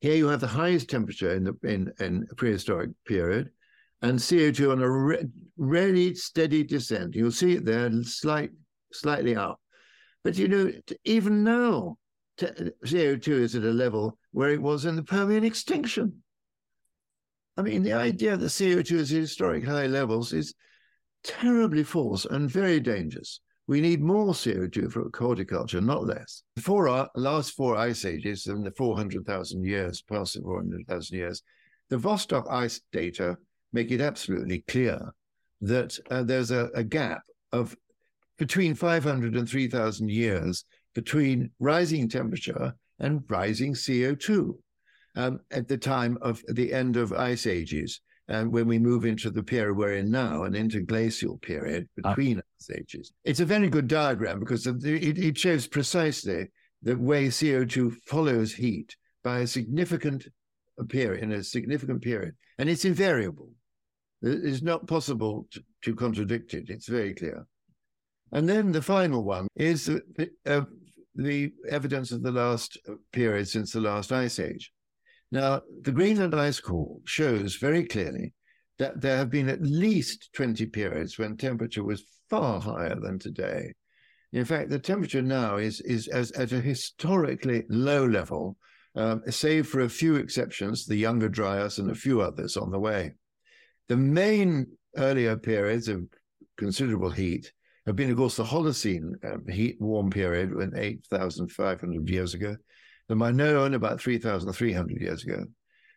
Here 0.01 0.17
you 0.17 0.29
have 0.29 0.41
the 0.41 0.47
highest 0.47 0.91
temperature 0.91 1.35
in 1.35 1.45
the 1.45 1.57
in, 1.63 1.91
in 1.99 2.27
prehistoric 2.37 2.91
period, 3.07 3.51
and 4.03 4.19
CO2 4.19 4.73
on 4.73 4.83
a 4.83 4.91
re- 4.91 5.25
really 5.57 6.15
steady 6.15 6.63
descent. 6.63 7.15
You'll 7.15 7.31
see 7.31 7.55
it 7.55 7.65
there, 7.65 7.91
slight, 8.03 8.51
slightly 8.93 9.35
up. 9.35 9.61
But 10.25 10.37
you 10.39 10.49
know, 10.49 10.73
even 11.05 11.45
now, 11.45 11.99
CO2 12.41 13.29
is 13.29 13.55
at 13.55 13.63
a 13.63 13.71
level 13.71 14.19
where 14.33 14.51
it 14.51 14.61
was 14.61 14.87
in 14.87 14.97
the 14.97 15.03
Permian 15.03 15.45
extinction. 15.45 16.23
I 17.57 17.63
mean, 17.63 17.83
the 17.83 17.93
idea 17.93 18.37
that 18.37 18.47
CO2 18.47 18.93
is 18.93 19.13
at 19.13 19.21
historic 19.21 19.65
high 19.65 19.87
levels 19.87 20.33
is 20.33 20.55
terribly 21.23 21.85
false 21.85 22.25
and 22.25 22.51
very 22.51 22.81
dangerous. 22.81 23.41
We 23.67 23.81
need 23.81 24.03
more 24.03 24.33
CO2 24.33 24.93
for 24.93 25.11
horticulture, 25.17 25.81
not 25.81 26.05
less. 26.05 26.43
For 26.61 26.89
our 26.89 27.09
last 27.15 27.53
four 27.53 27.77
ice 27.77 28.05
ages, 28.05 28.47
in 28.47 28.63
the 28.63 28.73
400,000 28.73 29.65
years, 29.65 30.03
past 30.03 30.35
the 30.35 30.43
400,000 30.43 31.17
years, 31.17 31.43
the 31.89 31.97
Vostok 31.97 32.51
ice 32.51 32.81
data 32.93 33.37
make 33.73 33.91
it 33.91 34.01
absolutely 34.01 34.65
clear 34.69 35.15
that 35.63 35.99
uh, 36.11 36.23
there's 36.23 36.51
a, 36.51 36.69
a, 36.75 36.85
gap 36.85 37.23
of 37.53 37.75
between 38.39 38.75
500 38.75 39.35
and 39.35 39.49
3,000 39.49 40.11
years 40.11 40.65
between 40.95 41.51
rising 41.59 42.09
temperature 42.09 42.75
and 42.99 43.23
rising 43.29 43.75
CO2 43.75 44.55
um, 45.17 45.41
at 45.51 45.69
the 45.69 45.79
time 45.79 46.19
of 46.23 46.43
the 46.49 46.73
end 46.73 46.97
of 46.97 47.13
ice 47.13 47.47
ages. 47.47 48.01
And 48.29 48.53
when 48.53 48.67
we 48.67 48.79
move 48.79 49.05
into 49.05 49.31
the 49.31 49.43
period 49.43 49.77
we're 49.77 49.95
in 49.95 50.11
now, 50.11 50.45
an 50.45 50.55
interglacial 50.55 51.37
period 51.39 51.89
ah. 52.05 52.11
between 52.11 52.39
ice 52.39 52.71
ages. 52.77 53.13
It's 53.25 53.41
a 53.41 53.45
very 53.45 53.69
good 53.69 53.89
diagram 53.89 54.41
because 54.41 54.67
it, 54.67 54.85
it 54.85 55.39
shows 55.39 55.67
precisely 55.67 56.49
the 56.83 56.97
way 56.97 57.29
CO2 57.29 57.95
follows 58.07 58.55
heat 58.55 58.97
by 59.23 59.41
a 59.41 59.47
significant 59.47 60.27
period, 60.89 61.23
in 61.23 61.33
a 61.33 61.43
significant 61.43 62.03
period. 62.03 62.35
And 62.59 62.69
it's 62.69 62.85
invariable. 62.85 63.51
It's 64.23 64.63
not 64.63 64.87
possible 64.87 65.47
to, 65.51 65.63
to 65.83 65.95
contradict 65.95 66.55
it. 66.55 66.71
It's 66.71 66.89
very 66.89 67.15
clear. 67.15 67.47
And 68.35 68.49
then 68.49 68.73
the 68.73 68.83
final 68.83 69.23
one 69.23 69.47
is 69.55 69.89
uh, 69.89 70.63
the 71.15 71.53
evidence 71.69 72.11
of 72.11 72.23
the 72.25 72.33
last 72.33 72.77
period 73.13 73.49
since 73.49 73.73
the 73.73 73.81
last 73.81 74.11
ice 74.11 74.41
age. 74.41 74.73
Now, 75.31 75.63
the 75.83 75.93
Greenland 75.93 76.35
ice 76.35 76.59
core 76.59 76.99
shows 77.05 77.55
very 77.55 77.85
clearly 77.85 78.35
that 78.81 79.01
there 79.01 79.17
have 79.17 79.31
been 79.31 79.49
at 79.49 79.63
least 79.63 80.31
20 80.35 80.67
periods 80.67 81.17
when 81.17 81.37
temperature 81.37 81.85
was 81.85 82.05
far 82.29 82.61
higher 82.61 82.99
than 82.99 83.21
today. 83.21 83.73
In 84.33 84.45
fact, 84.45 84.69
the 84.69 84.81
temperature 84.81 85.23
now 85.23 85.57
is, 85.57 85.81
is 85.83 86.09
as, 86.09 86.33
at 86.33 86.51
a 86.51 86.61
historically 86.61 87.65
low 87.69 88.05
level, 88.05 88.57
um, 88.97 89.23
save 89.31 89.69
for 89.69 89.83
a 89.83 89.89
few 89.89 90.17
exceptions, 90.17 90.87
the 90.87 90.97
Younger 90.97 91.29
Dryas 91.29 91.79
and 91.79 91.89
a 91.89 91.95
few 91.95 92.21
others 92.21 92.57
on 92.57 92.73
the 92.73 92.81
way. 92.81 93.13
The 93.89 93.97
main 93.97 94.67
earlier 94.97 95.37
periods 95.37 95.87
of 95.87 96.03
considerable 96.57 97.11
heat 97.11 97.53
have 97.87 97.97
been, 97.97 98.11
of 98.11 98.17
course, 98.17 98.37
the 98.37 98.45
Holocene 98.45 99.13
um, 99.25 99.47
heat 99.47 99.77
warm 99.81 100.11
period, 100.11 100.55
when 100.55 100.73
8,500 100.77 102.09
years 102.09 102.35
ago, 102.35 102.57
the 103.09 103.15
Minoan 103.15 103.75
about 103.75 104.01
3,300 104.01 105.01
years 105.01 105.25
ago, 105.25 105.45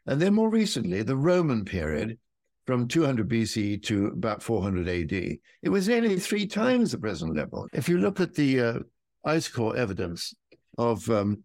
and 0.06 0.22
then 0.22 0.34
more 0.34 0.50
recently, 0.50 1.02
the 1.02 1.16
Roman 1.16 1.66
period, 1.66 2.18
from 2.66 2.88
200 2.88 3.30
BC 3.30 3.82
to 3.84 4.08
about 4.08 4.44
400 4.44 4.88
AD. 4.90 5.14
It 5.14 5.70
was 5.70 5.88
nearly 5.88 6.20
three 6.20 6.46
times 6.46 6.92
the 6.92 6.98
present 6.98 7.36
level. 7.36 7.68
If 7.74 7.88
you 7.88 7.98
look 7.98 8.20
at 8.20 8.36
the 8.36 8.60
uh, 8.60 8.80
ice 9.24 9.48
core 9.48 9.76
evidence 9.78 10.34
of 10.78 11.10
um, 11.10 11.44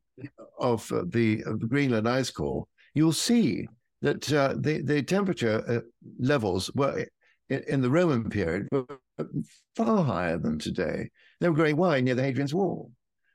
of 0.59 0.91
uh, 0.93 1.05
the, 1.09 1.43
of 1.45 1.61
the 1.61 1.67
Greenland 1.67 2.09
ice 2.09 2.31
core, 2.31 2.67
you'll 2.95 3.13
see 3.13 3.69
that 4.03 4.33
uh, 4.33 4.55
the 4.59 4.83
the 4.83 5.03
temperature 5.03 5.65
uh, 5.69 5.81
levels 6.19 6.73
were 6.75 7.07
in, 7.53 7.63
in, 7.69 7.81
the 7.81 7.91
Roman 7.91 8.29
period 8.31 8.69
were 8.73 8.87
far 9.77 10.05
higher 10.05 10.39
than 10.39 10.59
today. 10.59 11.11
They 11.41 11.49
were 11.49 11.55
growing 11.55 11.77
wide 11.77 12.05
near 12.05 12.15
the 12.15 12.23
Hadrian's 12.23 12.55
Wall, 12.55 12.91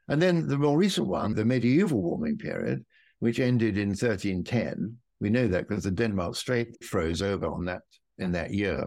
and 0.07 0.21
then 0.21 0.47
the 0.47 0.57
more 0.57 0.77
recent 0.77 1.07
one, 1.07 1.33
the 1.33 1.45
medieval 1.45 2.01
warming 2.01 2.37
period, 2.37 2.85
which 3.19 3.39
ended 3.39 3.77
in 3.77 3.89
1310 3.89 4.97
we 5.19 5.29
know 5.29 5.47
that 5.47 5.67
because 5.67 5.83
the 5.83 5.91
Denmark 5.91 6.35
Strait 6.35 6.83
froze 6.83 7.21
over 7.21 7.47
on 7.47 7.65
that 7.65 7.81
in 8.17 8.31
that 8.33 8.53
year. 8.53 8.85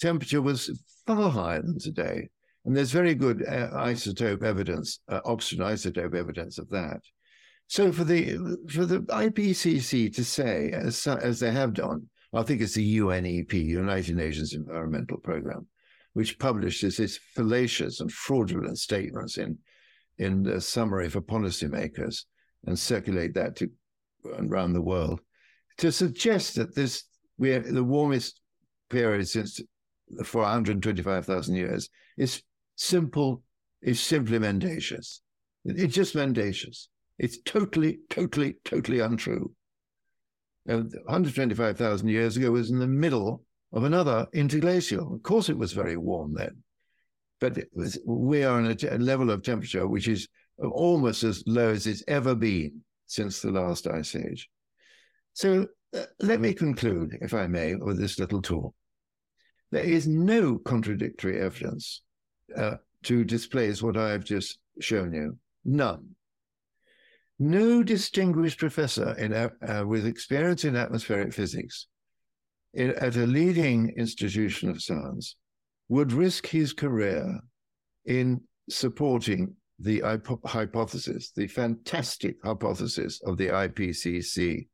Temperature 0.00 0.42
was 0.42 0.70
far 1.06 1.30
higher 1.30 1.62
than 1.62 1.78
today, 1.78 2.28
and 2.64 2.76
there's 2.76 2.92
very 2.92 3.14
good 3.14 3.42
uh, 3.46 3.70
isotope 3.72 4.42
evidence, 4.42 5.00
uh, 5.08 5.20
oxygen 5.24 5.64
isotope 5.64 6.14
evidence 6.14 6.58
of 6.58 6.68
that. 6.70 7.00
So 7.66 7.92
for 7.92 8.04
the 8.04 8.36
for 8.70 8.86
the 8.86 9.00
IPCC 9.00 10.14
to 10.14 10.24
say, 10.24 10.70
as 10.72 11.06
as 11.06 11.40
they 11.40 11.50
have 11.50 11.74
done, 11.74 12.08
I 12.32 12.42
think 12.42 12.60
it's 12.60 12.74
the 12.74 12.98
UNEP, 12.98 13.52
United 13.52 14.16
Nations 14.16 14.52
Environmental 14.52 15.18
Programme, 15.18 15.66
which 16.12 16.38
publishes 16.38 17.00
its 17.00 17.18
fallacious 17.34 18.00
and 18.00 18.12
fraudulent 18.12 18.78
statements 18.78 19.38
in 19.38 19.58
in 20.18 20.42
the 20.42 20.60
summary 20.60 21.08
for 21.08 21.20
policymakers 21.20 22.24
and 22.66 22.76
circulate 22.76 23.34
that 23.34 23.54
to 23.54 23.70
around 24.36 24.72
the 24.72 24.82
world 24.82 25.20
to 25.78 25.92
suggest 25.92 26.56
that 26.56 26.74
this 26.74 27.04
we're 27.38 27.60
the 27.60 27.84
warmest 27.84 28.40
period 28.90 29.26
since 29.28 29.60
for 30.24 30.42
125,000 30.42 31.54
years 31.54 31.88
is 32.16 32.42
simple, 32.76 33.42
is 33.82 34.00
simply 34.00 34.38
mendacious. 34.38 35.20
It's 35.64 35.94
just 35.94 36.14
mendacious. 36.14 36.88
It's 37.18 37.38
totally, 37.42 37.98
totally, 38.10 38.56
totally 38.64 39.00
untrue. 39.00 39.52
And 40.68 40.92
125,000 41.06 42.08
years 42.08 42.36
ago 42.36 42.50
was 42.50 42.70
in 42.70 42.78
the 42.78 42.86
middle 42.86 43.42
of 43.72 43.84
another 43.84 44.26
interglacial. 44.34 45.14
Of 45.14 45.22
course, 45.22 45.48
it 45.48 45.56
was 45.56 45.72
very 45.72 45.96
warm 45.96 46.34
then, 46.34 46.62
but 47.40 47.58
was, 47.72 47.98
we 48.06 48.44
are 48.44 48.60
in 48.60 48.66
a, 48.66 48.98
level 48.98 49.30
of 49.30 49.42
temperature 49.42 49.88
which 49.88 50.08
is 50.08 50.28
almost 50.58 51.24
as 51.24 51.42
low 51.46 51.70
as 51.70 51.86
it's 51.86 52.04
ever 52.06 52.34
been 52.34 52.82
since 53.06 53.40
the 53.40 53.50
last 53.50 53.86
ice 53.86 54.14
age. 54.14 54.50
So 55.32 55.68
uh, 55.96 56.04
let 56.20 56.40
me 56.40 56.52
conclude, 56.52 57.16
if 57.22 57.32
I 57.32 57.46
may, 57.46 57.74
with 57.74 57.98
this 57.98 58.18
little 58.18 58.42
talk. 58.42 58.74
There 59.70 59.84
is 59.84 60.06
no 60.06 60.58
contradictory 60.58 61.40
evidence 61.40 62.02
uh, 62.54 62.76
to 63.04 63.24
displace 63.24 63.82
what 63.82 63.96
I 63.96 64.10
have 64.10 64.24
just 64.24 64.58
shown 64.80 65.14
you. 65.14 65.38
None. 65.64 66.14
No 67.38 67.82
distinguished 67.82 68.58
professor 68.58 69.16
in, 69.18 69.32
uh, 69.32 69.84
with 69.86 70.06
experience 70.06 70.64
in 70.64 70.76
atmospheric 70.76 71.32
physics 71.32 71.86
in, 72.74 72.90
at 72.90 73.16
a 73.16 73.26
leading 73.26 73.94
institution 73.96 74.70
of 74.70 74.82
science 74.82 75.36
would 75.88 76.12
risk 76.12 76.46
his 76.46 76.72
career 76.72 77.40
in 78.04 78.40
supporting 78.68 79.54
the 79.78 80.02
hypothesis, 80.44 81.30
the 81.30 81.46
fantastic 81.46 82.36
hypothesis 82.42 83.20
of 83.24 83.36
the 83.36 83.46
IPCC 83.46 84.66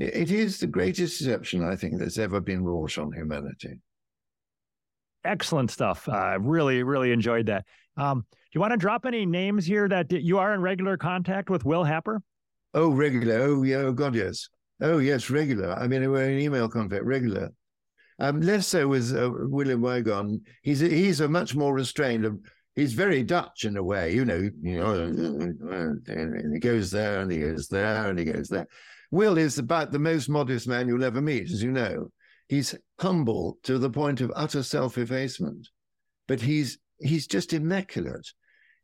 it 0.00 0.30
is 0.30 0.60
the 0.60 0.66
greatest 0.68 1.18
deception, 1.18 1.64
I 1.64 1.74
think, 1.74 1.98
that's 1.98 2.18
ever 2.18 2.40
been 2.40 2.62
wrought 2.62 2.98
on 2.98 3.12
humanity. 3.12 3.80
Excellent 5.24 5.70
stuff. 5.70 6.08
I 6.08 6.34
uh, 6.34 6.38
really, 6.38 6.82
really 6.82 7.12
enjoyed 7.12 7.46
that. 7.46 7.64
Um, 7.96 8.24
do 8.30 8.36
you 8.54 8.60
want 8.60 8.72
to 8.72 8.76
drop 8.76 9.04
any 9.04 9.26
names 9.26 9.66
here 9.66 9.88
that 9.88 10.10
you 10.10 10.38
are 10.38 10.54
in 10.54 10.62
regular 10.62 10.96
contact 10.96 11.50
with 11.50 11.64
Will 11.64 11.84
Happer? 11.84 12.22
Oh, 12.74 12.90
regular. 12.90 13.40
Oh, 13.40 13.62
yeah. 13.62 13.78
Oh, 13.78 13.92
God, 13.92 14.14
yes. 14.14 14.48
Oh, 14.80 14.98
yes, 14.98 15.28
regular. 15.28 15.72
I 15.72 15.88
mean, 15.88 16.08
we're 16.10 16.30
in 16.30 16.38
email 16.38 16.68
contact, 16.68 17.04
regular. 17.04 17.50
Um, 18.20 18.40
less 18.40 18.66
so 18.66 18.88
with 18.88 19.14
uh, 19.16 19.30
William 19.32 19.80
Wygon. 19.80 20.40
He's 20.62 20.82
a, 20.82 20.88
he's 20.88 21.20
a 21.20 21.28
much 21.28 21.54
more 21.54 21.74
restrained. 21.74 22.26
He's 22.74 22.92
very 22.92 23.22
Dutch 23.22 23.64
in 23.64 23.76
a 23.76 23.82
way, 23.82 24.14
you 24.14 24.24
know. 24.24 24.48
You 24.62 24.78
know, 24.78 24.92
and 26.06 26.54
he 26.54 26.60
goes 26.60 26.90
there 26.90 27.20
and 27.20 27.30
he 27.30 27.38
goes 27.38 27.68
there 27.68 28.08
and 28.08 28.18
he 28.18 28.24
goes 28.24 28.48
there. 28.48 28.66
Will 29.10 29.38
is 29.38 29.58
about 29.58 29.92
the 29.92 29.98
most 29.98 30.28
modest 30.28 30.68
man 30.68 30.88
you'll 30.88 31.04
ever 31.04 31.20
meet, 31.20 31.50
as 31.50 31.62
you 31.62 31.72
know. 31.72 32.08
He's 32.48 32.74
humble 32.98 33.58
to 33.64 33.78
the 33.78 33.90
point 33.90 34.20
of 34.20 34.32
utter 34.34 34.62
self-effacement, 34.62 35.68
but 36.26 36.40
he's 36.40 36.78
he's 36.98 37.26
just 37.26 37.52
immaculate. 37.52 38.26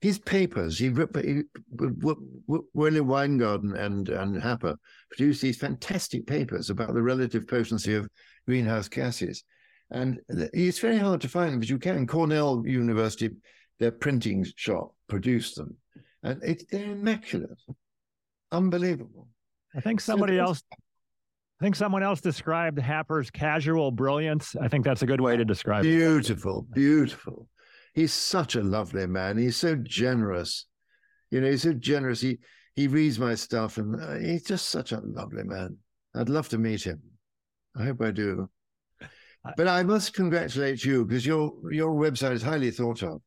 His 0.00 0.18
papers, 0.18 0.78
he, 0.78 0.88
he 0.88 1.42
William 1.70 3.06
Wijngaarden 3.06 3.78
and 3.78 4.08
and 4.10 4.42
Happer 4.42 4.76
produced 5.10 5.40
these 5.40 5.56
fantastic 5.56 6.26
papers 6.26 6.68
about 6.68 6.92
the 6.92 7.02
relative 7.02 7.48
potency 7.48 7.94
of 7.94 8.08
greenhouse 8.46 8.88
gases, 8.88 9.42
and 9.90 10.20
it's 10.28 10.78
very 10.78 10.98
hard 10.98 11.22
to 11.22 11.28
find 11.28 11.54
them, 11.54 11.60
but 11.60 11.70
you 11.70 11.78
can. 11.78 12.06
Cornell 12.06 12.62
University, 12.66 13.30
their 13.78 13.92
printing 13.92 14.44
shop 14.56 14.94
produced 15.08 15.56
them, 15.56 15.74
and 16.22 16.42
it, 16.42 16.64
they're 16.70 16.92
immaculate, 16.92 17.62
unbelievable. 18.52 19.28
I 19.74 19.80
think 19.80 20.02
somebody 20.02 20.38
else. 20.38 20.62
I 21.64 21.66
think 21.66 21.76
someone 21.76 22.02
else 22.02 22.20
described 22.20 22.78
Happer's 22.78 23.30
casual 23.30 23.90
brilliance. 23.90 24.54
I 24.60 24.68
think 24.68 24.84
that's 24.84 25.00
a 25.00 25.06
good 25.06 25.22
way 25.22 25.34
to 25.34 25.46
describe 25.46 25.84
beautiful, 25.84 26.10
it. 26.10 26.14
Beautiful, 26.14 26.66
beautiful. 26.74 27.48
He's 27.94 28.12
such 28.12 28.54
a 28.54 28.60
lovely 28.60 29.06
man. 29.06 29.38
He's 29.38 29.56
so 29.56 29.74
generous. 29.74 30.66
You 31.30 31.40
know, 31.40 31.50
he's 31.50 31.62
so 31.62 31.72
generous. 31.72 32.20
He 32.20 32.36
he 32.74 32.86
reads 32.86 33.18
my 33.18 33.34
stuff, 33.34 33.78
and 33.78 33.98
uh, 33.98 34.16
he's 34.16 34.44
just 34.44 34.68
such 34.68 34.92
a 34.92 35.00
lovely 35.02 35.44
man. 35.44 35.78
I'd 36.14 36.28
love 36.28 36.50
to 36.50 36.58
meet 36.58 36.82
him. 36.82 37.00
I 37.74 37.84
hope 37.84 38.02
I 38.02 38.10
do. 38.10 38.50
But 39.56 39.66
I 39.66 39.84
must 39.84 40.12
congratulate 40.12 40.84
you 40.84 41.06
because 41.06 41.24
your 41.24 41.50
your 41.72 41.94
website 41.94 42.32
is 42.32 42.42
highly 42.42 42.72
thought 42.72 43.02
of. 43.02 43.22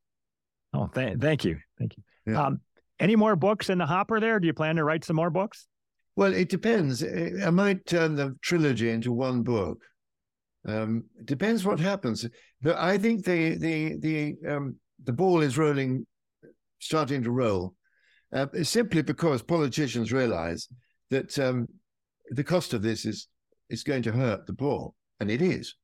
Oh, 0.76 0.86
th- 0.94 1.18
thank 1.18 1.44
you, 1.44 1.58
thank 1.80 1.98
you. 1.98 2.04
Yeah. 2.34 2.46
Um, 2.46 2.62
any 3.00 3.16
more 3.16 3.36
books 3.36 3.72
in 3.72 3.80
the 3.80 3.88
hopper 3.88 4.20
there? 4.20 4.40
Do 4.40 4.46
you 4.46 4.54
plan 4.54 4.76
to 4.76 4.84
write 4.84 5.06
some 5.06 5.16
more 5.16 5.32
books? 5.32 5.68
Well, 6.18 6.34
it 6.34 6.50
depends. 6.50 7.04
I 7.04 7.52
might 7.52 7.86
turn 7.86 8.16
the 8.16 8.36
trilogy 8.42 8.90
into 8.90 9.12
one 9.12 9.44
book. 9.44 9.78
Um, 10.68 11.04
it 11.20 11.28
depends 11.28 11.64
what 11.64 11.80
happens. 11.80 12.28
But 12.60 12.76
I 12.78 12.98
think 12.98 13.24
the 13.24 13.56
the 13.56 13.98
the 14.00 14.36
um, 14.52 14.78
the 15.04 15.14
ball 15.14 15.42
is 15.42 15.60
rolling, 15.60 16.08
starting 16.80 17.22
to 17.22 17.30
roll, 17.30 17.76
uh, 18.34 18.48
simply 18.64 19.04
because 19.04 19.44
politicians 19.44 20.12
realize 20.12 20.68
that 21.12 21.38
um, 21.38 21.68
the 22.32 22.44
cost 22.44 22.74
of 22.74 22.82
this 22.82 23.06
is 23.06 23.28
is 23.70 23.84
going 23.84 24.02
to 24.02 24.12
hurt 24.12 24.48
the 24.48 24.56
poor, 24.56 24.96
and 25.20 25.30
it 25.30 25.44
is. 25.44 25.76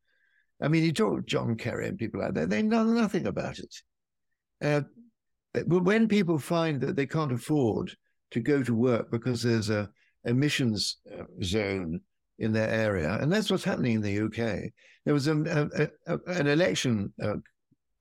I 0.60 0.68
mean, 0.68 0.84
you 0.84 0.94
talk 0.94 1.28
John 1.28 1.56
Kerry 1.58 1.88
and 1.88 1.98
people 2.00 2.22
like 2.22 2.34
that; 2.34 2.50
they 2.50 2.64
know 2.64 2.86
nothing 2.86 3.28
about 3.28 3.60
it. 3.60 3.76
Uh, 4.60 4.82
but 5.54 5.84
when 5.84 6.08
people 6.08 6.40
find 6.40 6.82
that 6.82 6.96
they 6.96 7.06
can't 7.06 7.32
afford 7.32 7.96
to 8.32 8.40
go 8.40 8.64
to 8.64 8.74
work 8.74 9.12
because 9.12 9.44
there's 9.44 9.70
a 9.70 9.92
emissions 10.26 10.98
uh, 11.12 11.24
zone 11.42 12.02
in 12.40 12.52
their 12.52 12.70
area, 12.70 13.18
and 13.22 13.32
that's 13.32 13.52
what's 13.52 13.64
happening 13.64 13.96
in 13.96 14.02
the 14.02 14.22
UK. 14.22 14.72
There 15.06 15.14
was 15.14 15.28
a, 15.28 15.70
a, 16.08 16.14
a, 16.14 16.20
an 16.28 16.48
election 16.48 17.14
uh, 17.22 17.36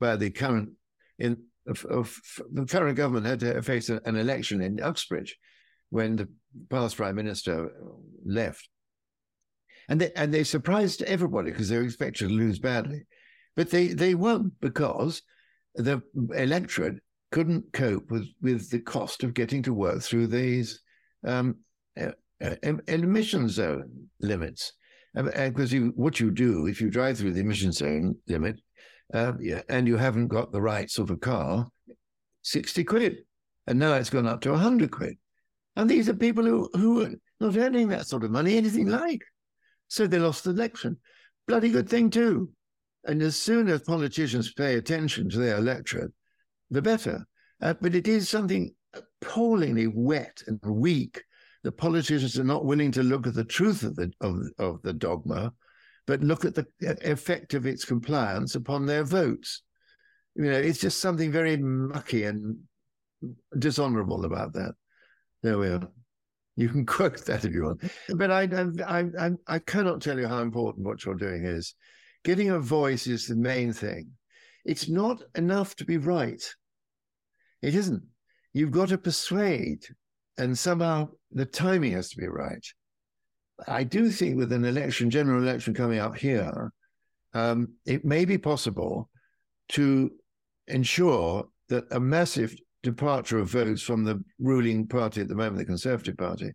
by 0.01 0.17
the 0.17 0.31
current 0.31 0.71
in 1.19 1.37
of, 1.67 1.85
of, 1.85 2.19
the 2.53 2.67
current 2.67 2.97
government 2.97 3.27
had 3.27 3.41
to 3.41 3.63
face 3.63 3.89
an 3.89 4.17
election 4.17 4.61
in 4.61 4.83
Uxbridge 4.83 5.37
when 5.91 6.17
the 6.17 6.29
past 6.71 6.97
prime 6.97 7.15
minister 7.15 7.71
left, 8.25 8.69
and 9.89 10.01
they 10.01 10.13
and 10.17 10.33
they 10.33 10.45
surprised 10.45 11.03
everybody 11.03 11.51
because 11.51 11.69
they 11.69 11.77
were 11.77 11.85
expected 11.85 12.29
to 12.29 12.35
lose 12.35 12.59
badly, 12.59 13.07
but 13.55 13.71
they 13.71 13.89
they 13.89 14.15
won 14.15 14.53
because 14.61 15.23
the 15.75 16.03
electorate 16.35 16.97
couldn't 17.31 17.73
cope 17.73 18.11
with 18.11 18.29
with 18.41 18.71
the 18.71 18.81
cost 18.81 19.23
of 19.23 19.35
getting 19.35 19.63
to 19.63 19.73
work 19.73 20.03
through 20.03 20.27
these 20.27 20.81
um, 21.25 21.57
emission 22.89 23.49
zone 23.49 24.09
limits. 24.21 24.73
And 25.15 25.31
because 25.53 25.73
you, 25.73 25.93
what 25.95 26.21
you 26.21 26.31
do 26.31 26.67
if 26.67 26.81
you 26.81 26.91
drive 26.91 27.19
through 27.19 27.33
the 27.33 27.41
emission 27.41 27.73
zone 27.73 28.17
limit, 28.29 28.61
uh, 29.13 29.33
and 29.69 29.87
you 29.87 29.97
haven't 29.97 30.29
got 30.29 30.53
the 30.53 30.63
right 30.63 30.91
sort 30.91 31.11
of 31.11 31.21
car, 31.21 31.69
sixty 32.41 32.83
quid, 32.83 33.19
and 33.67 33.79
now 33.79 33.95
it's 33.95 34.09
gone 34.09 34.27
up 34.27 34.41
to 34.41 34.57
hundred 34.57 34.91
quid, 34.91 35.19
and 35.77 35.91
these 35.91 36.09
are 36.09 36.15
people 36.15 36.45
who 36.45 36.71
who 36.73 37.05
are 37.05 37.11
not 37.39 37.57
earning 37.57 37.89
that 37.89 38.07
sort 38.07 38.25
of 38.25 38.31
money 38.31 38.57
anything 38.57 38.89
like, 38.89 39.21
so 39.89 40.07
they 40.07 40.19
lost 40.19 40.45
the 40.45 40.51
election. 40.51 40.97
Bloody 41.47 41.71
good 41.71 41.91
thing 41.91 42.09
too. 42.09 42.51
And 43.05 43.21
as 43.21 43.37
soon 43.37 43.69
as 43.69 43.83
politicians 43.83 44.55
pay 44.55 44.77
attention 44.77 45.29
to 45.31 45.39
their 45.39 45.59
electorate, 45.59 46.13
the 46.71 46.81
better. 46.81 47.27
Uh, 47.61 47.75
but 47.81 47.95
it 47.95 48.09
is 48.09 48.29
something 48.29 48.73
appallingly 48.95 49.89
wet 49.89 50.43
and 50.47 50.61
weak. 50.65 51.23
The 51.65 51.73
politicians 51.73 52.39
are 52.39 52.45
not 52.45 52.65
willing 52.65 52.91
to 52.93 53.03
look 53.03 53.27
at 53.27 53.35
the 53.35 53.45
truth 53.45 53.83
of 53.83 53.97
the 53.97 54.13
of, 54.21 54.37
of 54.59 54.83
the 54.83 54.93
dogma, 54.93 55.53
but 56.07 56.23
look 56.23 56.45
at 56.45 56.55
the 56.55 56.67
effect 56.81 57.55
of 57.55 57.67
its 57.67 57.85
compliance 57.85 58.55
upon 58.55 58.87
their 58.87 59.05
votes. 59.05 59.63
You 60.35 60.45
know, 60.45 60.59
it's 60.59 60.81
just 60.81 61.01
something 61.01 61.31
very 61.31 61.57
mucky 61.57 62.25
and 62.25 62.59
dishonorable 63.59 64.25
about 64.25 64.55
that. 64.55 64.75
There 65.43 65.59
we 65.59 65.69
are. 65.69 65.89
You 66.57 66.69
can 66.69 66.87
quote 66.87 67.25
that 67.27 67.45
if 67.45 67.53
you 67.53 67.65
want, 67.65 67.83
but 68.17 68.31
I, 68.31 68.43
I, 68.87 69.05
I, 69.19 69.31
I 69.47 69.59
cannot 69.59 70.03
tell 70.03 70.19
you 70.19 70.27
how 70.27 70.41
important 70.41 70.87
what 70.87 71.05
you're 71.05 71.15
doing 71.15 71.45
is. 71.45 71.75
Getting 72.25 72.51
a 72.51 72.59
voice 72.59 73.07
is 73.07 73.27
the 73.27 73.37
main 73.37 73.73
thing. 73.73 74.11
It's 74.65 74.89
not 74.89 75.23
enough 75.35 75.75
to 75.77 75.85
be 75.85 75.97
right. 75.97 76.43
It 77.63 77.75
isn't. 77.75 78.03
You've 78.53 78.71
got 78.71 78.91
to 78.91 78.99
persuade, 78.99 79.85
and 80.39 80.59
somehow 80.59 81.09
the 81.31 81.47
timing 81.47 81.93
has 81.93 82.11
to 82.11 82.17
be 82.17 82.27
right. 82.27 82.65
I 83.67 83.85
do 83.85 84.11
think 84.11 84.37
with 84.37 84.53
an 84.53 84.65
election, 84.65 85.11
general 85.11 85.43
election 85.43 85.75
coming 85.75 85.99
up 85.99 86.17
here, 86.17 86.73
um, 87.35 87.75
it 87.87 88.05
may 88.05 88.25
be 88.25 88.39
possible 88.39 89.09
to 89.71 90.11
ensure 90.67 91.49
that 91.69 91.85
a 91.91 92.01
massive 92.01 92.55
departure 92.83 93.39
of 93.39 93.51
votes 93.51 93.83
from 93.83 94.05
the 94.05 94.23
ruling 94.39 94.87
party 94.87 95.21
at 95.21 95.29
the 95.29 95.35
moment, 95.35 95.59
the 95.59 95.65
Conservative 95.65 96.17
Party, 96.17 96.53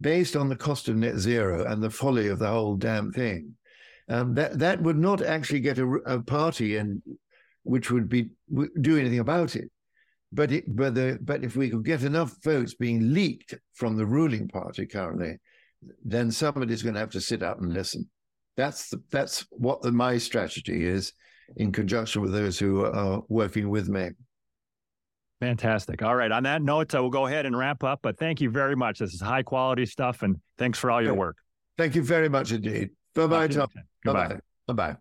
based 0.00 0.36
on 0.36 0.48
the 0.48 0.56
cost 0.56 0.88
of 0.88 0.96
net 0.96 1.16
zero 1.16 1.64
and 1.70 1.82
the 1.82 1.90
folly 1.90 2.28
of 2.28 2.38
the 2.38 2.48
whole 2.48 2.76
damn 2.76 3.12
thing, 3.12 3.54
um, 4.08 4.34
that 4.34 4.58
that 4.58 4.82
would 4.82 4.98
not 4.98 5.22
actually 5.22 5.60
get 5.60 5.78
a, 5.78 5.86
a 6.06 6.22
party 6.22 6.76
and 6.76 7.02
which 7.62 7.90
would 7.90 8.08
be 8.08 8.30
do 8.80 8.98
anything 8.98 9.18
about 9.18 9.54
it. 9.54 9.70
But 10.32 10.52
it, 10.52 10.64
but 10.76 10.94
the, 10.94 11.18
but 11.20 11.42
if 11.42 11.56
we 11.56 11.70
could 11.70 11.84
get 11.84 12.04
enough 12.04 12.36
votes 12.44 12.74
being 12.74 13.12
leaked 13.12 13.54
from 13.74 13.96
the 13.96 14.06
ruling 14.06 14.46
party 14.48 14.86
currently, 14.86 15.38
then 16.04 16.30
somebody's 16.30 16.82
going 16.82 16.94
to 16.94 17.00
have 17.00 17.10
to 17.10 17.20
sit 17.20 17.42
up 17.42 17.60
and 17.60 17.72
listen. 17.72 18.08
That's 18.56 18.90
the, 18.90 19.02
that's 19.10 19.46
what 19.50 19.82
the, 19.82 19.90
my 19.90 20.18
strategy 20.18 20.84
is, 20.84 21.12
in 21.56 21.72
conjunction 21.72 22.22
with 22.22 22.32
those 22.32 22.58
who 22.58 22.84
are 22.84 23.22
working 23.28 23.70
with 23.70 23.88
me. 23.88 24.10
Fantastic. 25.40 26.02
All 26.02 26.14
right. 26.14 26.30
On 26.30 26.42
that 26.42 26.62
note, 26.62 26.94
uh, 26.94 27.00
we'll 27.00 27.10
go 27.10 27.26
ahead 27.26 27.46
and 27.46 27.56
wrap 27.56 27.82
up. 27.82 28.00
But 28.02 28.18
thank 28.18 28.40
you 28.40 28.50
very 28.50 28.76
much. 28.76 28.98
This 28.98 29.14
is 29.14 29.20
high 29.20 29.42
quality 29.42 29.86
stuff, 29.86 30.22
and 30.22 30.36
thanks 30.58 30.78
for 30.78 30.90
all 30.90 31.02
your 31.02 31.14
work. 31.14 31.36
Thank 31.78 31.94
you 31.94 32.02
very 32.02 32.28
much 32.28 32.52
indeed. 32.52 32.90
Bye 33.14 33.26
bye, 33.26 33.48
Tom. 33.48 33.68
Bye 34.04 34.12
bye. 34.12 34.38
Bye 34.66 34.74
bye. 34.74 34.96